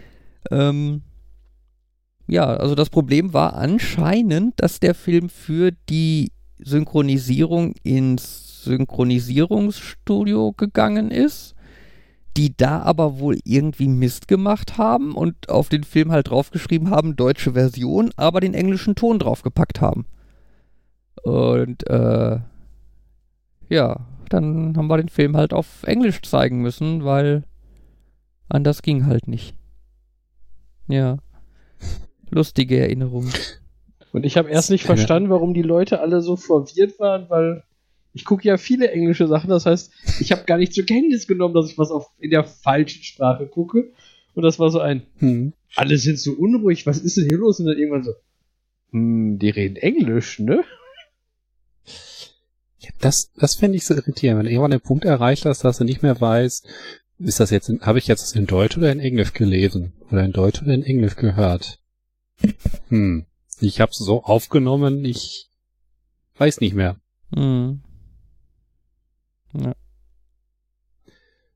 [0.52, 1.02] Ähm,
[2.28, 11.12] ja, also das Problem war anscheinend, dass der Film für die Synchronisierung ins Synchronisierungsstudio gegangen
[11.12, 11.54] ist,
[12.36, 17.16] die da aber wohl irgendwie Mist gemacht haben und auf den Film halt draufgeschrieben haben,
[17.16, 20.06] deutsche Version, aber den englischen Ton draufgepackt haben.
[21.24, 22.40] Und äh,
[23.70, 24.00] ja,
[24.30, 27.44] dann haben wir den Film halt auf Englisch zeigen müssen, weil
[28.50, 29.56] anders ging halt nicht.
[30.88, 31.18] Ja.
[32.30, 33.30] Lustige Erinnerung.
[34.12, 37.64] Und ich habe erst nicht verstanden, warum die Leute alle so verwirrt waren, weil
[38.14, 39.50] ich gucke ja viele englische Sachen.
[39.50, 39.92] Das heißt,
[40.22, 43.46] ich habe gar nicht zur Kenntnis genommen, dass ich was auf, in der falschen Sprache
[43.48, 43.92] gucke.
[44.34, 45.54] Und das war so ein, Hm.
[45.76, 47.60] alle sind so unruhig, was ist denn hier los?
[47.60, 48.14] Und dann irgendwann so,
[48.92, 50.64] hm, die reden Englisch, ne?
[52.80, 55.78] Ja, das, das finde ich so irritierend, wenn du irgendwann den Punkt erreicht hast, dass
[55.78, 56.68] du nicht mehr weißt,
[57.18, 59.94] Ist das jetzt, habe ich jetzt in Deutsch oder in Englisch gelesen?
[60.12, 61.80] Oder in Deutsch oder in Englisch gehört?
[62.90, 63.26] Hm.
[63.62, 65.50] Ich hab's so aufgenommen, ich
[66.38, 66.98] weiß nicht mehr.
[67.34, 67.82] Hm.
[69.54, 69.74] Ja.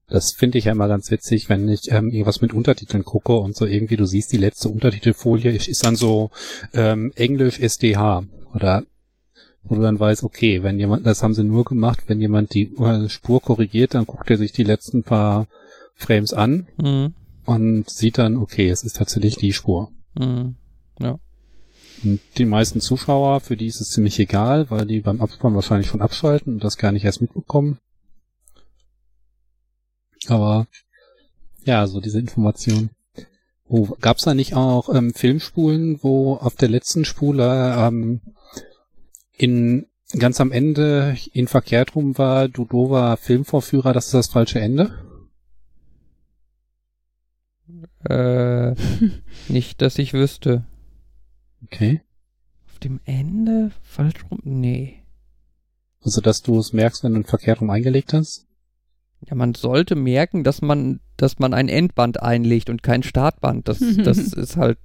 [0.07, 3.55] Das finde ich ja immer ganz witzig, wenn ich ähm, irgendwas mit Untertiteln gucke und
[3.55, 6.31] so irgendwie, du siehst die letzte Untertitelfolie, ist dann so
[6.73, 8.23] ähm, Englisch SDH
[8.53, 8.85] oder
[9.69, 12.71] wo du dann weißt, okay, wenn jemand, das haben sie nur gemacht, wenn jemand die
[13.07, 15.47] Spur korrigiert, dann guckt er sich die letzten paar
[15.95, 17.13] Frames an mhm.
[17.45, 19.91] und sieht dann, okay, es ist tatsächlich die Spur.
[20.17, 20.55] Mhm.
[20.99, 21.19] Ja.
[22.03, 25.87] Und die meisten Zuschauer, für die ist es ziemlich egal, weil die beim Abspann wahrscheinlich
[25.87, 27.77] schon abschalten und das gar nicht erst mitbekommen.
[30.27, 30.67] Aber
[31.63, 32.89] ja, so diese Information.
[33.67, 38.21] Oh, gab's da nicht auch ähm, Filmspulen, wo auf der letzten Spule ähm,
[39.39, 39.87] in
[40.17, 44.93] ganz am Ende in verkehrt rum war, Dudova Filmvorführer, das ist das falsche Ende?
[48.03, 48.75] Äh,
[49.47, 50.65] nicht, dass ich wüsste.
[51.63, 52.01] Okay.
[52.67, 54.39] Auf dem Ende falsch rum?
[54.43, 55.03] Nee.
[56.01, 58.47] Also, dass du es merkst, wenn du ein verkehrt rum eingelegt hast?
[59.27, 63.67] Ja, man sollte merken, dass man, dass man ein Endband einlegt und kein Startband.
[63.67, 64.77] Das, das ist halt.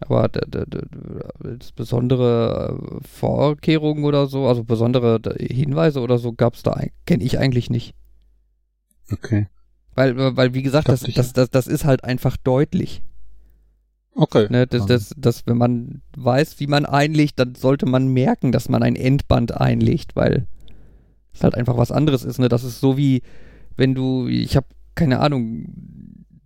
[0.00, 6.80] Aber das besondere äh, Vorkehrungen oder so, also besondere Hinweise oder so, gab es da,
[7.06, 7.94] kenne ich eigentlich nicht.
[9.12, 9.46] Okay.
[9.94, 13.02] Weil, weil wie gesagt, das, das, das, das ist halt einfach deutlich.
[14.14, 14.46] Okay.
[14.50, 18.68] Ne, das, das, das, wenn man weiß, wie man einlegt, dann sollte man merken, dass
[18.68, 20.46] man ein Endband einlegt, weil
[21.32, 22.38] es halt einfach was anderes ist.
[22.38, 22.48] Ne?
[22.48, 23.22] Das ist so wie,
[23.76, 25.66] wenn du, ich habe keine Ahnung,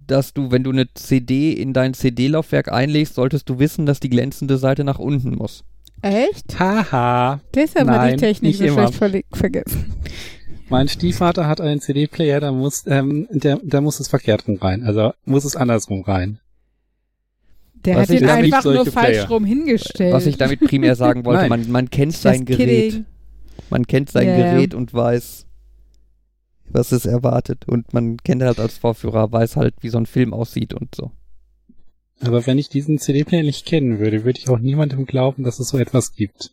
[0.07, 4.11] dass du, wenn du eine CD in dein CD-Laufwerk einlegst, solltest du wissen, dass die
[4.11, 5.65] glänzende Seite nach unten muss.
[6.03, 6.59] Echt?
[6.59, 7.41] Haha.
[7.53, 9.95] Das haben wir die Technik so schlecht ver vergessen.
[10.69, 14.83] Mein Stiefvater hat einen CD-Player, da muss, ähm, der, da muss es verkehrt rum rein.
[14.83, 16.41] Also muss es andersrum rein.
[17.85, 20.13] Der Was hat ihn einfach nur falsch rum hingestellt.
[20.13, 22.93] Was ich damit primär sagen wollte, man, man kennt sein Gerät.
[22.93, 23.07] Kidding.
[23.71, 24.53] Man kennt sein yeah.
[24.53, 25.47] Gerät und weiß,
[26.69, 27.66] was es erwartet.
[27.66, 31.11] Und man kennt halt als Vorführer, weiß halt, wie so ein Film aussieht und so.
[32.20, 35.69] Aber wenn ich diesen CD-Player nicht kennen würde, würde ich auch niemandem glauben, dass es
[35.69, 36.53] so etwas gibt.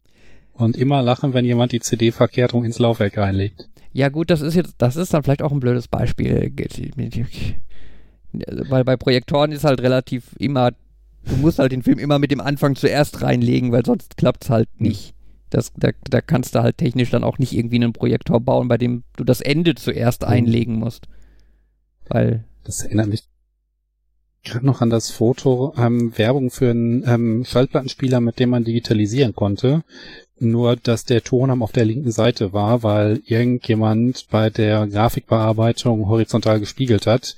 [0.54, 3.70] Und immer lachen, wenn jemand die CD verkehrt rum ins Laufwerk reinlegt.
[3.94, 6.52] Ja gut, das ist jetzt, das ist dann vielleicht auch ein blödes Beispiel.
[8.34, 12.42] Weil bei Projektoren ist halt relativ immer, du musst halt den Film immer mit dem
[12.42, 14.88] Anfang zuerst reinlegen, weil sonst klappt es halt hm.
[14.88, 15.14] nicht.
[15.52, 18.78] Das, da, da kannst du halt technisch dann auch nicht irgendwie einen Projektor bauen, bei
[18.78, 20.30] dem du das Ende zuerst hm.
[20.30, 21.08] einlegen musst.
[22.08, 22.46] Weil.
[22.64, 23.24] Das erinnert mich
[24.44, 29.36] gerade noch an das Foto, ähm, Werbung für einen ähm, Schallplattenspieler, mit dem man digitalisieren
[29.36, 29.84] konnte.
[30.40, 36.60] Nur, dass der Ton auf der linken Seite war, weil irgendjemand bei der Grafikbearbeitung horizontal
[36.60, 37.36] gespiegelt hat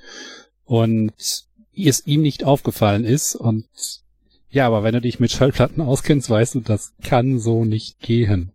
[0.66, 1.12] und
[1.76, 3.36] es ihm nicht aufgefallen ist.
[3.36, 3.66] Und
[4.54, 8.52] ja, aber wenn du dich mit Schallplatten auskennst, weißt du, das kann so nicht gehen.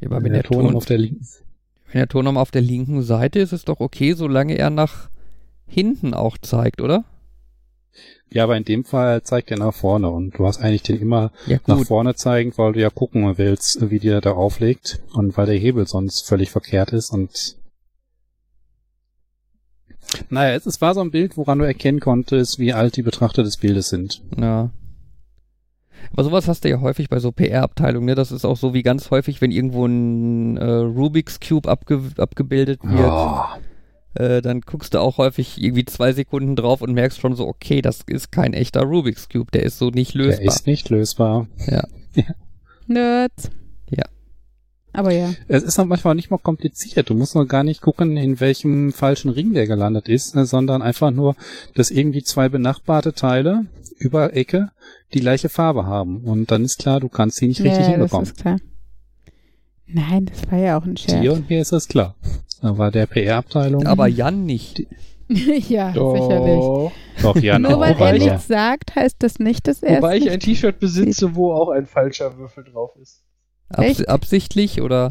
[0.00, 1.26] Ja, aber wenn der, der Ton auf der linken
[1.90, 5.08] wenn der Ton auf der linken Seite ist, ist es doch okay, solange er nach
[5.66, 7.04] hinten auch zeigt, oder?
[8.30, 11.32] Ja, aber in dem Fall zeigt er nach vorne und du hast eigentlich den immer
[11.46, 15.46] ja, nach vorne zeigen, weil du ja gucken willst, wie der da auflegt und weil
[15.46, 17.56] der Hebel sonst völlig verkehrt ist und
[20.30, 23.42] naja, es, es war so ein Bild, woran du erkennen konntest, wie alt die Betrachter
[23.42, 24.22] des Bildes sind.
[24.38, 24.70] Ja.
[26.12, 28.14] Aber sowas hast du ja häufig bei so PR-Abteilungen, ne?
[28.14, 32.80] Das ist auch so wie ganz häufig, wenn irgendwo ein äh, Rubik's Cube abge abgebildet
[32.82, 33.10] wird.
[33.10, 33.44] Oh
[34.14, 37.80] äh, dann guckst du auch häufig irgendwie zwei Sekunden drauf und merkst schon so, okay,
[37.80, 40.38] das ist kein echter Rubik's Cube, der ist so nicht lösbar.
[40.38, 41.46] Der ist nicht lösbar.
[41.66, 41.84] Ja.
[42.14, 42.24] ja.
[42.86, 43.50] Nerds.
[44.94, 45.00] Ja.
[45.00, 45.32] Aber ja.
[45.48, 47.08] Es ist auch manchmal nicht mal kompliziert.
[47.08, 50.82] Du musst nur gar nicht gucken, in welchem falschen Ring der gelandet ist, ne, sondern
[50.82, 51.34] einfach nur,
[51.74, 53.66] dass irgendwie zwei benachbarte Teile
[53.98, 54.70] über Ecke
[55.14, 56.22] die gleiche Farbe haben.
[56.24, 58.26] Und dann ist klar, du kannst sie nicht ja, richtig hinbekommen.
[58.26, 58.58] Das ist klar.
[59.86, 61.20] Nein, das war ja auch ein Scherz.
[61.20, 62.14] Dir und mir ist das klar.
[62.60, 63.86] Da war der PR-Abteilung.
[63.86, 64.86] Aber Jan nicht.
[65.28, 66.14] ja, Doch.
[66.14, 66.92] sicherlich.
[67.22, 70.40] Doch, Jan Nur weil er nichts sagt, heißt das nicht, dass er Wobei ich ein
[70.40, 73.22] T-Shirt besitze, wo auch ein falscher Würfel drauf ist.
[73.72, 75.10] Abs absichtlich oder?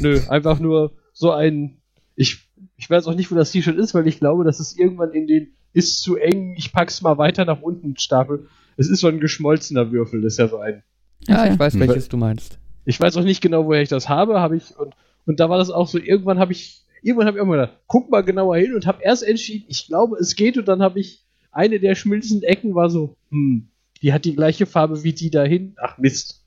[0.00, 1.78] Nö, einfach nur so ein.
[2.14, 5.12] Ich, ich weiß auch nicht, wo das T-Shirt ist, weil ich glaube, dass es irgendwann
[5.12, 8.48] in den ist zu eng, ich pack's mal weiter nach unten Stapel.
[8.76, 10.82] Es ist so ein geschmolzener Würfel, das ist ja so ein.
[11.26, 12.58] Ja, ich weiß, welches du meinst.
[12.84, 14.94] Ich weiß auch nicht genau, woher ich das habe, habe ich und
[15.24, 17.78] und da war das auch so, irgendwann habe ich, irgendwann habe ich auch mal gedacht,
[17.86, 20.58] guck mal genauer hin und habe erst entschieden, ich glaube, es geht.
[20.58, 23.68] Und dann habe ich, eine der schmilzenden Ecken war so, hm,
[24.00, 25.74] die hat die gleiche Farbe wie die dahin.
[25.80, 26.41] Ach Mist.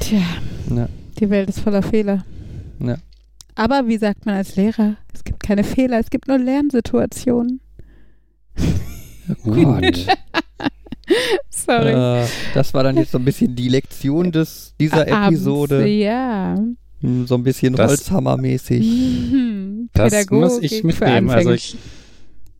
[0.00, 0.20] Tja,
[0.74, 0.88] ja.
[1.18, 2.24] die Welt ist voller Fehler.
[2.80, 2.96] Ja.
[3.54, 4.96] Aber wie sagt man als Lehrer?
[5.12, 7.60] Es gibt keine Fehler, es gibt nur Lernsituationen.
[9.44, 10.06] Gut.
[11.50, 12.22] Sorry.
[12.22, 15.86] Äh, das war dann jetzt so ein bisschen die Lektion des, dieser Abends, Episode.
[15.86, 16.56] Ja.
[17.00, 18.86] Hm, So ein bisschen Das- Holzhammermäßig.
[19.32, 19.90] Mhm.
[19.92, 21.28] Das muss ich mitnehmen.
[21.30, 21.76] Also ich,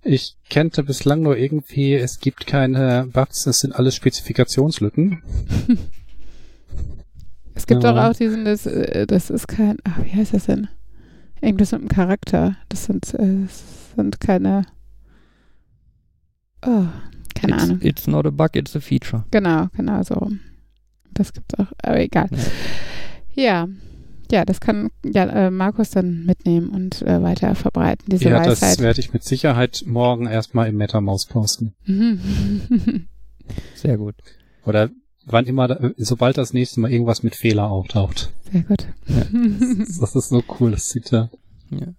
[0.05, 5.23] ich kannte bislang nur irgendwie, es gibt keine Bugs, es sind alles Spezifikationslücken.
[7.55, 7.93] Es gibt Ja.
[7.93, 10.69] doch auch diesen, das, äh, das ist kein, ach, wie heißt das denn?
[11.41, 12.57] Irgendwas mit einem Charakter.
[12.69, 13.63] Das sind, äh, das
[13.97, 14.65] sind keine,
[16.65, 16.85] oh,
[17.35, 17.79] keine it's, Ahnung.
[17.83, 19.25] it's not a bug, it's a feature.
[19.31, 20.15] Genau, genau so.
[20.15, 20.41] rum.
[21.13, 22.29] Das gibt's auch, aber egal.
[23.35, 23.69] Ja.
[24.31, 28.63] Ja, das kann ja, äh, Markus dann mitnehmen und äh, weiter verbreiten, diese Ja, das
[28.63, 28.79] Weisheit.
[28.81, 31.75] werde ich mit Sicherheit morgen erstmal im MetaMouse posten.
[31.85, 32.21] Mhm.
[33.75, 34.15] Sehr gut.
[34.65, 34.89] Oder
[35.27, 38.33] wann immer, da, sobald das nächste Mal irgendwas mit Fehler auftaucht.
[38.51, 38.87] Sehr gut.
[40.01, 41.31] Das ist so cool, das Zitat.
[41.71, 41.95] Ja.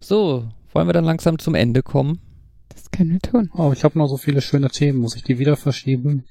[0.00, 2.20] So, wollen wir dann langsam zum Ende kommen?
[2.68, 3.50] Das können wir tun.
[3.54, 4.98] Oh, ich habe noch so viele schöne Themen.
[4.98, 6.24] Muss ich die wieder verschieben?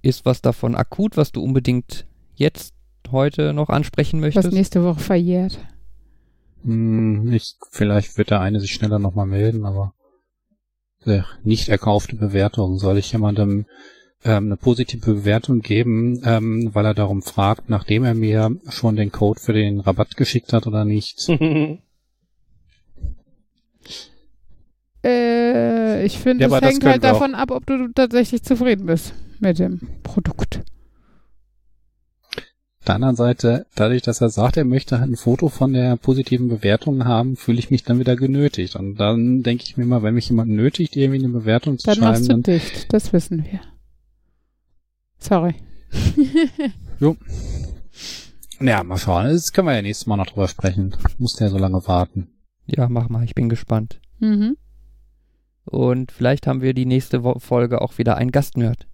[0.00, 2.74] Ist was davon akut, was du unbedingt jetzt
[3.10, 4.52] heute noch ansprechen Was möchtest?
[4.52, 5.58] nächste Woche verjährt.
[6.62, 9.92] Hm, ich, vielleicht wird der eine sich schneller nochmal melden, aber
[11.42, 12.78] nicht erkaufte Bewertung.
[12.78, 13.66] Soll ich jemandem
[14.24, 19.12] ähm, eine positive Bewertung geben, ähm, weil er darum fragt, nachdem er mir schon den
[19.12, 21.28] Code für den Rabatt geschickt hat oder nicht?
[25.04, 29.58] Äh, ich finde, Ja, das hängt halt davon ab, ob du tatsächlich zufrieden bist mit
[29.60, 30.60] dem Produkt.
[32.80, 35.96] Auf der anderen Seite, dadurch, dass er sagt, er möchte halt ein Foto von der
[35.96, 38.76] positiven Bewertung haben, fühle ich mich dann wieder genötigt.
[38.76, 41.96] Und dann denke ich mir mal, wenn mich jemand nötigt, irgendwie eine Bewertung zu Dann
[41.96, 43.60] schreiben, machst du dann dicht, das wissen wir.
[45.18, 45.54] Sorry.
[48.60, 49.26] ja, mal schauen.
[49.26, 50.96] Das können wir ja nächstes Mal noch drüber sprechen.
[51.18, 52.28] Muss der so lange warten.
[52.66, 54.00] Ja, mach mal, ich bin gespannt.
[54.20, 54.56] mhm.
[55.64, 58.86] Und vielleicht haben wir die nächste Wo Folge auch wieder einen Gastnerd,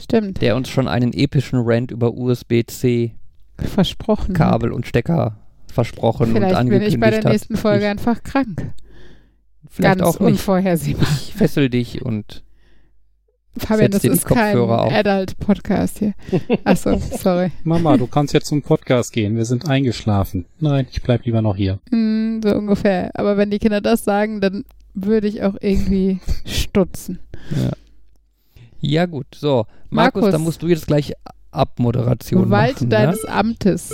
[0.00, 0.40] Stimmt.
[0.40, 3.16] der uns schon einen epischen Rant über USB-C,
[3.58, 4.32] Versprochen.
[4.32, 7.32] Kabel und Stecker versprochen und Vielleicht bin angekündigt ich bei der hat.
[7.32, 8.72] nächsten Folge einfach krank.
[9.68, 10.28] Vielleicht Ganz auch nicht.
[10.32, 11.08] unvorhersehbar.
[11.10, 12.44] Ich fessel dich und
[13.58, 14.92] Fabian, Setz das ist kein Kopfhörer auf.
[14.92, 16.14] Adult-Podcast hier.
[16.64, 17.52] Achso, sorry.
[17.64, 19.36] Mama, du kannst jetzt zum Podcast gehen.
[19.36, 20.46] Wir sind eingeschlafen.
[20.58, 21.78] Nein, ich bleib lieber noch hier.
[21.90, 23.10] Hm, so ungefähr.
[23.14, 24.64] Aber wenn die Kinder das sagen, dann
[24.94, 27.18] würde ich auch irgendwie stutzen.
[27.50, 27.70] ja.
[28.80, 29.66] ja gut, so.
[29.90, 30.30] Markus, Markus.
[30.32, 31.12] dann musst du jetzt gleich
[31.50, 32.88] Abmoderation Gewalt machen.
[32.90, 33.92] deines Amtes.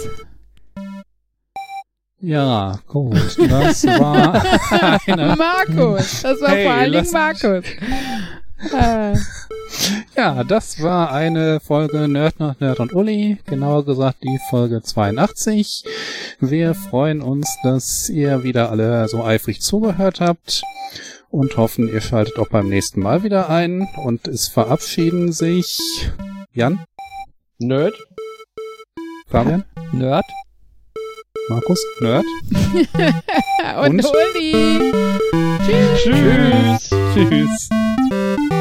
[2.20, 3.14] Ja, gut.
[3.48, 4.32] Das war
[5.36, 6.22] Markus.
[6.22, 7.64] Das war Hey, vor allen Dingen Markus.
[8.72, 9.14] Äh,
[10.16, 13.38] ja, das war eine Folge Nerd nach Nerd und Uli.
[13.46, 15.84] Genauer gesagt die Folge 82.
[16.40, 20.62] Wir freuen uns, dass ihr wieder alle so eifrig zugehört habt
[21.30, 23.88] und hoffen, ihr schaltet auch beim nächsten Mal wieder ein.
[24.04, 26.10] Und es verabschieden sich
[26.52, 26.84] Jan,
[27.58, 27.94] Nerd.
[29.28, 29.98] Fabian, Ne?
[30.04, 30.24] Nerd.
[31.48, 32.24] Markus, Nerd.
[33.82, 34.06] und, Und?
[34.34, 34.92] Uli.
[36.02, 36.90] Tschüss.
[37.14, 37.68] Tschüss.
[38.18, 38.57] you